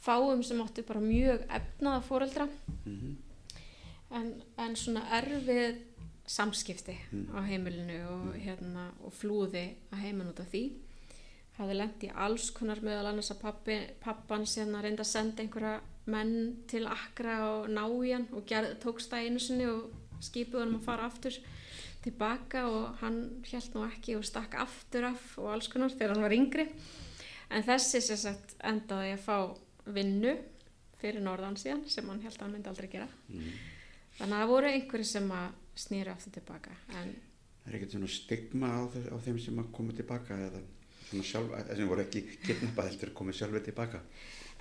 fáum 0.03 0.43
sem 0.45 0.61
átti 0.61 0.85
bara 0.85 1.01
mjög 1.03 1.45
efnaða 1.49 2.01
fóreldra 2.07 2.49
mm 2.85 3.13
en, 4.17 4.29
en 4.61 4.75
svona 4.77 5.03
erfið 5.19 5.81
samskipti 6.29 6.95
á 7.35 7.39
heimilinu 7.43 7.99
og, 8.07 8.27
hérna, 8.39 8.87
og 9.03 9.13
flúði 9.15 9.65
að 9.91 10.05
heimin 10.05 10.31
út 10.31 10.41
af 10.43 10.51
því. 10.53 10.63
Hafði 11.57 11.77
lent 11.77 12.05
í 12.07 12.11
alls 12.25 12.49
konar 12.55 12.81
meðal 12.85 13.11
annars 13.11 13.33
að 13.33 13.43
pappi, 13.43 13.75
pappan 14.01 14.47
sérna 14.49 14.81
reyndi 14.81 15.03
að 15.03 15.11
senda 15.11 15.43
einhverja 15.43 15.75
menn 16.09 16.63
til 16.69 16.85
Akra 16.89 17.37
og 17.47 17.69
ná 17.71 17.83
í 18.03 18.13
hann 18.13 18.27
og 18.35 18.45
gerð, 18.49 18.75
tókst 18.83 19.11
það 19.11 19.27
einu 19.27 19.41
sinni 19.43 19.67
og 19.69 19.91
skipuði 20.23 20.65
hann 20.65 20.77
að 20.77 20.87
fara 20.87 21.07
aftur 21.09 21.37
tilbaka 22.03 22.65
og 22.67 22.99
hann 22.99 23.19
held 23.47 23.75
nú 23.75 23.85
ekki 23.87 24.17
og 24.19 24.25
stakk 24.27 24.57
aftur 24.59 25.07
af 25.13 25.37
og 25.39 25.53
alls 25.53 25.69
konar 25.71 25.93
þegar 25.93 26.15
hann 26.15 26.25
var 26.25 26.35
yngri 26.35 26.67
en 27.53 27.63
þessi 27.63 28.01
sem 28.03 28.19
sagt 28.19 28.55
endaði 28.63 29.13
að 29.15 29.23
fá 29.23 29.37
vinnu 29.95 30.35
fyrir 30.99 31.23
norðan 31.23 31.59
síðan 31.59 31.85
sem 31.91 32.07
hann 32.11 32.23
held 32.23 32.35
að 32.35 32.45
hann 32.45 32.55
myndi 32.57 32.71
aldrei 32.71 32.89
gera 32.91 33.07
mm. 33.07 33.51
þannig 34.19 34.35
að 34.35 34.41
það 34.43 34.51
voru 34.51 34.73
einhverju 34.73 35.11
sem 35.13 35.31
að 35.39 35.61
snýra 35.83 36.17
aftur 36.17 36.35
tilbaka 36.39 36.75
en 36.99 37.13
Það 37.63 37.71
er 37.71 37.75
ekkert 37.77 37.93
svona 37.95 38.11
stigma 38.11 38.69
á, 38.75 38.79
þess, 38.91 39.05
á 39.07 39.17
þeim 39.23 39.37
sem 39.39 39.59
að 39.61 39.67
koma 39.75 39.93
tilbaka 39.95 40.37
eða 40.49 40.59
svona 41.07 41.27
sjálf, 41.29 41.53
sem 41.69 41.87
voru 41.87 42.03
ekki 42.03 42.23
kidnappað 42.43 42.89
heldur 42.89 43.11
komið 43.15 43.37
sjálfur 43.37 43.63
tilbaka. 43.63 44.01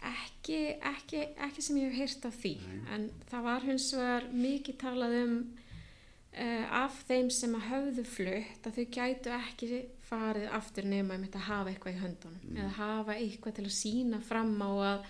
Ekki, 0.09 0.61
ekki, 0.93 1.25
ekki 1.47 1.65
sem 1.65 1.81
ég 1.81 1.91
hef 1.93 1.99
heyrt 2.01 2.29
af 2.29 2.39
því 2.43 2.55
Nei. 2.63 2.79
en 2.95 3.09
það 3.31 3.45
var 3.49 3.67
hins 3.69 3.89
vegar 3.97 4.29
mikið 4.35 4.79
talað 4.83 5.19
um 5.23 5.35
uh, 5.43 6.65
af 6.83 7.03
þeim 7.09 7.31
sem 7.35 7.55
að 7.59 7.69
höfðu 7.71 8.07
flutt 8.09 8.69
að 8.69 8.79
þau 8.79 8.87
gætu 8.99 9.35
ekki 9.37 9.83
farið 10.13 10.49
aftur 10.59 10.89
nema 10.89 11.17
um 11.17 11.29
að 11.29 11.47
hafa 11.47 11.73
eitthvað 11.73 11.95
í 11.95 12.03
höndunum 12.03 12.57
eða 12.59 12.73
hafa 12.79 13.17
eitthvað 13.19 13.59
til 13.59 13.69
að 13.69 13.77
sína 13.79 14.21
fram 14.25 14.55
á 14.61 14.71
að 14.73 15.07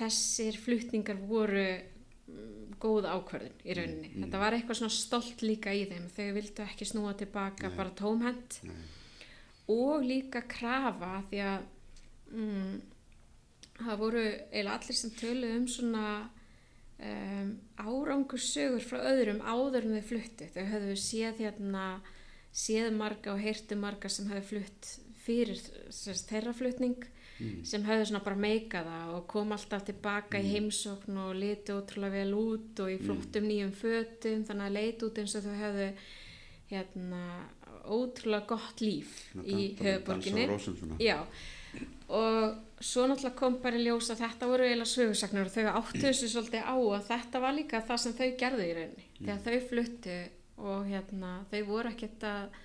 þessir 0.00 0.58
flutningar 0.60 1.18
voru 1.28 1.66
mm, 1.66 2.76
góð 2.80 3.08
ákvörðun 3.10 3.64
í 3.64 3.76
rauninni. 3.76 4.12
Mm. 4.14 4.22
Þetta 4.24 4.40
var 4.40 4.56
eitthvað 4.56 4.78
svona 4.80 4.96
stolt 4.96 5.42
líka 5.44 5.74
í 5.76 5.82
þeim. 5.90 6.06
Þau 6.14 6.28
vildu 6.38 6.64
ekki 6.64 6.88
snúa 6.88 7.12
tilbaka 7.20 7.68
Nei. 7.68 7.76
bara 7.76 7.92
tómhend 7.98 8.56
og 9.70 10.06
líka 10.06 10.42
krafa 10.50 11.18
því 11.28 11.42
að 11.46 11.66
mm, 12.32 12.72
það 13.86 14.02
voru 14.04 14.24
eiginlega 14.26 14.76
allir 14.78 14.98
sem 15.00 15.14
töluðu 15.20 15.58
um 15.58 15.68
svona 15.68 16.06
um, 17.00 17.52
árangurssögur 17.80 18.84
frá 18.84 18.98
öðrum 19.12 19.40
áður 19.44 19.86
en 19.88 19.96
þau 19.98 20.08
fluttu. 20.12 20.50
Þau 20.54 20.64
höfðu 20.74 20.96
séð 21.00 21.44
hérna 21.46 21.86
séð 22.50 22.90
marga 22.98 23.34
og 23.34 23.40
heyrtu 23.44 23.78
marga 23.78 24.10
sem 24.10 24.28
höfðu 24.30 24.48
flutt 24.52 24.92
fyrir 25.24 25.60
þeirra 26.26 26.56
flutning 26.56 27.08
Mm. 27.40 27.62
sem 27.64 27.84
höfðu 27.86 28.04
svona 28.10 28.20
bara 28.24 28.36
meika 28.36 28.82
það 28.84 29.12
og 29.16 29.22
kom 29.32 29.52
alltaf 29.54 29.84
tilbaka 29.88 30.40
í 30.42 30.48
heimsókn 30.50 31.16
og 31.22 31.30
liti 31.40 31.72
ótrúlega 31.72 32.18
vel 32.18 32.34
út 32.36 32.82
og 32.84 32.90
í 32.92 32.98
flottum 33.00 33.46
nýjum 33.48 33.70
fötum 33.72 34.42
þannig 34.44 34.66
að 34.66 34.74
leit 34.76 35.04
út 35.06 35.20
eins 35.22 35.36
og 35.38 35.46
þau 35.46 35.54
höfðu 35.62 35.86
hérna 36.68 37.22
ótrúlega 37.96 38.46
gott 38.50 38.82
líf 38.84 39.14
Svona 39.30 39.46
í 39.48 39.70
höfuborginni. 39.80 40.44
Já, 41.00 41.16
og 42.10 42.56
svo 42.80 43.04
náttúrulega 43.06 43.36
kom 43.38 43.58
bara 43.62 43.78
í 43.78 43.84
ljós 43.84 44.10
að 44.10 44.24
þetta 44.24 44.48
voru 44.50 44.66
eiginlega 44.66 44.90
sögursagnar 44.90 45.50
og 45.50 45.54
þau 45.54 45.78
áttu 45.78 46.02
þessu 46.02 46.30
svolítið 46.32 46.66
á 46.66 46.74
að 46.74 47.06
þetta 47.10 47.42
var 47.44 47.56
líka 47.56 47.82
það 47.86 48.02
sem 48.02 48.16
þau 48.18 48.28
gerðu 48.40 48.66
í 48.66 48.74
rauninni. 48.78 49.06
Þegar 49.20 49.40
þau 49.44 49.68
fluttu 49.68 50.18
og 50.70 50.90
hérna 50.90 51.32
þau 51.52 51.60
voru 51.68 51.92
ekkert 51.92 52.26
að 52.30 52.58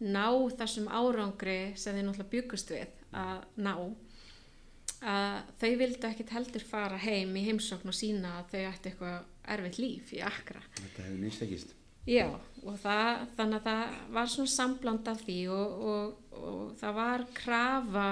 ná 0.00 0.26
þessum 0.60 0.88
árangri 0.90 1.58
sem 1.78 1.96
þau 1.96 2.04
náttúrulega 2.08 2.32
byggust 2.34 2.72
við 2.74 2.96
að 3.16 3.44
ná. 3.62 3.74
Að 5.00 5.36
þau 5.62 5.70
vildu 5.80 6.08
ekkert 6.10 6.32
heldur 6.36 6.64
fara 6.68 6.98
heim 7.00 7.36
í 7.38 7.44
heimsókn 7.46 7.88
og 7.88 7.96
sína 7.96 8.40
að 8.40 8.50
þau 8.52 8.64
ættu 8.68 8.90
eitthvað 8.90 9.20
erfitt 9.54 9.78
líf 9.80 10.10
í 10.12 10.20
Akra 10.20 10.60
Þetta 10.76 11.06
hefur 11.06 11.22
nýstekist. 11.22 11.76
Já, 12.08 12.26
og 12.64 12.76
það, 12.80 13.24
þannig 13.36 13.56
að 13.60 13.64
það 13.68 14.12
var 14.16 14.28
svona 14.32 14.50
sambland 14.50 15.08
af 15.10 15.24
því 15.24 15.38
og, 15.52 15.82
og, 15.92 16.36
og 16.40 16.60
það 16.80 16.94
var 16.96 17.24
krafa 17.36 18.06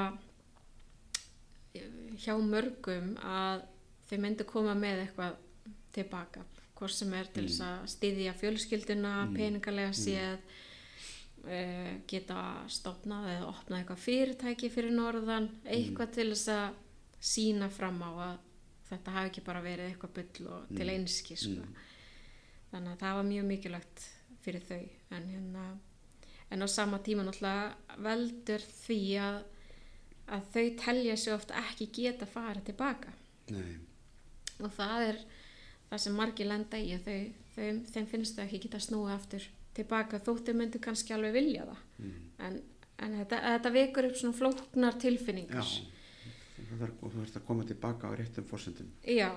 hjá 2.19 2.35
mörgum 2.43 3.13
að 3.25 3.67
þau 4.09 4.17
myndu 4.23 4.47
koma 4.49 4.75
með 4.79 5.05
eitthvað 5.05 5.37
tilbaka, 5.95 6.45
hvort 6.79 6.95
sem 6.95 7.13
er 7.19 7.29
til 7.35 7.47
þess 7.49 7.65
að 7.67 7.87
styðja 7.95 8.35
fjölskylduna, 8.39 9.13
peningalega 9.35 9.95
séð, 9.97 10.43
uh, 11.45 11.95
geta 12.11 12.43
stopnað 12.73 13.31
eða 13.35 13.49
opnað 13.53 13.81
eitthvað 13.81 14.05
fyrirtæki 14.05 14.71
fyrir 14.73 14.95
norðan, 14.95 15.51
eitthvað 15.67 16.15
til 16.19 16.29
þess 16.33 16.53
að 16.55 16.79
sína 17.19 17.71
fram 17.73 17.99
á 18.05 18.11
að 18.31 18.37
þetta 18.89 19.17
hafi 19.17 19.33
ekki 19.33 19.45
bara 19.45 19.65
verið 19.65 19.91
eitthvað 19.91 20.15
bull 20.21 20.53
og 20.55 20.71
til 20.77 20.89
einski, 20.93 21.37
sko. 21.37 21.67
Þannig 22.71 22.95
að 22.95 23.03
það 23.03 23.19
var 23.19 23.29
mjög 23.29 23.47
mikilvægt 23.49 24.07
fyrir 24.45 24.65
þau. 24.69 24.83
En 25.17 25.29
hérna 25.33 25.65
en 26.51 26.65
á 26.65 26.69
sama 26.69 26.99
tíma 27.05 27.25
náttúrulega 27.27 27.97
veldur 28.05 28.65
því 28.85 29.01
að, 29.21 29.39
að 30.35 30.47
þau 30.55 30.65
telja 30.85 31.17
sig 31.17 31.33
oft 31.35 31.51
ekki 31.63 31.89
geta 31.99 32.27
farið 32.29 32.65
tilbaka 32.71 33.13
Nei. 33.55 33.77
og 34.61 34.73
það 34.77 35.05
er 35.09 35.21
það 35.91 36.03
sem 36.05 36.17
margir 36.21 36.47
lenda 36.51 36.79
í 36.81 36.91
að 36.97 37.07
þau, 37.09 37.21
þau, 37.57 37.69
þeim 37.95 38.07
finnst 38.15 38.37
þau 38.39 38.45
ekki 38.47 38.63
geta 38.67 38.81
snúið 38.85 39.15
aftur 39.15 39.47
tilbaka 39.79 40.19
þóttu 40.27 40.55
myndu 40.59 40.81
kannski 40.85 41.15
alveg 41.17 41.37
vilja 41.41 41.69
það 41.71 41.85
Mm. 41.99 42.19
en, 42.47 42.57
en 43.03 43.15
þetta, 43.19 43.39
þetta 43.43 43.71
vekur 43.75 44.07
upp 44.07 44.17
svona 44.21 44.37
flóknar 44.39 44.95
tilfinningar 45.03 45.65
Já. 45.67 45.87
Það 46.69 46.83
þarf, 46.83 46.99
og 47.03 47.13
þú 47.15 47.23
ert 47.25 47.37
að 47.39 47.45
koma 47.49 47.65
tilbaka 47.65 48.09
á 48.11 48.13
réttum 48.19 48.45
fórsendum. 48.47 48.89
Já, 49.07 49.29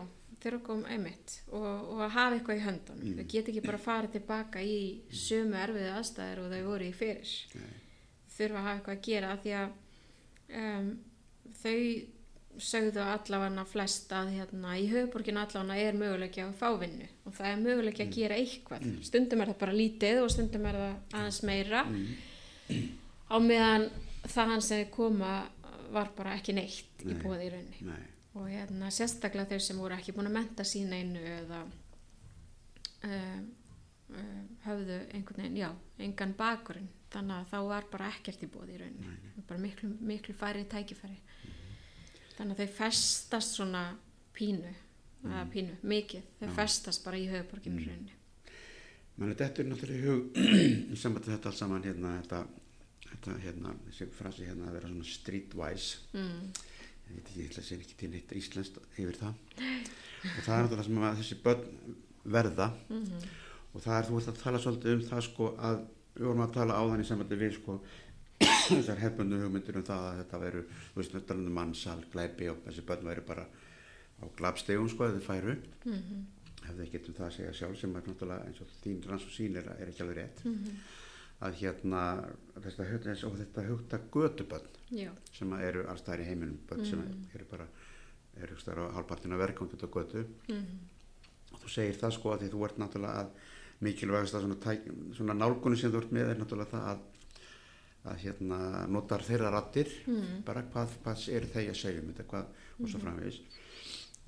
þeir 0.41 0.47
eru 0.51 0.59
komið 0.65 0.87
einmitt 0.93 1.33
og, 1.53 1.65
og 1.93 1.99
að 2.05 2.09
hafa 2.15 2.35
eitthvað 2.37 2.57
í 2.59 2.63
höndunum. 2.65 3.03
Mm. 3.07 3.17
Þau 3.21 3.27
get 3.33 3.49
ekki 3.51 3.61
bara 3.65 3.79
farið 3.81 4.11
tilbaka 4.17 4.63
í 4.65 4.77
sömu 5.13 5.57
erfiði 5.61 5.91
aðstæður 5.95 6.41
og 6.43 6.51
þau 6.55 6.63
voru 6.67 6.87
í 6.89 6.95
fyrir. 6.97 7.33
Nei. 7.55 7.71
Þurfa 8.35 8.57
að 8.61 8.65
hafa 8.67 8.73
eitthvað 8.79 8.97
að 8.97 9.05
gera 9.07 9.35
því 9.45 9.53
að 9.61 9.75
um, 10.57 10.89
þau 11.61 11.77
sögðu 12.61 13.03
allavega 13.03 13.63
flest 13.65 14.11
að 14.13 14.33
hérna, 14.35 14.75
í 14.75 14.89
höfuborginu 14.91 15.39
allavega 15.39 15.87
er 15.87 15.97
möguleiki 15.97 16.43
að 16.43 16.57
fá 16.59 16.67
vinnu 16.81 17.07
og 17.25 17.35
það 17.37 17.51
er 17.51 17.61
möguleiki 17.61 18.03
að 18.05 18.15
gera 18.17 18.39
eitthvað. 18.41 18.87
Stundum 19.07 19.41
er 19.41 19.51
það 19.53 19.61
bara 19.63 19.77
lítið 19.77 20.21
og 20.25 20.31
stundum 20.33 20.67
er 20.67 20.79
það 20.81 21.19
aðeins 21.21 21.41
meira 21.47 21.85
á 23.31 23.35
meðan 23.39 23.87
þaðan 24.27 24.63
sem 24.65 24.83
þau 24.83 24.93
koma 24.95 25.31
var 25.91 26.11
bara 26.15 26.35
ekki 26.37 26.55
neitt 26.55 27.03
í 27.03 27.11
Nei. 27.11 27.19
bóði 27.21 27.47
í 27.47 27.51
rauninni 27.53 27.87
Nei. 27.87 28.03
og 28.37 28.47
hérna 28.51 28.91
sérstaklega 28.93 29.53
þeir 29.53 29.65
sem 29.65 29.81
voru 29.81 29.97
ekki 29.97 30.15
búin 30.15 30.29
að 30.29 30.37
menta 30.37 30.65
sína 30.67 30.99
einu 30.99 31.23
eða 31.39 31.61
um, 33.07 33.45
uh, 34.15 34.41
höfðu 34.67 34.99
einhvern 35.11 35.43
veginn, 35.43 35.61
já, 35.63 35.69
engan 36.05 36.35
bakurinn 36.37 36.89
þannig 37.11 37.35
að 37.37 37.49
þá 37.51 37.57
var 37.69 37.89
bara 37.91 38.11
ekkert 38.11 38.45
í 38.45 38.49
bóði 38.51 38.75
í 38.75 38.79
rauninni, 38.81 39.33
bara 39.47 39.59
miklu, 39.61 39.89
miklu 40.07 40.35
færi 40.37 40.63
tækifæri. 40.71 41.17
Þannig 42.37 42.55
að 42.55 42.61
þau 42.63 42.77
festast 42.77 43.57
svona 43.57 43.83
pínu 44.35 44.71
eða 45.21 45.43
pínu, 45.53 45.75
mikið, 45.85 46.29
þau 46.39 46.49
festast 46.57 47.03
bara 47.05 47.19
í 47.19 47.27
höfuborginu 47.29 47.83
rauninni. 47.85 48.17
Mann 49.19 49.35
þetta 49.37 49.61
er 49.61 49.69
náttúrulega 49.69 49.99
í 49.99 50.07
hug 50.07 50.37
við 50.95 51.27
þetta 51.27 51.51
allt 51.51 51.59
saman 51.59 51.85
hérna 51.85 52.15
þetta, 52.21 52.39
þetta 53.09 53.35
hérna, 53.43 53.75
þessi 53.89 54.07
frasi 54.15 54.47
hérna 54.47 54.69
að 54.69 54.79
vera 54.79 54.93
svona 54.93 55.11
streetwise. 55.11 55.99
Mm. 56.15 56.47
ég 57.11 57.17
veit 57.17 57.27
ekki, 57.27 57.41
ég 57.43 57.51
ætla 57.51 57.61
að 57.61 57.67
segja 57.67 57.85
ekki 57.85 57.99
til 57.99 58.09
neitt 58.15 58.33
íslenskt 58.39 58.81
yfir 58.95 59.19
það. 59.19 59.45
Og 60.31 60.41
það 60.45 60.55
er 60.55 60.65
náttúrulega 60.65 60.87
sem 60.87 61.03
að 61.03 61.21
þessi 61.21 61.39
börn 61.43 61.95
verða. 62.39 62.71
Mm 62.89 63.29
og 63.71 63.83
það 63.83 63.97
er, 63.97 64.07
þú 64.07 64.19
ert 64.19 64.31
að 64.31 64.39
tala 64.41 64.61
svolítið 64.61 64.95
um 64.95 65.03
það 65.07 65.25
sko 65.27 65.49
að 65.69 65.81
við 66.15 66.25
vorum 66.27 66.43
að 66.45 66.53
tala 66.57 66.77
á 66.77 66.83
þannig 66.91 67.07
sambandi 67.09 67.37
við 67.39 67.53
sko 67.57 67.77
þessar 68.71 69.01
hefbundu 69.03 69.39
hugmyndir 69.43 69.77
um 69.77 69.83
það 69.85 70.05
að 70.09 70.17
þetta 70.21 70.39
veru, 70.41 70.61
þú 70.93 70.99
veist, 71.01 71.15
þetta 71.17 71.35
um 71.37 71.51
mannsal, 71.57 71.99
glæpi 72.13 72.49
og 72.51 72.61
þessi 72.65 72.85
börn 72.87 73.05
væri 73.11 73.23
bara 73.27 73.45
á 74.21 74.23
glapstegum 74.37 74.89
sko 74.89 75.05
að 75.07 75.15
þið 75.19 75.27
færu 75.27 75.55
-hmm. 75.85 76.23
hefði 76.67 76.83
ekkert 76.87 77.07
um 77.09 77.13
það 77.19 77.27
að 77.27 77.35
segja 77.37 77.53
sjálf 77.53 77.79
sem 77.79 77.95
er 77.95 78.01
náttúrulega 78.07 78.45
eins 78.47 78.61
og 78.61 78.67
þín 78.83 79.05
ranns 79.09 79.25
og 79.25 79.31
sín 79.37 79.57
er, 79.57 79.69
er 79.79 79.87
ekki 79.87 80.01
alveg 80.03 80.17
rétt 80.17 80.45
Mhm. 80.45 80.75
að 81.41 81.53
hérna 81.61 82.01
þetta, 82.55 82.83
þetta, 82.85 83.25
og 83.27 83.37
þetta 83.39 83.67
hugta 83.67 83.99
götubönn 84.11 84.67
já, 84.91 85.09
sem 85.33 85.53
eru 85.53 85.85
allstæðar 85.87 86.19
í 86.21 86.25
heiminum 86.25 86.59
bönn 86.69 86.85
sem 86.85 86.99
Mhm. 86.99 87.25
eru 87.35 87.45
bara 87.49 87.67
eru 88.41 88.55
verkang 89.37 89.69
út 89.73 89.83
á 89.83 89.89
götu 89.89 90.25
mm 90.49 90.79
og 91.51 91.59
þú 91.59 91.69
segir 91.69 91.97
það 91.99 92.11
sko 92.15 92.29
að 92.33 92.39
því 92.41 92.49
þú 92.53 92.65
ert 92.65 92.77
náttúrulega 92.77 93.19
að 93.21 93.27
mikilvægast 93.85 94.37
að 94.37 94.47
svona, 94.47 94.75
svona 95.17 95.37
nálgunum 95.37 95.79
sem 95.79 95.93
þú 95.93 96.03
ert 96.03 96.13
með 96.15 96.33
er 96.33 96.41
náttúrulega 96.41 96.73
það 96.75 96.91
að 96.91 97.07
að 98.01 98.15
hérna 98.23 98.57
notar 98.89 99.21
þeirra 99.21 99.51
rattir 99.53 99.91
mm. 100.09 100.39
bara 100.45 100.63
hvað, 100.71 100.95
hvað 101.03 101.25
er 101.35 101.43
þeir 101.51 101.67
að 101.69 101.75
segja 101.77 102.01
um 102.01 102.07
þetta 102.09 102.23
hvað 102.31 102.47
og 102.81 102.87
svo 102.89 103.01
framvegis. 103.03 103.37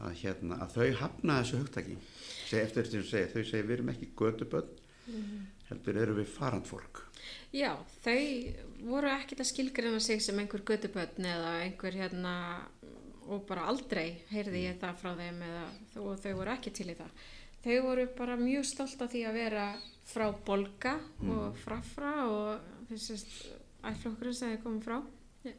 Að 0.04 0.20
hérna 0.20 0.60
að 0.62 0.76
þau 0.76 1.00
hafna 1.00 1.40
þessu 1.40 1.62
hugtaki. 1.64 1.96
Seg, 2.52 2.60
eftir 2.60 2.86
því 2.86 3.00
sem 3.00 3.08
segja, 3.10 3.32
þau 3.32 3.50
segja 3.50 3.66
við 3.66 3.76
erum 3.80 3.90
ekki 3.96 4.12
götubönn 4.20 4.70
heldur 5.70 6.00
eru 6.00 6.16
við 6.20 6.30
farandfólk 6.32 7.02
Já, 7.54 7.76
þau 8.04 8.20
voru 8.88 9.12
ekkit 9.14 9.44
að 9.44 9.50
skilgreina 9.52 10.00
sig 10.04 10.22
sem 10.24 10.40
einhver 10.42 10.64
göttubötn 10.68 11.28
eða 11.28 11.52
einhver 11.64 11.96
hérna 11.96 12.34
og 13.32 13.46
bara 13.48 13.68
aldrei 13.72 14.24
heyrði 14.32 14.66
ég 14.66 14.80
það 14.82 14.98
frá 15.00 15.12
þeim 15.20 15.40
eða 15.48 15.64
og 16.02 16.18
þau 16.24 16.34
voru 16.40 16.54
ekki 16.56 16.74
til 16.76 16.90
í 16.92 16.98
það. 16.98 17.12
Þau 17.64 17.78
voru 17.86 18.08
bara 18.18 18.36
mjög 18.40 18.66
stolt 18.68 19.02
af 19.06 19.12
því 19.14 19.22
að 19.30 19.38
vera 19.40 19.68
frá 20.10 20.26
Bolga 20.46 20.98
og 21.32 21.56
frafra 21.64 22.14
og 22.28 22.66
þessist 22.90 23.30
ætlokkurinn 23.88 24.36
sem 24.36 24.52
þau 24.58 24.64
komum 24.66 24.82
frá. 24.84 24.98
Já. 25.48 25.54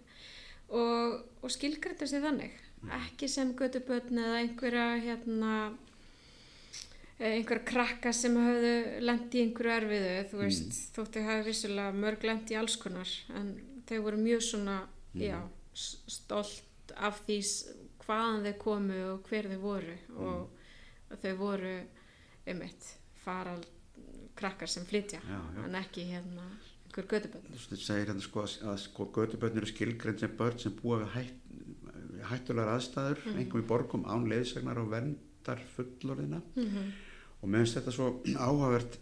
og, 0.69 1.23
og 1.45 1.51
skilgreindu 1.53 2.07
sig 2.09 2.23
þannig. 2.25 2.53
Ekki 2.99 3.29
sem 3.33 3.55
göttubötn 3.57 4.19
eða 4.21 4.39
einhverja 4.43 4.87
hérna 5.01 5.53
eh, 7.19 7.35
einhver 7.39 7.63
krakka 7.65 8.13
sem 8.17 8.37
hafðu 8.37 8.73
lendi 9.05 9.41
í 9.41 9.45
einhverju 9.47 9.75
erfiðu, 9.79 10.11
þú 10.33 10.41
veist, 10.43 10.75
þóttu 10.97 11.23
hafi 11.25 11.47
vissulega 11.49 11.95
mörg 11.97 12.27
lendi 12.29 12.57
í 12.57 12.59
alls 12.61 12.77
konar 12.81 13.09
en 13.39 13.55
þau 13.89 13.99
voru 14.07 14.21
mjög 14.21 14.45
svona, 14.51 14.77
já, 15.17 15.39
s- 15.77 15.97
stolt 16.19 16.93
af 16.97 17.23
því 17.27 17.39
hvaðan 18.05 18.45
þau 18.49 18.55
komu 18.67 19.01
og 19.15 19.31
hver 19.31 19.49
þau 19.55 19.61
voru 19.65 19.97
og 20.21 20.54
þau 21.11 21.35
voru 21.39 21.75
um 22.53 22.63
eitt 22.63 22.91
farald 23.25 23.67
krakkar 24.37 24.69
sem 24.69 24.85
flytja 24.85 25.21
Já, 25.25 25.41
já. 25.57 25.65
en 25.65 25.75
ekki 25.79 26.05
hérna 26.11 26.45
einhver 26.87 27.07
gödubönd. 27.11 27.55
þú 27.71 27.77
segir 27.81 28.07
hérna 28.11 28.21
sko 28.23 28.43
að, 28.45 28.77
sko 28.83 29.07
götubönn 29.15 29.57
eru 29.61 29.67
skilgrein 29.71 30.19
sem 30.19 30.35
börn 30.39 30.59
sem 30.59 30.73
búa 30.83 30.99
við 31.05 31.13
hætt, 31.15 31.35
hættulegar 32.31 32.75
aðstæður 32.77 33.23
einhverjum 33.35 33.65
í 33.65 33.69
borgum 33.69 34.05
án 34.11 34.29
leiðsagnar 34.31 34.79
og 34.83 34.91
verndar 34.91 35.61
fullorðina 35.77 36.41
Mm 36.57 36.65
-hmm. 36.65 36.93
og 37.43 37.49
mér 37.49 37.59
finnst 37.65 37.77
þetta 37.79 37.93
svo 37.93 38.23
áhugavert 38.37 38.99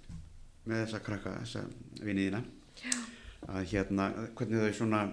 með 0.66 0.84
þessa 0.86 0.98
krakka, 1.04 1.30
þessa 1.40 1.64
viniðina 2.04 2.42
að 3.48 3.64
hérna 3.72 4.10
hvernig 4.36 4.60
þau 4.60 4.72
svona 4.72 5.10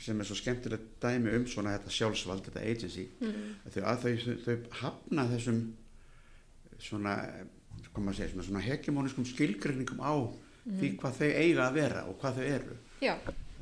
sem 0.00 0.20
er 0.20 0.24
svo 0.24 0.34
skemmtilegt 0.34 1.00
dæmi 1.02 1.34
um 1.36 1.46
svona 1.46 1.76
þetta 1.78 1.90
sjálfsvald, 1.90 2.44
þetta 2.44 2.60
agency 2.60 3.08
Mm 3.20 3.54
að 3.66 3.72
þau, 3.72 3.82
að 3.84 3.98
þau, 4.02 4.36
þau 4.44 4.56
hafna 4.80 5.26
þessum 5.28 5.60
svona 6.82 7.16
hvað 7.90 8.04
maður 8.04 8.18
segir, 8.18 8.32
svona, 8.34 8.46
svona 8.48 8.64
hegemóniskum 8.64 9.26
skilgreiningum 9.28 10.02
á 10.04 10.14
því 10.64 10.90
hvað 11.00 11.20
þau 11.20 11.30
eiga 11.30 11.66
að 11.66 11.78
vera 11.78 12.02
og 12.08 12.18
hvað 12.20 12.40
þau 12.40 12.48
eru. 12.48 12.76
Já, 13.00 13.14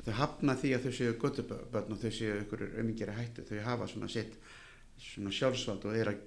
þau 0.05 0.15
hafna 0.19 0.55
því 0.59 0.73
að 0.75 0.85
þau 0.85 0.95
séu 0.97 1.13
göttuböld 1.21 1.93
og 1.93 2.01
þau 2.01 2.11
séu 2.15 2.41
ykkur 2.43 2.65
umingeri 2.81 3.15
hættu. 3.15 3.45
Þau 3.47 3.61
hafa 3.67 3.87
svona 3.89 4.09
sitt 4.11 4.35
svona 4.99 5.31
sjálfsvald 5.33 5.87
og 5.87 5.95
er 5.95 6.11
að 6.11 6.19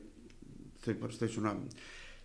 þau, 0.83 1.13
þau 1.19 1.29
svona 1.29 1.55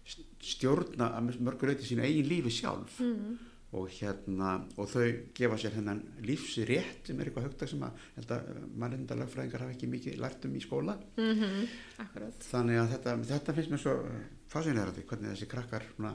stjórna 0.07 1.11
að 1.17 1.37
mörgur 1.43 1.73
auðvitað 1.73 1.91
sínu 1.91 2.07
eigin 2.07 2.31
lífi 2.31 2.55
sjálf. 2.61 2.99
Mm. 3.03 3.37
Og 3.77 3.89
hérna 3.91 4.53
og 4.79 4.87
þau 4.87 5.03
gefa 5.35 5.57
sér 5.59 5.75
hennan 5.75 5.99
lífsrétt 6.23 7.09
sem 7.09 7.19
er 7.19 7.27
eitthvað 7.27 7.49
högtak 7.49 7.69
sem 7.73 7.83
að 7.83 8.31
að 8.31 8.61
mannendalagfræðingar 8.79 9.65
hafa 9.65 9.75
ekki 9.75 9.89
mikið 9.91 10.21
lært 10.23 10.47
um 10.47 10.55
í 10.55 10.63
skóla. 10.63 10.95
Mm 11.19 11.67
akkurat. 11.99 12.47
þannig 12.47 12.79
að 12.79 12.91
þetta, 12.93 13.17
þetta 13.33 13.57
finnst 13.57 13.73
mér 13.73 13.83
svo 13.83 13.95
fascinerandi 14.51 15.03
hvernig 15.07 15.33
þessi 15.33 15.49
krakkar 15.51 15.85
svona, 15.95 16.13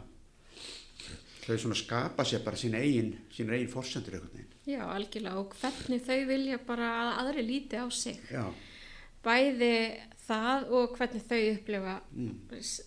þau 1.43 1.57
svona 1.59 1.79
skapa 1.79 2.25
sér 2.29 2.45
bara 2.45 2.57
sín 2.61 2.77
eigin, 2.79 3.15
sín 3.35 3.51
eigin 3.53 3.71
forsendur 3.73 4.15
einhvern 4.19 4.37
veginn 4.37 4.49
Já, 4.73 4.85
algjörlega 4.95 5.41
og 5.43 5.57
hvernig 5.59 6.05
þau 6.07 6.21
vilja 6.29 6.59
bara 6.67 6.89
að 7.01 7.13
aðri 7.25 7.43
líti 7.49 7.81
á 7.83 7.87
sig. 7.91 8.21
já, 8.31 8.45
Bæði 9.23 9.75
það 10.23 10.69
og 10.79 10.97
hvernig 10.99 11.25
þau 11.27 11.41
upplifa 11.53 11.95
mm, 12.15 12.35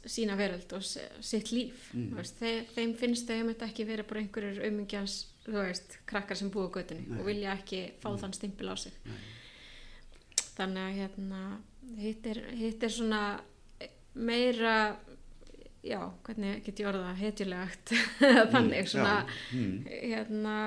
sína 0.08 0.38
veröld 0.40 0.72
og 0.76 0.84
sitt 0.88 1.52
líf. 1.52 1.90
Mm. 1.94 2.06
Mm. 2.06 2.18
Veist, 2.20 2.44
þeim, 2.76 2.94
finnst 3.00 3.28
þau 3.28 3.42
um 3.44 3.50
þetta 3.52 3.68
ekki 3.70 3.86
vera 3.88 4.06
bara 4.08 4.22
einhverjur 4.24 4.62
umingjans, 4.70 5.18
þú 5.46 5.58
veist, 5.60 5.98
krakkar 6.08 6.40
sem 6.40 6.52
búa 6.52 6.70
á 6.72 6.76
götunni 6.80 7.06
Nei. 7.10 7.20
og 7.20 7.28
vilja 7.28 7.56
ekki 7.60 7.82
fá 8.04 8.10
þann 8.24 8.36
stimpil 8.36 8.72
á 8.72 8.76
sig. 8.80 8.96
Nei. 9.04 9.20
Þannig 10.56 10.86
að 10.86 11.00
hérna, 11.02 11.42
hitt 12.00 12.28
er, 12.32 12.42
hitt 12.56 12.84
er 12.88 12.96
svona 12.96 13.22
meira, 14.16 14.76
já, 15.86 16.02
hvernig 16.26 16.64
get 16.66 16.80
ég 16.82 16.88
orðað, 16.90 17.16
hetjulegt, 17.22 17.94
þannig 18.54 18.88
svona, 18.90 19.16
já, 19.22 19.56
mm, 19.60 19.76
hérna, 20.10 20.58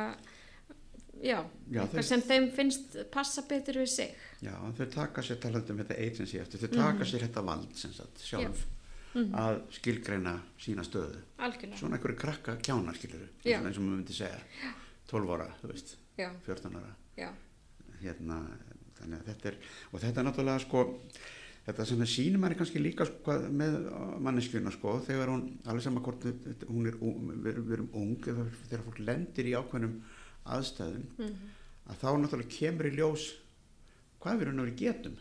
já, 1.23 1.39
Já, 1.75 1.83
þau- 1.91 2.03
sem 2.07 2.23
þeim 2.23 2.51
finnst 2.55 2.97
passa 3.13 3.43
betur 3.51 3.81
við 3.83 3.89
sig. 3.91 4.13
já, 4.45 4.55
þau 4.79 4.87
taka 4.95 5.23
sér 5.27 5.41
talandi 5.43 5.75
um 5.75 5.81
þetta 5.83 5.97
agency 6.07 6.39
eftir, 6.39 6.63
þau 6.63 6.77
taka 6.79 7.05
sér 7.11 7.25
þetta 7.27 7.43
vald 7.49 7.75
sagt, 7.83 8.23
sjálf 8.23 8.67
Mhm. 9.15 9.33
að 9.41 9.57
skilgreina 9.73 10.35
sína 10.61 10.83
stöðu. 10.85 11.17
Algjörlega. 11.41 11.79
svona 11.81 11.97
einhverju 11.97 12.19
krakka 12.21 12.57
kjánar 12.63 12.95
skilur 12.95 13.23
Já. 13.43 13.57
eins 13.65 13.79
og 13.79 13.83
maður 13.83 13.97
myndi 14.03 14.13
segja. 14.15 14.39
12 15.09 15.31
ára, 15.33 15.47
þú 15.63 15.71
veist, 15.73 15.95
Já, 16.19 16.29
14 16.45 16.77
ára. 16.77 16.93
Hérna, 18.03 18.37
þannig 19.01 19.19
að 19.23 19.31
þetta 19.33 19.49
er 19.49 19.57
og 19.93 20.01
þetta 20.05 20.21
er 20.21 20.27
náttúrulega 20.29 20.61
sko 20.61 20.83
þetta 21.69 21.85
sem 21.89 22.01
það 22.01 22.11
sýnir 22.15 22.41
manni 22.43 22.57
kannski 22.59 22.81
líka 22.83 23.05
sko, 23.09 23.37
með 23.61 23.79
manneskjuna 24.25 24.73
sko 24.75 24.97
þegar 25.07 25.33
hún, 25.35 25.45
alveg 25.69 25.85
sama 25.85 26.01
hvort 26.05 26.25
hún 26.71 26.89
er 26.89 26.97
við 27.45 27.61
við 27.69 27.73
erum 27.79 27.91
ung 28.01 28.17
eða 28.33 28.49
þegar 28.71 28.85
fólk 28.89 29.01
lendir 29.05 29.51
í 29.53 29.57
ákveðnum 29.61 29.99
aðstæðum 30.49 31.07
Mhm. 31.19 31.35
að 31.89 32.01
þá 32.03 32.09
náttúrulega 32.23 32.57
kemur 32.59 32.89
í 32.91 32.95
ljós 32.97 33.27
hvað 34.21 34.39
við 34.39 34.47
erum 34.49 34.63
vera 34.65 34.77
getum. 34.83 35.19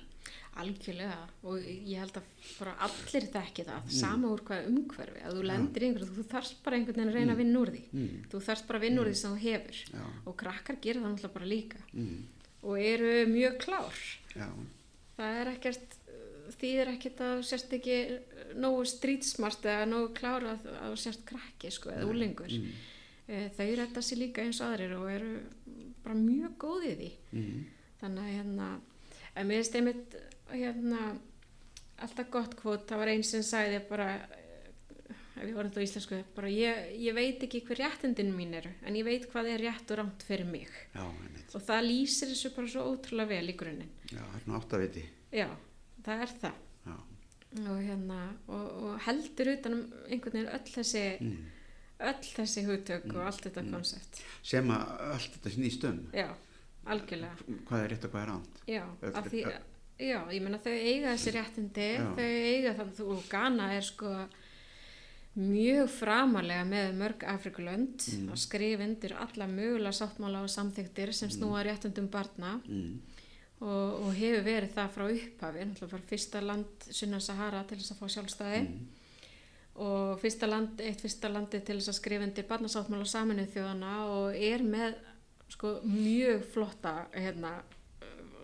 Algjörlega 0.57 1.17
og 1.45 1.59
ég 1.61 1.99
held 2.01 2.15
að 2.17 2.23
bara 2.57 2.71
allir 2.87 3.27
þekki 3.35 3.65
það, 3.67 3.91
sama 3.93 4.31
úr 4.33 4.41
hvað 4.47 4.65
umhverfi 4.71 5.21
að 5.27 5.35
þú 5.37 5.43
lendir 5.45 5.83
í 5.83 5.89
einhverju, 5.91 6.15
þú 6.17 6.25
þarfst 6.31 6.63
bara 6.65 6.77
einhvern 6.79 6.97
veginn 6.97 7.11
að 7.11 7.17
reyna 7.19 7.35
að 7.35 7.41
vinna 7.43 7.59
úr 7.61 7.71
því, 7.75 7.83
mm, 7.93 8.15
þú 8.31 8.41
þarfst 8.47 8.67
bara 8.71 8.79
að 8.79 8.85
vinna 8.87 9.01
úr 9.03 9.11
því 9.11 9.19
sem 9.19 9.35
þú 9.35 9.43
hefur. 9.43 9.77
Já, 9.93 10.05
og 10.25 10.37
krakkar 10.41 10.79
gera 10.81 10.99
það 11.03 11.11
náttúrulega 11.13 11.33
bara 11.37 11.51
líka. 11.51 11.77
Mm, 11.93 12.23
og 12.63 12.79
eru 12.87 13.13
mjög 13.35 13.59
klár. 13.67 14.01
Já, 14.33 14.49
það 15.19 15.39
er 15.43 15.53
ekkert 15.53 15.96
þýðir 16.55 16.93
ekkert 16.93 17.23
að 17.25 17.41
sérst 17.49 17.73
ekki 17.77 17.97
nógu 18.57 18.85
strítsmart 18.87 19.65
eða 19.65 19.89
nógu 19.89 20.13
klára 20.17 20.53
að 20.55 20.69
að 20.81 20.95
sérst 21.01 21.25
krakki 21.27 21.71
sko, 21.73 21.91
eða 21.93 22.07
úlingur 22.11 22.53
mm, 22.53 22.71
Eh, 23.27 23.49
þau 23.57 23.73
retta 23.75 24.01
sér 24.03 24.21
líka 24.21 24.43
eins 24.45 24.61
aðrir 24.63 24.93
og 24.95 25.09
eru 25.11 25.31
bara 26.05 26.15
mjög 26.15 26.53
góðið 26.63 26.91
í 26.93 26.95
því. 26.95 27.09
Mm, 27.35 27.63
þannig 27.99 28.23
að 28.23 28.35
hérna 28.37 28.67
en 29.33 29.49
mér 29.49 29.59
finnst 29.59 29.75
einmitt 29.75 30.15
hérna 30.53 30.99
alltaf 32.05 32.29
gott 32.31 32.55
kvot, 32.55 32.85
það 32.87 33.01
var 33.01 33.11
einn 33.11 33.25
sem 33.27 33.43
sagði 33.43 33.81
bara 33.89 34.05
eh, 34.15 34.69
ef 35.11 35.43
ég 35.43 35.57
voru 35.57 35.73
á 35.75 35.83
íslensku 35.83 36.21
bara 36.37 36.53
ég, 36.53 36.79
ég 37.03 37.17
veit 37.17 37.43
ekki 37.43 37.65
hver 37.67 37.81
réttindin 37.83 38.31
mín 38.31 38.55
eru 38.61 38.71
en 38.87 38.95
ég 38.95 39.03
veit 39.03 39.27
hvað 39.33 39.51
er 39.57 39.65
rétt 39.65 39.91
og 39.91 39.99
rámt 39.99 40.23
fyrir 40.23 40.47
mig. 40.47 40.71
Já, 40.95 41.03
og 41.03 41.67
það 41.67 41.83
lýsir 41.89 42.31
þessu 42.31 42.55
bara 42.55 42.71
svo 42.71 42.87
ótrúlega 42.93 43.33
vel 43.35 43.51
í 43.51 43.57
grunninn. 43.59 43.91
Já, 44.07 44.21
það 44.21 44.39
er 44.39 44.47
nú 44.47 44.59
áttaviti. 44.61 45.03
Já, 45.35 45.49
það 46.07 46.23
er 46.25 46.33
það 46.41 46.57
já, 46.87 46.97
og 47.67 47.77
hérna 47.83 48.17
og, 48.47 48.65
og 48.87 48.97
heldur 49.05 49.53
utan 49.53 49.77
um 49.77 49.85
einhvern 50.07 50.39
veginn 50.39 50.51
öll 50.57 50.73
þessi 50.73 51.05
mm, 51.21 51.37
öll 52.09 52.27
þessi 52.33 52.65
hugtök 52.67 53.05
Mm. 53.07 53.15
og 53.17 53.23
allt 53.29 53.45
þetta 53.47 53.63
konsept. 53.71 54.21
sem 54.43 54.67
að 54.73 54.91
allt 55.13 55.31
þetta 55.37 55.53
snýst 55.55 55.87
um 55.91 56.01
Já, 56.13 56.27
algjörlega. 56.87 57.37
hvað 57.69 57.83
er 57.85 57.89
rétt 57.95 58.05
og 58.05 58.11
hvað 58.15 58.21
er 58.25 58.31
ránt 58.33 58.61
Já, 58.67 58.83
Öll- 59.01 59.29
því, 59.31 59.45
já, 59.99 60.19
ég 60.31 60.41
meina 60.45 60.59
þau 60.61 60.73
eiga 60.77 61.13
þessi 61.15 61.31
réttindi, 61.37 61.87
Já. 61.97 62.03
þau 62.15 62.27
eiga 62.51 62.73
þannig 62.77 62.99
og 63.15 63.23
Ghana 63.31 63.71
er 63.77 63.81
sko 63.81 64.11
mjög 65.37 65.89
framalega 65.93 66.63
með 66.65 66.95
mörg 66.97 67.23
Afrikulönd 67.29 68.01
Mm. 68.09 68.29
að 68.33 68.39
skrifa 68.41 68.83
undir 68.87 69.13
alla 69.13 69.45
mögulega 69.47 69.93
sáttmála 69.93 70.41
og 70.43 70.49
samþyktir 70.49 71.11
sem 71.13 71.29
snúa 71.29 71.63
réttundum 71.65 72.07
barna 72.09 72.55
mm. 72.65 73.01
Og, 73.61 74.03
og 74.05 74.13
hefur 74.13 74.43
verið 74.45 74.73
það 74.75 74.91
frá 74.93 75.05
upphafi, 75.09 75.65
náttúrulega 75.65 75.91
bara 75.91 76.09
fyrsta 76.11 76.41
land 76.41 76.87
sunna 76.91 77.19
Sahara 77.19 77.63
til 77.67 77.77
þess 77.77 77.91
að 77.95 77.99
fá 78.01 78.07
sjálfstæði 78.15 78.59
Mm. 78.67 78.87
og 79.85 80.19
fyrsta 80.21 80.47
land, 80.49 80.79
eitt 80.81 81.01
fyrsta 81.01 81.29
landi 81.29 81.59
til 81.61 81.77
þess 81.77 81.89
að 81.91 81.97
skrifa 81.99 82.23
undir 82.25 82.47
barnasáttmála 82.49 83.05
saminuð 83.05 83.51
þjóðana 83.53 83.91
og 84.09 84.35
er 84.35 84.63
með 84.65 84.95
sko 85.53 85.79
mjög 85.85 86.43
flotta 86.53 86.93
hérna, 87.13 87.51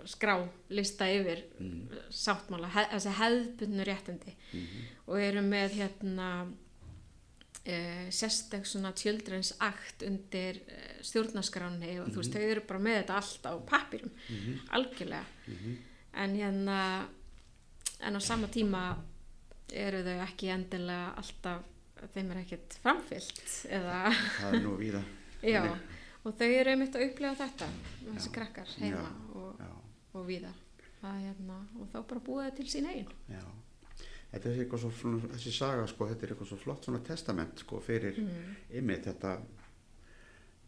skrá 0.05 0.36
lista 0.70 1.05
yfir 1.09 1.43
Mm. 1.59 1.88
sáttmála, 2.11 2.68
hef, 2.70 2.89
þessi 2.91 3.14
hefðbundnu 3.20 3.84
réttindi 3.88 4.34
Mhm. 4.53 4.84
og 5.07 5.18
eru 5.20 5.41
með 5.41 5.70
hérna 5.80 6.47
uh, 7.68 8.09
sérstak 8.11 8.66
svona 8.66 8.91
Children's 8.93 9.53
Act 9.59 10.03
undir 10.07 10.61
uh, 10.68 11.01
stjórnaskráni 11.01 11.99
og 12.03 12.09
þú 12.14 12.22
veist, 12.22 12.34
þau 12.36 12.41
eru 12.51 12.61
bara 12.68 12.80
með 12.80 12.97
þetta 13.01 13.18
allt 13.22 13.45
á 13.49 13.53
pappirum, 13.70 14.11
Mhm. 14.30 14.59
algjörlega 14.70 15.26
Mhm. 15.47 15.78
en 16.14 16.36
hérna 16.36 16.80
en 17.99 18.16
á 18.16 18.22
sama 18.22 18.47
tíma 18.47 18.97
eru 19.72 20.03
þau 20.03 20.20
ekki 20.28 20.49
endilega 20.53 21.14
alltaf 21.18 21.64
þeim 22.14 22.32
er 22.32 22.38
ekkert 22.43 22.74
framfyllt 22.84 23.39
eða, 23.72 24.11
það 24.39 24.53
er 24.53 24.59
nú 24.61 24.78
víða 24.78 25.03
já 25.43 25.61
Þannig. 25.61 25.80
og 26.26 26.34
þau 26.38 26.49
eru 26.59 26.70
einmitt 26.72 26.95
að 26.95 27.05
upplega 27.09 27.36
þetta 27.36 27.68
þessi 28.03 28.28
Já. 28.30 28.34
krakkar 28.36 28.68
heima 28.80 29.07
Já. 29.07 29.36
og, 29.36 29.61
og 30.14 30.28
víða 30.28 30.51
það, 31.01 31.16
hérna, 31.24 31.57
og 31.80 31.88
þá 31.93 32.07
bara 32.07 32.20
búa 32.20 32.49
þau 32.49 32.55
til 32.57 32.66
sín 32.66 32.88
eigin 32.91 33.07
já 33.32 33.41
þetta 34.34 34.49
er 34.49 34.61
eitthvað 34.63 34.84
svo, 34.84 35.17
þessi 35.36 35.53
saga 35.53 35.88
sko, 35.89 36.07
þetta 36.09 36.25
er 36.25 36.34
eitthvað 36.34 36.51
svo 36.51 36.61
flott 36.61 36.88
svona 36.88 37.03
testament 37.05 37.61
sko 37.61 37.81
fyrir 37.84 38.17
mm. 38.21 38.55
ymmið 38.81 39.03
þetta 39.09 39.34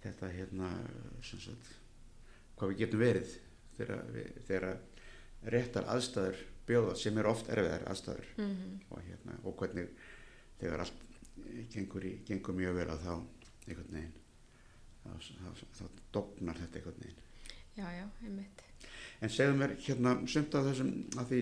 þetta 0.05 0.29
hérna 0.35 0.69
sagt, 1.25 1.71
hvað 2.55 2.71
við 2.71 2.83
getum 2.83 3.01
verið 3.01 3.31
þegar, 3.75 4.03
við, 4.13 4.43
réttar 5.55 5.87
aðstæður 5.93 6.43
bjóða 6.65 6.93
sem 6.97 7.17
er 7.21 7.29
oft 7.29 7.49
erfiðar 7.53 7.85
aðstæður. 7.91 8.29
Mm 8.37 8.79
og, 8.89 9.01
hérna, 9.05 9.37
og 9.43 9.57
hvernig 9.59 9.89
þegar 10.59 10.85
allt 10.85 11.01
gengur, 11.73 12.05
í, 12.05 12.13
gengur 12.25 12.55
mjög 12.57 12.79
vel 12.79 12.87
að 12.93 13.03
þá 13.05 13.13
einhvern 13.65 13.97
veginn 13.97 14.13
þá, 15.03 15.09
þá, 15.19 15.63
þá 15.79 15.85
dognar 16.15 16.61
þetta 16.61 16.79
einhvern 16.79 17.03
veginn. 17.03 17.21
Já, 17.75 17.87
já, 17.91 18.05
einmitt. 18.23 18.63
En 19.21 19.31
segðu 19.31 19.57
mér 19.59 19.75
hérna 19.83 20.15
sumt 20.31 20.55
af 20.55 20.69
þessum 20.69 20.93
að 21.19 21.31
því 21.31 21.41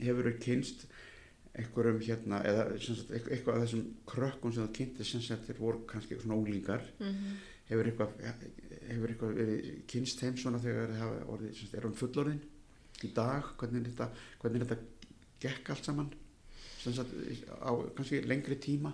hefur 0.00 0.30
þú 0.30 0.34
kynst 0.46 0.86
einhverjum 1.58 2.02
hérna 2.06 2.42
eða 2.46 2.66
sagt, 2.78 3.10
eitthvað, 3.10 3.56
af 3.56 3.64
þessum 3.64 3.86
krökkum 4.06 4.52
sem 4.54 4.66
þú 4.66 4.74
kynnti 4.76 5.06
sem 5.06 5.22
sagt 5.24 5.48
þeir 5.48 5.58
voru 5.58 5.80
kannski 5.90 6.18
svona 6.20 6.38
úlingar 6.38 6.84
mm 7.00 7.40
hefur 7.70 7.86
eitthvað, 7.86 8.14
hefur 8.88 9.12
eitthvað 9.12 9.36
verið 9.38 9.68
kynst 9.90 10.22
þeim 10.22 10.38
svona 10.40 10.60
þegar 10.62 10.94
sagt, 10.96 11.76
er 11.76 11.86
hann 11.86 11.98
fullorðin 11.98 12.40
í 13.06 13.12
dag? 13.14 13.52
Hvernig 13.60 13.86
þetta, 13.92 14.08
hvernig 14.42 14.64
þetta 14.64 15.14
gekk 15.44 15.70
allt 15.74 15.86
saman? 15.86 16.10
Sagt 16.80 17.14
á 17.62 17.70
kannski 17.94 18.24
lengri 18.26 18.58
tíma? 18.60 18.92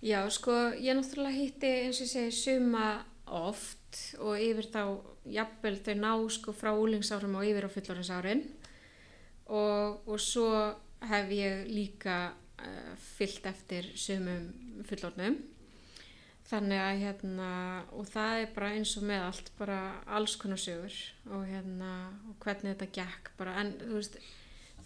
Já, 0.00 0.24
sko, 0.32 0.54
ég 0.80 0.96
náttúrulega 0.96 1.36
hitti 1.36 1.70
eins 1.84 2.00
og 2.02 2.08
segi 2.08 2.32
suma 2.34 2.84
oft 3.30 3.98
og 4.18 4.40
yfir 4.40 4.66
þá, 4.72 4.82
jafnvel 5.30 5.76
þau 5.84 5.96
ná 6.00 6.12
sko 6.32 6.54
frá 6.56 6.72
úlingsárum 6.72 7.36
og 7.38 7.46
yfir 7.46 7.68
á 7.68 7.70
fullorðinsárin. 7.70 8.42
Og, 9.50 10.00
og 10.08 10.18
svo 10.22 10.48
hef 11.08 11.32
ég 11.32 11.70
líka 11.70 12.18
uh, 12.32 12.92
fyllt 13.16 13.46
eftir 13.48 13.88
sumum 13.98 14.50
fullorðnum 14.88 15.38
þannig 16.50 16.82
að 16.82 17.00
hérna 17.04 17.48
og 17.94 18.08
það 18.10 18.42
er 18.42 18.52
bara 18.56 18.74
eins 18.74 18.92
og 18.98 19.06
með 19.06 19.24
allt 19.28 19.50
bara 19.58 19.80
alls 20.18 20.36
konar 20.40 20.60
sögur 20.60 20.96
og 21.30 21.46
hérna 21.46 21.90
og 22.28 22.38
hvernig 22.42 22.74
þetta 22.74 22.92
gekk 22.98 23.32
bara 23.38 23.56
en 23.62 23.74
þú 23.78 23.96
veist 23.96 24.20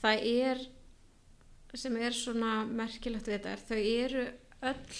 það 0.02 0.26
er 0.30 0.64
sem 1.74 1.96
er 1.98 2.14
svona 2.14 2.52
merkilegt 2.68 3.26
við 3.28 3.38
þetta 3.38 3.54
er 3.54 3.62
þau 3.68 3.78
eru 3.82 4.24
öll 4.70 4.98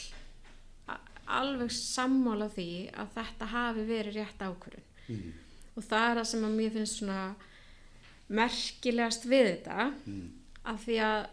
alveg 1.35 1.73
sammála 1.73 2.49
því 2.53 2.69
að 3.01 3.13
þetta 3.15 3.51
hafi 3.53 3.85
verið 3.89 4.19
rétt 4.19 4.43
ákvörðun 4.45 4.89
mm. 5.09 5.29
og 5.75 5.87
það 5.87 6.09
er 6.09 6.19
það 6.21 6.31
sem 6.31 6.47
að 6.49 6.57
mér 6.59 6.75
finnst 6.75 6.99
svona 7.01 7.21
merkilegast 8.41 9.29
við 9.29 9.51
þetta 9.53 9.93
Mm. 10.05 10.27
Af 10.65 10.85
því 10.87 10.97
að 11.05 11.27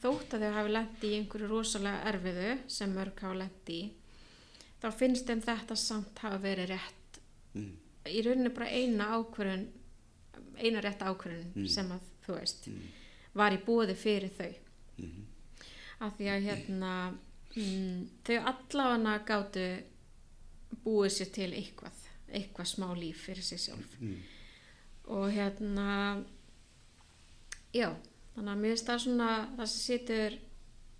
þótt 0.00 0.34
að 0.36 0.44
þau 0.46 0.52
hafi 0.54 0.70
lent 0.72 1.02
í 1.04 1.10
einhverju 1.18 1.48
rosalega 1.50 2.04
erfiðu 2.12 2.52
sem 2.70 2.92
mörg 2.94 3.20
hafa 3.24 3.34
lent 3.42 3.72
í 3.74 3.80
þá 4.80 4.88
finnst 4.96 5.26
þeim 5.28 5.42
þetta 5.44 5.76
samt 5.76 6.18
hafa 6.24 6.38
verið 6.44 6.68
rétt 6.74 6.96
Mm. 7.54 7.72
í 8.06 8.20
rauninni 8.22 8.52
bara 8.54 8.68
eina 8.70 9.08
ákvörðun 9.18 9.64
eina 10.62 10.80
rétt 10.80 11.00
ákvörðun 11.02 11.50
Mm. 11.56 11.68
sem 11.68 11.88
að 11.90 12.00
þú 12.26 12.36
veist 12.38 12.66
Mm. 12.68 12.82
var 13.34 13.52
í 13.52 13.58
bóði 13.66 13.94
fyrir 13.96 14.30
þau 14.38 14.54
Mm. 14.98 15.26
af 16.00 16.16
því 16.18 16.28
að 16.30 16.44
hérna 16.46 17.18
mm, 17.56 18.08
þau 18.24 18.38
allafana 18.46 19.18
gátu 19.26 19.82
búið 20.84 21.10
sér 21.10 21.32
til 21.32 21.50
eitthvað 21.52 21.92
eitthvað 22.32 22.66
smá 22.70 22.94
líf 22.94 23.16
fyrir 23.26 23.42
sig 23.42 23.58
sjálf 23.58 23.98
Mm. 24.00 24.22
og 25.08 25.32
hérna 25.32 26.24
já, 27.74 27.94
þannig 28.40 28.54
að 28.54 28.60
mér 28.64 28.72
finnst 28.72 28.86
það 28.88 29.02
svona 29.04 29.28
það 29.58 29.66
sem 29.70 29.82
situr 29.84 30.38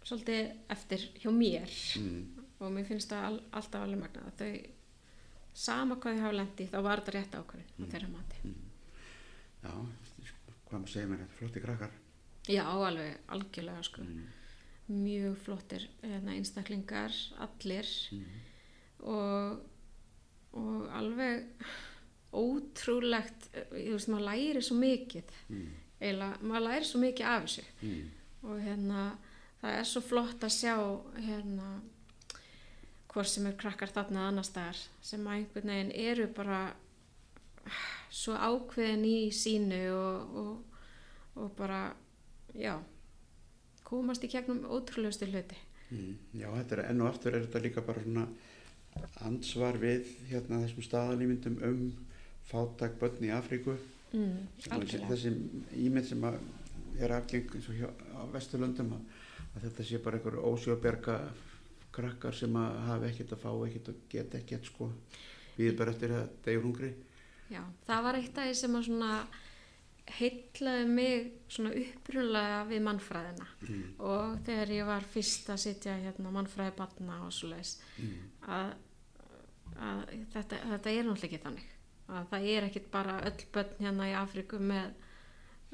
svolítið 0.04 0.50
eftir 0.76 1.06
hjá 1.22 1.30
mér 1.32 1.72
Mm. 1.96 2.44
og 2.60 2.72
mér 2.72 2.84
finnst 2.88 3.08
það 3.08 3.24
all, 3.30 3.40
alltaf 3.56 3.82
alveg 3.86 4.00
magnað 4.02 4.26
að 4.28 4.36
þau 4.40 4.66
sama 5.54 5.96
hvað 5.96 6.14
þau 6.18 6.22
hafa 6.26 6.36
lendi 6.36 6.66
þá 6.70 6.76
var 6.84 7.00
þetta 7.00 7.14
rétt 7.16 7.38
ákvörðin 7.40 7.72
á 7.80 7.84
þeirra 7.94 8.10
mati 8.12 8.36
Já, 9.60 9.72
hvað 10.68 10.76
maður 10.78 10.92
segir 10.92 11.08
mér 11.10 11.18
þetta, 11.24 11.36
flotti 11.38 11.60
krakkar. 11.64 11.90
já, 12.48 12.62
alveg, 12.64 13.18
algjörlega 13.28 13.82
sko 13.84 14.02
Mm. 14.02 14.26
mjög 14.90 15.36
flottir 15.38 15.88
hérna, 16.02 16.32
einstaklingar, 16.36 17.12
allir 17.38 17.86
Mm. 18.12 18.24
og, 19.00 19.60
og 20.52 20.88
alveg 20.90 21.44
ótrúlegt 22.32 23.48
þú 23.52 23.92
veist, 23.94 24.08
maður 24.10 24.26
læri 24.28 24.62
svo 24.62 24.76
mikið 24.78 25.30
Mm. 25.50 25.68
Eiginlega, 26.00 26.38
maður 26.42 26.64
læri 26.66 26.84
svo 26.88 27.00
mikið 27.02 27.26
af 27.26 27.42
þessu 27.46 27.64
Mm. 27.82 28.10
og 28.42 28.60
hérna 28.64 29.00
það 29.62 29.78
er 29.78 29.84
svo 29.84 30.00
flott 30.00 30.44
að 30.46 30.54
sjá 30.56 30.74
hérna 31.26 31.70
hvort 33.10 33.26
sem 33.28 33.46
er 33.46 33.56
krakkar 33.58 33.90
þarna 33.92 34.28
annar 34.28 34.44
staðar 34.46 34.78
sem 35.02 35.26
að 35.26 35.36
einhvern 35.40 35.72
veginn 35.74 35.92
eru 36.08 36.26
bara 36.36 36.60
svo 38.10 38.34
ákveðin 38.34 39.04
í 39.04 39.30
sínu 39.34 39.80
og, 39.94 40.36
og, 40.36 40.78
og 41.42 41.50
bara 41.58 41.92
já 42.54 42.78
komast 43.84 44.24
í 44.24 44.30
gegnum 44.32 44.64
ótrúlegustu 44.68 45.26
hluti 45.30 45.58
Mm. 45.90 46.12
Já, 46.38 46.46
þetta 46.54 46.76
er 46.76 46.80
enn 46.86 47.00
og 47.02 47.08
aftur 47.10 47.34
er 47.34 47.40
þetta 47.48 47.60
líka 47.64 47.82
bara 47.82 47.98
svona 48.04 48.28
ansvar 49.26 49.74
við 49.82 50.04
hérna 50.28 50.60
þessum 50.62 50.84
staðalímyndum 50.86 51.56
um 51.66 51.80
fátæk 52.46 52.94
börn 53.00 53.24
í 53.26 53.32
Afríku. 53.34 53.74
Mm, 54.12 54.38
Þessi 55.10 55.32
ímynd 55.86 56.06
sem 56.08 56.24
er 57.00 57.12
afgeng 57.16 57.54
eins 57.56 57.68
og 57.70 57.76
hjá, 57.78 57.88
á 58.16 58.22
Vesturlöndum 58.34 58.92
að, 58.96 59.04
að 59.54 59.62
þetta 59.68 59.84
sé 59.90 59.98
bara 60.04 60.18
einhver 60.20 60.38
ósjóðberga 60.50 61.18
krakkar 61.92 62.34
sem 62.34 62.56
að 62.56 62.80
hafa 62.86 63.08
ekkert 63.10 63.32
að 63.36 63.42
fá 63.44 63.50
ekkert 63.66 63.88
og 63.92 64.02
geta 64.12 64.38
ekkert 64.38 64.64
sko. 64.70 64.90
Við 65.58 65.76
bara 65.78 65.90
eftir 65.94 66.12
að 66.16 66.28
degur 66.44 66.62
hungri. 66.68 66.90
Já, 67.50 67.62
það 67.86 68.02
var 68.06 68.18
eitt 68.20 68.38
af 68.38 68.46
því 68.46 68.54
sem 68.60 68.76
að 68.78 68.84
svona 68.86 69.12
heitlaði 70.10 70.86
mig 70.90 71.26
svona 71.52 71.70
upprunlega 71.78 72.60
við 72.70 72.80
mannfræðina 72.86 73.46
Mm. 73.62 73.82
og 73.98 74.38
þegar 74.46 74.70
ég 74.74 74.86
var 74.86 75.04
fyrst 75.12 75.50
að 75.50 75.58
sitja 75.64 75.92
hérna 76.02 76.30
mannfræði 76.34 76.72
batna 76.78 77.18
og 77.26 77.32
svo 77.32 77.50
leiðis 77.52 77.76
Mm. 77.98 78.16
að, 78.42 78.72
að 79.78 80.00
þetta, 80.32 80.56
þetta 80.70 80.90
er 80.90 81.04
náttúrulega 81.04 81.28
ekki 81.30 81.42
þannig 81.44 81.68
að 82.10 82.26
það 82.32 82.46
er 82.54 82.66
ekkit 82.68 82.90
bara 82.92 83.20
öll 83.28 83.44
börn 83.54 83.78
hérna 83.80 84.08
í 84.10 84.14
Afríku 84.18 84.58
með 84.60 84.90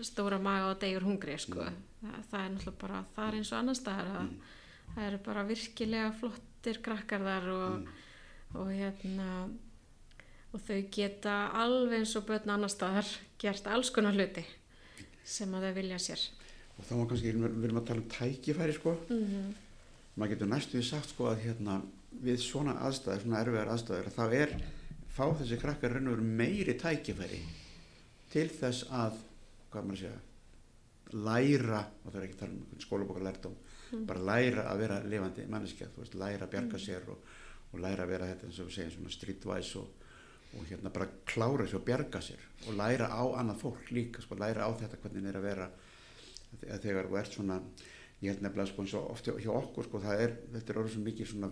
stóra 0.05 0.39
maga 0.43 0.71
og 0.75 0.81
degur 0.83 1.07
hungri 1.09 1.39
sko. 1.41 1.65
það, 1.65 2.17
það 2.31 2.41
er 2.45 2.51
náttúrulega 2.55 2.81
bara 2.81 3.05
það 3.17 3.29
er 3.29 3.37
eins 3.39 3.53
og 3.53 3.59
annars 3.59 3.81
staðar 3.81 4.11
að 4.17 4.27
Mm. 4.27 4.41
það 4.95 5.07
eru 5.07 5.19
bara 5.25 5.45
virkilega 5.45 6.11
flottir 6.21 6.83
krakkar 6.83 7.21
þar 7.25 7.49
og, 7.49 7.79
Mm. 7.81 7.89
og 8.55 8.67
hérna 8.71 9.29
og 10.55 10.61
þau 10.61 10.81
geta 10.91 11.51
alveg 11.53 11.99
eins 12.01 12.17
og 12.17 12.27
börn 12.27 12.51
annar 12.51 12.69
staðar 12.71 13.07
gert 13.39 13.67
alls 13.67 13.91
konar 13.91 14.13
hluti 14.15 14.45
sem 15.25 15.51
að 15.55 15.69
þau 15.71 15.75
vilja 15.75 15.99
sér 15.99 16.29
Og 16.79 16.85
þá 16.85 16.93
var 16.99 17.07
kannski, 17.09 17.33
við 17.33 17.65
erum 17.65 17.79
að 17.81 17.87
tala 17.87 18.01
um 18.01 18.09
tækifæri 18.09 18.75
sko. 18.75 18.97
mm 19.11 19.55
maður 20.17 20.29
getur 20.35 20.49
næstu 20.49 20.79
því 20.79 20.83
sagt 20.85 21.09
sko 21.13 21.25
að 21.29 21.41
hérna 21.45 21.83
við 22.25 22.39
svona 22.41 22.73
aðstæður, 22.81 23.21
svona 23.23 23.41
erfiðar 23.45 23.69
aðstæður 23.75 24.07
þá 24.17 24.33
er, 24.33 24.55
fá 25.17 25.27
þessi 25.39 25.59
krakkar 25.61 25.97
raun 25.97 26.11
og 26.11 26.19
veru 26.19 26.31
meiri 26.41 26.77
tækifæri 26.79 27.41
til 28.33 28.49
þess 28.53 28.89
að, 28.93 29.21
hvað 29.73 29.89
maður 29.89 29.97
að 29.97 30.03
segja 30.03 30.23
læra, 31.27 31.81
og 32.03 32.11
það 32.11 32.19
er 32.19 32.27
ekki 32.27 32.37
að 32.37 32.41
tala 32.43 32.57
um 32.57 32.83
skólabókar 32.83 33.25
lærdóm, 33.27 33.59
bara 34.09 34.25
læra 34.31 34.65
að 34.73 34.81
vera 34.83 34.97
lifandi 35.07 35.47
manneskja, 35.51 35.91
þú 35.95 36.03
veist, 36.03 36.17
læra 36.19 36.49
að 36.49 36.53
bjarga 36.57 36.81
sér 36.83 37.07
og, 37.13 37.31
og 37.71 37.83
læra 37.85 38.07
að 38.07 38.13
vera 38.13 38.31
þetta 38.33 38.49
eins 38.49 38.59
og 38.59 38.69
við 38.69 38.77
segjum 38.77 38.95
svona 38.97 39.15
streetwise 39.15 39.83
og, 39.83 40.09
og 40.57 40.67
hérna 40.67 40.93
bara 40.95 41.09
klára 41.29 41.69
sér 41.69 41.79
og 41.79 41.87
bjarga 41.87 42.23
sér 42.27 42.43
og 42.67 42.79
læra 42.81 43.09
á 43.15 43.23
annað 43.39 43.63
fólk 43.63 43.93
líka, 43.95 44.25
sko, 44.25 44.39
læra 44.43 44.67
á 44.67 44.71
þetta 44.83 45.01
hvernig 45.05 45.31
er 45.31 45.39
að 45.39 45.47
vera. 45.47 45.71
Að 46.67 46.83
þegar 46.83 47.09
þú 47.11 47.19
ert 47.21 47.39
svona 47.39 47.61
ég 48.23 48.33
held 48.33 48.45
nefnilega 48.45 48.71
sko 48.71 48.83
eins 48.85 48.95
og 48.97 49.11
ofti 49.13 49.35
hjá 49.45 49.51
okkur 49.53 49.87
sko 49.87 50.01
það 50.03 50.23
er, 50.25 50.37
þetta 50.55 50.73
er 50.73 50.79
orðið 50.81 50.95
svo 50.95 51.03
mikið 51.07 51.33
svona 51.33 51.51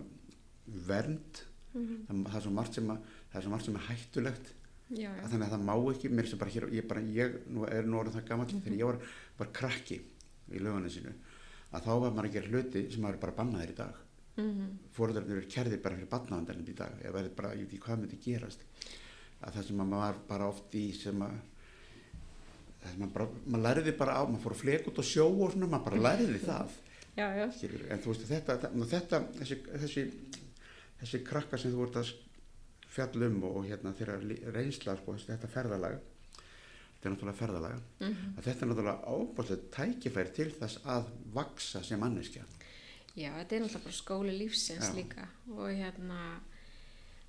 vernd. 0.87 1.43
Það, 1.75 2.21
það 2.25 2.37
er 2.39 2.45
svo 2.45 2.53
margt 2.55 2.77
sem 2.79 2.91
að 2.93 3.09
það 3.35 3.41
er 3.41 3.45
svo 3.45 3.51
margt 3.51 3.67
sem 3.67 3.75
er 3.75 3.87
hættulegt. 3.89 4.51
Já, 4.85 5.09
já. 5.09 5.23
þannig 5.25 5.47
að 5.47 5.53
það 5.55 5.63
má 5.65 5.75
ekki 5.91 6.09
mér 6.13 6.27
sem 6.29 6.39
bara 6.39 6.51
hér 6.53 6.65
ég, 6.69 6.85
bara, 6.85 7.01
ég 7.09 7.37
nú 7.49 7.63
er 7.65 7.87
nú 7.89 7.97
orðið 7.97 8.19
það 8.19 8.27
gammal 8.29 8.45
þegar 8.51 8.75
ég 8.77 8.89
var 8.91 8.99
bara 9.39 9.53
krakki 9.59 9.95
í 10.53 10.61
lögunni 10.61 10.91
sínu 10.93 11.13
að 11.73 11.87
þá 11.87 11.93
var 12.03 12.13
maður 12.13 12.27
að 12.29 12.35
gera 12.35 12.51
hluti 12.53 12.83
sem 12.93 13.01
maður 13.01 13.17
bara 13.23 13.37
bannaðir 13.39 13.73
í 13.73 13.79
dag. 13.79 14.03
Mhm. 14.35 14.63
fóröldarnir 14.91 15.37
eru 15.39 15.47
kærðir 15.47 15.81
bara 15.81 15.95
fyrir 15.95 16.11
barnavandarinn 16.11 16.67
í 16.67 16.75
dag 16.75 16.95
eða 17.01 17.13
verður 17.15 17.35
bara, 17.35 17.53
ég 17.55 17.65
veit 17.65 17.73
ekki 17.73 17.83
hvað 17.85 17.99
myndi 18.01 18.17
gerast. 18.19 18.65
Að 19.41 19.53
það 19.55 19.67
sem 19.67 19.81
að 19.81 19.91
maður 19.91 20.03
var 20.05 20.17
bara 20.27 20.49
oft 20.51 20.75
í 20.75 20.85
sem 20.93 21.21
að 21.23 21.35
maður, 22.99 23.29
maður 23.45 23.63
læriði 23.63 23.93
bara 23.97 24.17
á, 24.19 24.21
maður 24.27 24.43
fór 24.43 24.55
að 24.57 24.61
fleka 24.61 24.91
út 24.91 24.99
og 24.99 25.07
sjó 25.07 25.25
og 25.31 25.55
svona, 25.55 25.69
maður 25.71 25.87
bara 25.87 26.03
læriði 26.09 26.41
það. 26.43 26.75
Já, 27.15 27.27
en 27.31 28.03
þú 28.03 28.11
veist 28.11 28.27
þetta, 28.27 28.57
þetta, 28.91 29.21
þessi, 29.39 29.57
þessi, 29.71 30.05
þessi 30.99 31.23
krakka 31.23 31.57
sem 31.57 31.71
þú 31.71 31.87
ert 31.87 31.99
að 32.03 32.11
fjalla 32.95 33.27
um 33.29 33.43
og, 33.49 33.61
hérna 33.67 33.93
þeirra 33.97 34.19
reynsla 34.55 34.95
sko, 34.99 35.15
þetta 35.19 35.49
ferðalag 35.51 35.97
þetta 35.99 37.09
er 37.09 37.13
náttúrulega 37.15 37.39
ferðalag 37.41 37.81
Mhm. 37.99 38.35
að 38.37 38.43
þetta 38.47 38.61
er 38.65 38.69
náttúrulega 38.71 39.13
ábúrslega 39.15 39.71
tækifæri 39.77 40.33
til 40.33 40.51
þess 40.59 40.79
að 40.85 41.09
vaksa 41.33 41.83
sem 41.83 41.99
manneskja 41.99 42.43
Já, 43.15 43.31
þetta 43.37 43.55
er 43.55 43.61
náttúrulega 43.65 43.83
bara 43.87 44.01
skóli 44.01 44.37
lífsins 44.39 44.89
Já. 44.89 44.95
líka 44.95 45.27
og 45.51 45.69
hérna 45.69 46.21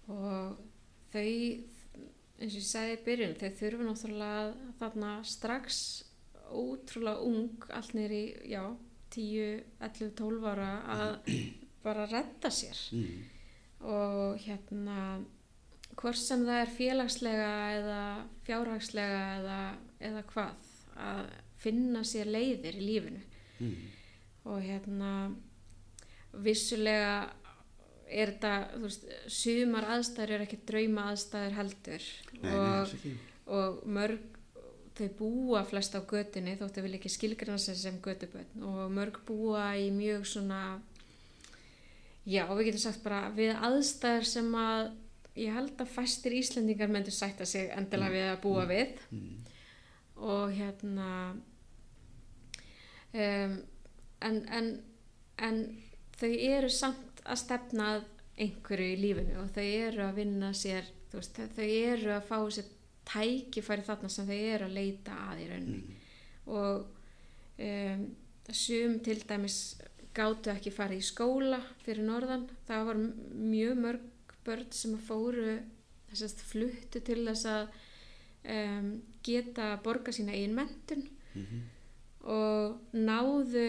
og 0.08 0.56
þau 1.12 1.62
eins 2.36 2.52
og 2.52 2.60
ég 2.60 2.66
sagði 2.68 2.96
í 2.96 3.04
byrjun 3.06 3.38
þau 3.40 3.50
þurfa 3.60 3.86
náttúrulega 3.86 4.72
þarna 4.80 5.12
strax 5.24 5.78
ótrúlega 6.52 7.22
ung 7.26 7.64
allt 7.74 7.94
nýri, 7.96 8.24
já 8.46 8.62
10, 9.10 9.62
11, 9.80 10.10
12 10.18 10.44
ára 10.50 10.70
að 10.96 11.30
bara 11.86 12.06
redda 12.10 12.50
sér 12.50 12.76
mm. 12.92 13.24
og 13.86 14.38
hérna 14.44 14.98
hvort 15.96 16.18
sem 16.20 16.44
það 16.46 16.60
er 16.62 16.72
félagslega 16.76 17.50
eða 17.78 18.00
fjárhagslega 18.46 19.22
eða, 19.40 19.58
eða 20.10 20.22
hvað 20.32 20.70
að 21.06 21.22
finna 21.62 22.02
sér 22.04 22.28
leiðir 22.30 22.76
í 22.82 22.86
lífinu 22.90 23.24
Mm. 23.56 23.76
og 24.44 24.58
hérna 24.60 25.10
vissulega 26.44 27.30
er 28.06 28.34
þetta, 28.34 28.50
þú 28.74 28.82
veist, 28.84 29.06
sumar 29.32 29.86
aðstæður 29.94 30.34
er 30.36 30.44
ekki 30.44 30.58
drauma 30.68 31.06
aðstæður 31.14 31.56
heldur 31.56 32.04
Nei, 32.34 32.42
nei, 32.44 32.52
og, 32.60 32.92
ekki. 32.98 33.12
og 33.56 33.78
mörg 33.96 34.26
þau 34.96 35.08
búa 35.18 35.62
flest 35.68 35.96
á 35.96 36.00
götunni 36.08 36.54
þóttu 36.60 36.84
vil 36.84 36.94
ekki 36.98 37.10
skilgrana 37.12 37.58
sig 37.60 37.76
sem 37.80 37.96
götubötn 38.04 38.62
og 38.68 38.92
mörg 38.92 39.18
búa 39.28 39.70
í 39.80 39.88
mjög 39.92 40.28
svona 40.28 40.60
já, 42.26 42.44
við 42.52 42.64
getum 42.70 42.84
sagt 42.84 43.02
bara 43.04 43.26
við 43.36 43.56
aðstæður 43.56 44.28
sem 44.36 44.52
að 44.60 44.92
ég 45.36 45.52
held 45.54 45.80
að 45.82 45.92
fæstir 45.92 46.34
Íslendingar 46.36 46.90
myndu 46.92 47.12
sætta 47.14 47.46
sig 47.48 47.70
endilega 47.76 48.14
við 48.14 48.28
að 48.30 48.42
búa 48.44 48.66
við. 48.70 49.00
Mm. 49.10 49.52
og 50.16 50.52
hérna 50.56 51.08
um, 53.12 53.56
en, 54.24 54.38
en, 54.48 54.70
en 55.36 55.58
þau 56.16 56.30
eru 56.32 56.70
samt 56.72 57.20
að 57.26 57.42
stefna 57.42 57.88
einhverju 58.40 58.94
í 58.94 59.00
lífinu 59.00 59.36
og 59.42 59.52
þau 59.52 59.64
eru 59.64 60.06
að 60.06 60.22
vinna 60.22 60.52
sér 60.56 60.88
veist, 61.12 61.38
þau 61.56 61.66
eru 61.66 62.12
að 62.16 62.26
fá 62.28 62.38
sér 62.52 62.72
tækifæri 63.06 63.86
þarna 63.86 64.10
sem 64.12 64.28
þau 64.28 64.38
eru 64.38 64.68
að 64.68 64.76
leita 64.76 65.16
að 65.28 65.42
í 65.42 65.48
rauninni. 65.50 65.98
Og 66.46 66.86
um, 67.66 68.06
sum 68.52 68.98
til 69.04 69.20
dæmis 69.28 69.60
gátu 70.16 70.50
ekki 70.52 70.72
farið 70.72 71.02
í 71.02 71.06
skóla 71.06 71.60
fyrir 71.84 72.06
norðan. 72.06 72.46
Það 72.68 72.86
var 72.90 73.00
mjög 73.00 73.80
mörg 73.84 74.12
börn 74.46 74.70
sem 74.72 74.96
fóru 75.08 75.58
þessast 76.10 76.40
fluttu 76.46 77.00
til 77.04 77.22
þess 77.26 77.46
að 77.50 77.68
um, 78.56 78.90
geta 79.26 79.72
borga 79.84 80.12
sína 80.14 80.32
eigin 80.36 80.54
mentun 80.56 81.06
Mhm. 81.36 81.58
og 82.32 82.78
náðu 82.96 83.64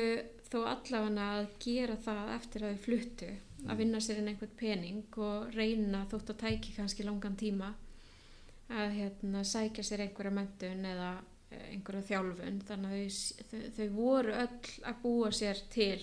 þó 0.48 0.62
allavega 0.72 1.26
að 1.42 1.48
gera 1.60 1.98
það 2.00 2.30
eftir 2.38 2.64
að 2.64 2.76
þau 2.78 2.84
fluttu 2.86 3.32
að 3.68 3.78
vinna 3.82 4.00
sér 4.00 4.22
inn 4.22 4.30
einhvern 4.32 4.54
pening 4.58 5.18
og 5.18 5.50
reyna 5.58 6.06
þótt 6.12 6.30
að 6.32 6.40
tæki 6.46 6.76
kannski 6.78 7.04
langan 7.04 7.36
tíma 7.36 7.74
að 8.70 8.94
hérna, 8.96 9.44
sækja 9.44 9.84
sér 9.84 10.06
einhverja 10.06 10.32
mentun 10.38 10.86
eða 10.88 11.10
eh, 11.52 11.68
einhverja 11.74 12.08
þjálfun 12.10 12.62
þannig 12.68 12.96
að 12.96 13.04
þau, 13.04 13.44
þau, 13.52 13.62
þau 13.78 13.90
voru 13.98 14.34
öll 14.46 14.74
að 14.92 15.02
búa 15.04 15.30
sér 15.32 15.62
til 15.74 16.00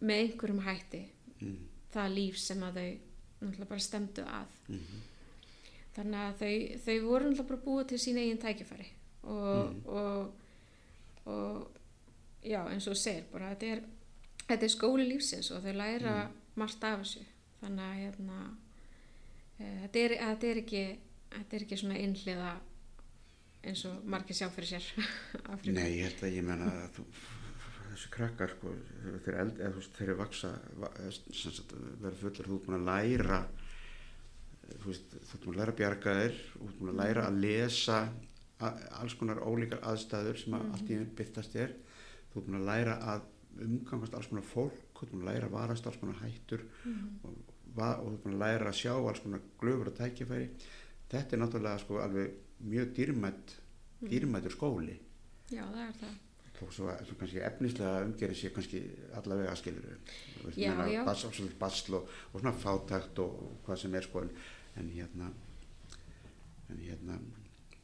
með 0.00 0.24
einhverjum 0.26 0.64
hætti 0.68 1.04
Mm. 1.40 1.58
það 1.94 2.14
líf 2.16 2.36
sem 2.42 2.62
að 2.66 2.78
þau 2.80 2.98
náttúrulega 3.40 3.68
bara 3.68 3.80
stemdu 3.80 4.22
að 4.22 4.46
Mhm. 4.68 5.00
þannig 5.96 6.20
að 6.26 6.38
þau, 6.42 6.78
þau 6.86 6.98
voru 7.08 7.24
náttúrulega 7.30 7.48
bara 7.48 7.64
búa 7.64 7.84
til 7.88 7.98
sín 7.98 8.18
eigin 8.18 8.38
tækifæri 8.42 8.86
og, 9.22 9.86
og, 9.86 10.32
og 11.26 11.70
já 12.44 12.60
eins 12.70 12.86
og 12.88 12.96
segir 12.96 13.24
bara 13.32 13.50
þetta 13.54 13.72
er, 13.76 13.82
þetta 14.48 14.64
er 14.64 14.74
skóli 14.74 15.08
lífsins 15.08 15.50
og 15.50 15.62
þau 15.62 15.72
læra 15.74 16.30
margt 16.56 16.84
af 16.84 17.00
þessu 17.02 17.24
þannig 17.60 17.84
að 17.84 18.00
hérna, 18.02 18.38
e, 19.58 19.64
þetta, 19.82 19.98
er, 20.04 20.16
þetta 20.22 20.46
er 20.52 20.60
ekki 20.62 20.82
þetta 21.34 21.56
er 21.56 21.62
ekki 21.66 21.76
svona 21.76 21.98
innhliða 21.98 22.52
eins 23.68 23.82
og 23.84 24.04
margir 24.06 24.36
sjá 24.38 24.46
fyrir 24.54 24.68
sér. 24.70 24.84
Nei, 25.66 25.98
ég 25.98 26.04
held 26.06 26.22
að 26.24 26.36
ég 26.38 26.44
menna 26.46 26.68
að 26.70 26.92
þú, 26.94 27.04
þessi 27.98 28.12
krakkar 28.14 28.54
sko, 28.54 28.72
þeir 29.26 29.40
eld, 29.42 29.58
eða 29.58 29.74
veist, 29.74 29.98
þeir 29.98 30.14
vaksa 30.22 30.54
verða 30.78 32.14
fullir, 32.22 32.46
þú 32.46 32.58
ert 32.60 32.68
búin 32.68 32.78
að 32.78 32.88
læra 32.88 33.42
þú 34.68 34.86
veist, 34.86 35.18
þú 35.18 35.34
ert 35.34 35.44
búin 35.44 35.56
að 35.56 35.60
læra 35.60 35.74
að 35.74 35.80
bjarga 35.82 36.16
þér 36.22 36.40
þú 36.52 36.68
ert 36.68 36.78
búin 36.78 36.92
að 36.94 37.00
læra 37.02 37.26
að 37.26 37.40
lesa 37.42 37.98
alls 38.58 39.14
konar 39.18 39.40
ólíkar 39.46 39.82
aðstæður 39.86 40.40
sem 40.40 40.56
að 40.56 40.64
allt 40.74 40.90
í 40.90 40.96
einu 40.96 41.10
byrtast 41.18 41.54
þér. 41.54 41.74
Þú 42.32 42.40
ert 42.40 42.48
búin 42.48 42.58
að 42.58 42.68
læra 42.68 42.96
að 43.12 43.26
umgangast 43.66 44.16
alls 44.18 44.30
konar 44.30 44.46
fólk, 44.46 44.80
þú 44.94 45.06
ert 45.06 45.14
búin 45.14 45.24
að 45.24 45.30
læra 45.30 45.48
að 45.48 45.54
varast 45.54 45.88
alls 45.88 46.00
konar 46.00 46.20
hættur 46.24 46.64
og, 47.22 47.36
va, 47.76 47.90
og 48.00 48.08
þú 48.08 48.14
ert 48.16 48.24
búin 48.26 48.36
að 48.36 48.44
læra 48.44 48.72
að 48.72 48.78
sjá 48.80 48.92
alls 48.96 49.22
konar 49.24 49.44
glöfur 49.62 49.92
og 49.92 49.98
tækifæri. 49.98 50.48
Þetta 51.08 51.36
er 51.36 51.42
náttúrulega 51.42 51.82
sko 51.84 52.00
alveg 52.02 52.64
mjög 52.68 52.94
dýrmætt 52.98 53.58
dýrmættur 54.02 54.56
skóli. 54.56 54.98
Já 55.48 55.62
það 55.64 55.84
er 55.86 56.00
það 56.02 56.16
þó 56.58 56.68
svo 56.74 56.88
að 56.92 57.12
kannski 57.20 57.42
efnislega 57.46 58.04
umgerði 58.06 58.38
sér 58.40 58.54
kannski 58.56 58.80
allavega 59.18 61.04
bas, 61.06 61.24
absolutt 61.28 61.58
basl 61.60 61.98
og, 62.00 62.08
og 62.32 62.40
svona 62.40 62.54
fátækt 62.58 63.20
og, 63.24 63.36
og 63.44 63.60
hvað 63.66 63.82
sem 63.84 63.94
er 63.98 64.06
sko 64.08 64.24
en, 64.24 64.32
en 64.80 64.90
hérna 64.94 65.30
en 66.68 66.82
hérna 66.84 67.18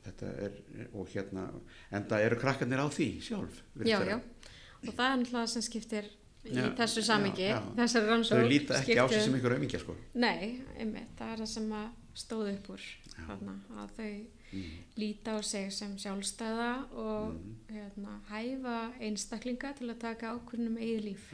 þetta 0.05 0.33
er 0.47 0.59
og 0.93 1.09
hérna 1.15 1.47
en 1.95 2.05
það 2.11 2.27
eru 2.27 2.41
krakkarnir 2.43 2.83
á 2.85 2.89
því 2.93 3.09
sjálf 3.25 3.63
já, 3.87 3.97
já. 4.05 4.19
og 4.21 4.93
það 4.93 5.07
er 5.09 5.19
náttúrulega 5.23 5.53
sem 5.55 5.65
skiptir 5.65 6.11
í 6.45 6.53
Já, 6.53 6.67
þessu 6.77 7.01
samingi 7.07 7.47
já. 7.49 7.57
þessari 7.79 8.11
rannsók 8.11 8.43
þau 8.43 8.49
líta 8.53 8.77
ekki 8.77 8.99
á 9.01 9.09
sig 9.09 9.15
skiptir- 9.17 9.23
sem 9.25 9.37
ykkur 9.39 9.55
aumingja 9.57 9.79
sko. 9.81 9.95
Nei, 10.21 10.61
einmitt, 10.77 11.15
það 11.17 11.31
er 11.33 11.39
það 11.41 11.49
sem 11.55 11.71
að 11.73 11.87
stóð 12.21 12.51
upp 12.51 12.69
úr 12.75 12.83
þarna, 13.15 13.55
að 13.81 13.95
þau 13.97 14.11
mm. 14.55 14.71
líta 15.03 15.35
á 15.35 15.43
sig 15.43 15.73
sem 15.73 15.97
sjálfstæða 15.99 16.71
og 16.95 17.35
Mhm. 17.35 17.57
hérna, 17.75 18.21
hæfa 18.31 18.77
einstaklinga 19.01 19.73
til 19.77 19.91
að 19.91 19.99
taka 19.99 20.35
ákvörnum 20.37 20.77
eigið 20.79 21.05
líf. 21.09 21.33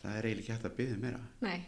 Það 0.00 0.16
er 0.16 0.24
eiginlega 0.24 0.40
ekki 0.40 0.52
hægt 0.52 0.64
að 0.64 0.76
byggja 0.76 0.96
meira. 1.00 1.20
Nei, 1.44 1.60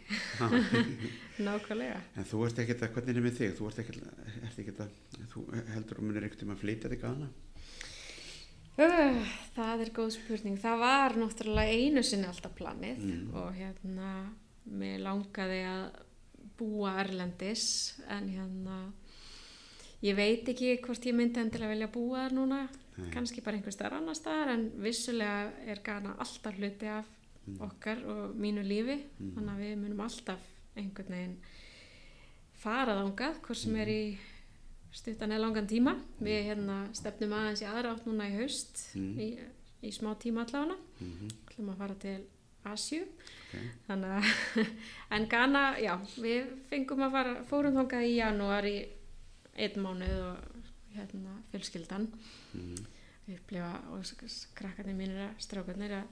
nákvæmlega. 1.45 1.99
En 2.17 2.25
þú 2.25 2.39
ert 2.47 2.59
ekkert 2.63 2.81
að, 2.81 2.93
hvernig 2.95 3.17
er 3.17 3.25
með 3.27 3.35
þig? 3.39 3.51
Þú 3.59 3.67
ert 3.69 3.81
ekkert, 3.83 3.99
ert 4.47 4.59
ekkert 4.63 4.79
að 4.85 4.95
þú 5.33 5.43
heldur 5.73 5.99
að 5.99 6.07
munir 6.07 6.25
ekkert 6.27 6.43
um 6.47 6.53
að 6.55 6.61
flytja 6.63 6.89
þig 6.93 7.03
að 7.03 7.13
hana 7.13 7.29
uh, 8.77 9.35
Það 9.55 9.83
er 9.85 9.91
góð 9.99 10.09
spurning. 10.17 10.57
Það 10.63 10.79
var 10.81 11.15
náttúrulega 11.21 11.77
einu 11.77 12.03
sinni 12.03 12.25
alltaf 12.29 12.55
planið 12.57 13.03
Mm. 13.03 13.27
og 13.37 13.53
hérna 13.53 14.09
mér 14.81 14.99
langaði 15.05 15.61
að 15.69 16.01
búa 16.57 16.95
Erlendis 17.03 17.99
en 18.09 18.29
hérna 18.33 18.79
ég 20.03 20.15
veit 20.17 20.47
ekki 20.51 20.77
hvort 20.83 21.05
ég 21.07 21.15
myndi 21.15 21.39
endilega 21.39 21.71
velja 21.73 21.87
að 21.89 21.93
búa 21.97 22.23
þar 22.25 22.37
núna. 22.39 22.61
Nei. 22.93 23.09
kannski 23.09 23.41
bara 23.41 23.57
einhver 23.57 23.73
staðar 23.73 23.95
annar 23.97 24.13
staðar 24.13 24.51
en 24.53 24.67
vissulega 24.83 25.47
er 25.65 25.79
Ghana 25.81 26.11
alltaf 26.21 26.53
hluti 26.59 26.85
af 26.93 27.07
okkar 27.65 28.03
og 28.05 28.35
mínu 28.37 28.61
lífi. 28.63 28.99
Þannig 29.17 29.49
að 29.55 29.63
við 29.63 29.73
munum 29.81 30.03
alltaf 30.05 30.43
einhvern 30.77 31.09
veginn 31.15 31.33
fara 32.63 32.93
þangað 33.01 33.39
hvort 33.47 33.59
sem 33.63 33.75
er 33.81 33.89
í 33.91 34.03
stuttan 34.93 35.33
eða 35.33 35.41
langan 35.47 35.67
tíma. 35.67 35.95
Við 36.21 36.45
hérna 36.51 36.77
stefnum 36.93 37.33
aðeins 37.33 37.63
í 37.65 37.67
aðra 37.71 37.95
átt 37.95 38.05
núna 38.05 38.29
í 38.29 38.35
haust 38.37 38.83
Mm. 38.95 39.17
í, 39.19 39.27
í 39.83 39.91
smá 39.91 40.13
tíma 40.21 40.45
allavega. 40.45 40.77
Mhm. 41.01 41.29
ætlum 41.49 41.69
að 41.73 41.77
fara 41.77 41.95
til 41.95 42.19
Asju 42.65 43.01
Ok. 43.03 43.59
þannig 43.89 44.11
að 44.13 44.67
en 45.17 45.25
Ghana, 45.27 45.63
já, 45.81 45.97
við 46.21 46.45
fengum 46.69 47.01
að 47.03 47.11
fara 47.11 47.33
fórum 47.43 47.73
þangað 47.81 48.05
í 48.07 48.13
janúar 48.21 48.63
í 48.69 48.77
einn 49.55 49.81
mánuð 49.83 50.19
og 50.29 50.37
hérna 50.95 51.37
fjölskyldan. 51.51 52.07
Mhm. 52.53 52.85
upplifa 53.27 53.79
og 53.93 54.03
krakkarnir 54.55 54.95
mínir 54.97 55.19
að 55.23 55.37
strákarnir 55.39 55.91
að 55.95 56.07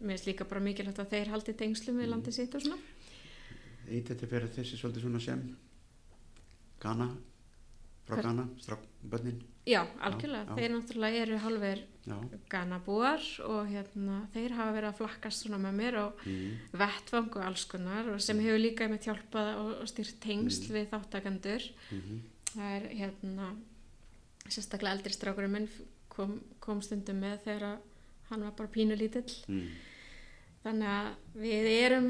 mér 0.00 0.08
finnst 0.16 0.26
líka 0.26 0.44
bara 0.48 0.60
mikilvægt 0.60 0.98
að 0.98 1.10
þeir 1.12 1.28
haldi 1.30 1.52
tengslum 1.54 2.00
við 2.00 2.08
landið 2.10 2.32
sitt 2.34 2.54
og 2.54 2.62
svona. 2.64 2.78
Eitt 3.88 4.08
þetta 4.10 4.26
fyrir 4.26 4.48
þessi 4.48 4.76
svolítið 4.80 5.04
svona 5.04 5.20
sem 5.22 5.56
Ghana 6.80 7.06
frá 8.08 8.16
Hver- 8.16 8.22
Ghana, 8.26 8.48
strákbönnin 8.58 9.40
já, 9.68 9.82
algjörlega, 10.00 10.46
já. 10.48 10.56
þeir 10.58 10.76
náttúrulega 10.76 11.24
eru 11.26 11.40
halver 11.46 11.86
Já, 12.00 12.16
Ghana 12.48 12.78
búar 12.80 13.20
og 13.44 13.68
hérna 13.68 14.22
þeir 14.32 14.54
hafa 14.56 14.72
verið 14.72 14.88
að 14.88 15.00
flakkast 15.02 15.44
svona 15.44 15.58
með 15.60 15.74
mér 15.76 15.98
og 16.00 16.22
mm. 16.24 16.54
vettvang 16.80 17.28
og 17.28 17.44
alls 17.44 17.66
konar 17.68 18.08
og 18.14 18.22
sem 18.24 18.40
hefur 18.40 18.62
líka 18.62 18.88
með 18.88 19.10
hjálpað 19.10 19.50
og, 19.60 19.72
og 19.84 19.90
styrt 19.90 20.16
tengsl 20.24 20.72
við 20.72 20.88
þáttakandur 20.94 21.66
Mm 21.92 22.22
það 22.54 22.74
er 22.76 22.88
hérna 22.98 23.52
sérstaklega 24.50 24.96
eldri 24.96 25.14
strákurinn 25.14 25.54
minn 25.54 25.68
kom, 26.10 26.38
kom 26.62 26.82
stundum 26.84 27.20
með 27.22 27.44
þegar 27.46 27.78
hann 28.30 28.44
var 28.46 28.56
bara 28.58 28.74
pínu 28.74 28.98
lítill 28.98 29.30
Mm. 29.50 29.68
þannig 30.64 30.90
að 30.94 31.10
við 31.42 31.68
erum 31.76 32.08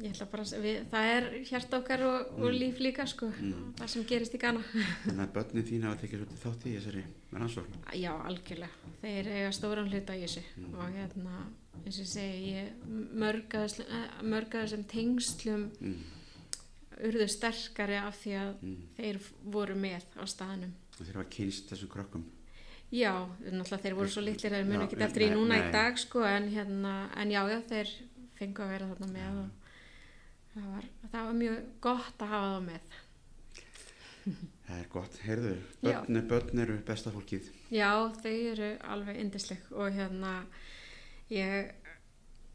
ég 0.00 0.08
ætla 0.14 0.26
bara 0.32 0.42
að 0.48 0.62
við, 0.64 0.76
það 0.92 1.08
er 1.16 1.26
hjart 1.50 1.74
okkar 1.76 2.02
og, 2.06 2.30
og 2.40 2.54
líf 2.56 2.78
líka 2.80 3.04
sko, 3.06 3.26
Mm. 3.42 3.74
það 3.76 3.90
sem 3.92 4.04
gerist 4.08 4.34
í 4.34 4.40
Ghana. 4.40 4.62
Þannig 5.04 5.24
að 5.26 5.32
börnin 5.36 5.66
þín 5.68 5.84
hafa 5.84 6.00
tekið 6.00 6.22
svolítið 6.22 6.42
þátt 6.46 6.66
í 6.66 6.72
þessari 6.78 7.02
rannsókn? 7.32 7.76
Já, 8.00 8.12
algjörlega, 8.30 8.94
þeir 9.02 9.28
eiga 9.36 9.52
stóran 9.52 9.90
hluta 9.92 10.16
í 10.16 10.22
þessu. 10.24 10.44
Og 10.72 10.96
hérna 10.96 11.36
eins 11.84 11.98
og 11.98 12.04
ég 12.04 12.10
segi, 12.12 12.52
ég 12.56 12.66
mörgaði 14.22 14.68
sem 14.72 14.84
tengslum 14.88 15.66
mm. 15.80 15.96
urðu 17.08 17.26
sterkari 17.32 17.96
af 18.00 18.16
því 18.22 18.34
að 18.40 18.52
Mm. 18.62 18.76
þeir 18.96 19.18
voru 19.52 19.74
með 19.76 20.04
á 20.16 20.24
staðnum. 20.28 20.72
Og 20.98 21.04
þeir 21.06 21.16
hafa 21.20 21.30
kynst 21.36 21.68
þessum 21.72 21.88
krökkum? 21.92 22.24
Já, 22.92 23.12
náttúrulega 23.48 23.82
þeir 23.86 23.94
voru 23.96 24.08
svo 24.12 24.20
litlir 24.22 24.52
að 24.52 24.58
þeir 24.60 24.68
muni 24.68 24.84
Já, 24.84 24.88
ekki 24.88 25.04
eftir 25.06 25.22
í 25.24 25.30
núna 25.32 25.56
nei. 25.56 25.68
í 25.68 25.72
dag 25.72 25.96
sko 25.98 26.24
en 26.28 26.48
hérna, 26.52 26.92
en 27.16 27.30
já, 27.32 27.40
já, 27.48 27.58
þeir 27.70 27.92
fengu 28.36 28.62
að 28.62 28.72
vera 28.74 28.88
þarna 28.90 29.08
með 29.14 29.38
og 29.40 29.61
það 30.54 30.68
var, 30.74 30.90
það 31.08 31.26
var 31.28 31.38
mjög 31.40 31.58
gott 31.84 32.24
að 32.24 32.32
hafa 32.34 32.52
þá 32.52 32.68
með. 32.68 33.00
Það 34.22 34.78
er 34.78 34.88
gott, 34.92 35.16
heyrðu, 35.26 35.52
börn, 35.82 36.18
börn 36.30 36.60
eru 36.62 36.74
besta 36.86 37.10
fólkið 37.12 37.48
Já, 37.74 37.88
þau 38.22 38.34
eru 38.52 38.68
alveg 38.94 39.18
indisleg 39.18 39.72
og 39.74 39.96
hérna, 39.96 40.34
ég 41.32 41.72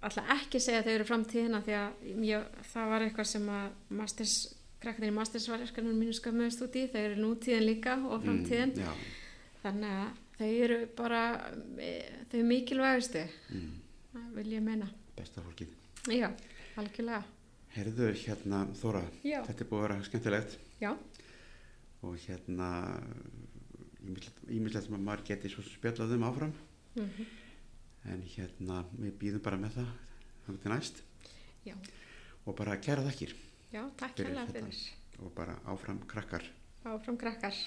ætla 0.08 0.24
ekki 0.38 0.62
að 0.62 0.64
segja 0.64 0.80
að 0.82 0.88
þau 0.88 0.94
eru 0.94 1.08
framtíðina 1.10 1.62
því 1.66 1.76
að 1.76 2.08
ég, 2.30 2.48
það 2.72 2.94
var 2.94 3.06
eitthvað 3.06 3.30
sem 3.34 3.52
að 3.52 3.68
masters, 4.00 4.36
krakkarnir 4.80 5.12
í 5.12 5.18
mastersvarjarkanum 5.18 6.00
mínu 6.00 6.16
skömmuðist 6.16 6.64
út 6.64 6.80
í, 6.80 6.88
þau 6.94 7.00
eru 7.04 7.22
nútíðin 7.26 7.68
líka 7.68 7.98
og 8.06 8.24
framtíðin, 8.24 8.76
mm. 8.78 9.08
Þannig 9.64 9.96
að 10.00 10.20
þau 10.38 10.50
eru 10.64 10.82
bara, 10.96 11.22
e, 11.82 11.94
þau 12.32 12.42
mikilvægustu, 12.48 13.26
mm. 13.52 13.72
það 14.14 14.36
vil 14.38 14.52
ég 14.54 14.64
meina. 14.64 14.92
besta 15.18 15.44
fólkið 15.44 16.14
Já, 16.14 16.30
algjörlega. 16.80 17.26
Heyrðu, 17.78 18.12
hérna, 18.24 18.64
Þóra 18.80 19.04
Já. 19.22 19.42
Þetta 19.46 19.64
er 19.64 19.70
búið 19.70 19.80
að 19.80 19.88
vera 19.88 20.06
skemmtilegt 20.08 20.56
Já, 20.82 20.92
og 22.06 22.16
hérna 22.24 22.70
ímislegt 24.48 24.88
sem 24.88 24.96
að 24.98 25.04
maður 25.04 25.28
geti 25.28 25.52
svo 25.52 25.66
spjallað 25.66 26.16
um 26.18 26.26
áfram 26.30 26.56
mm 26.98 27.28
en 28.08 28.24
hérna, 28.24 28.84
við 28.96 29.16
býðum 29.22 29.44
bara 29.44 29.60
með 29.62 29.80
það 29.80 29.90
þannig 30.46 30.62
til 30.64 30.72
næst 30.72 31.02
já, 31.68 31.74
og 32.46 32.56
bara 32.60 32.78
kæra 32.80 33.04
þakkir 33.10 33.34
já, 33.74 33.82
takk 34.00 34.22
þetta. 34.22 34.46
fyrir. 34.54 34.84
og 35.20 35.34
bara 35.36 35.58
áfram 35.68 36.00
krakkar 36.08 36.48
Áfram 36.88 37.18
krakkar. 37.20 37.58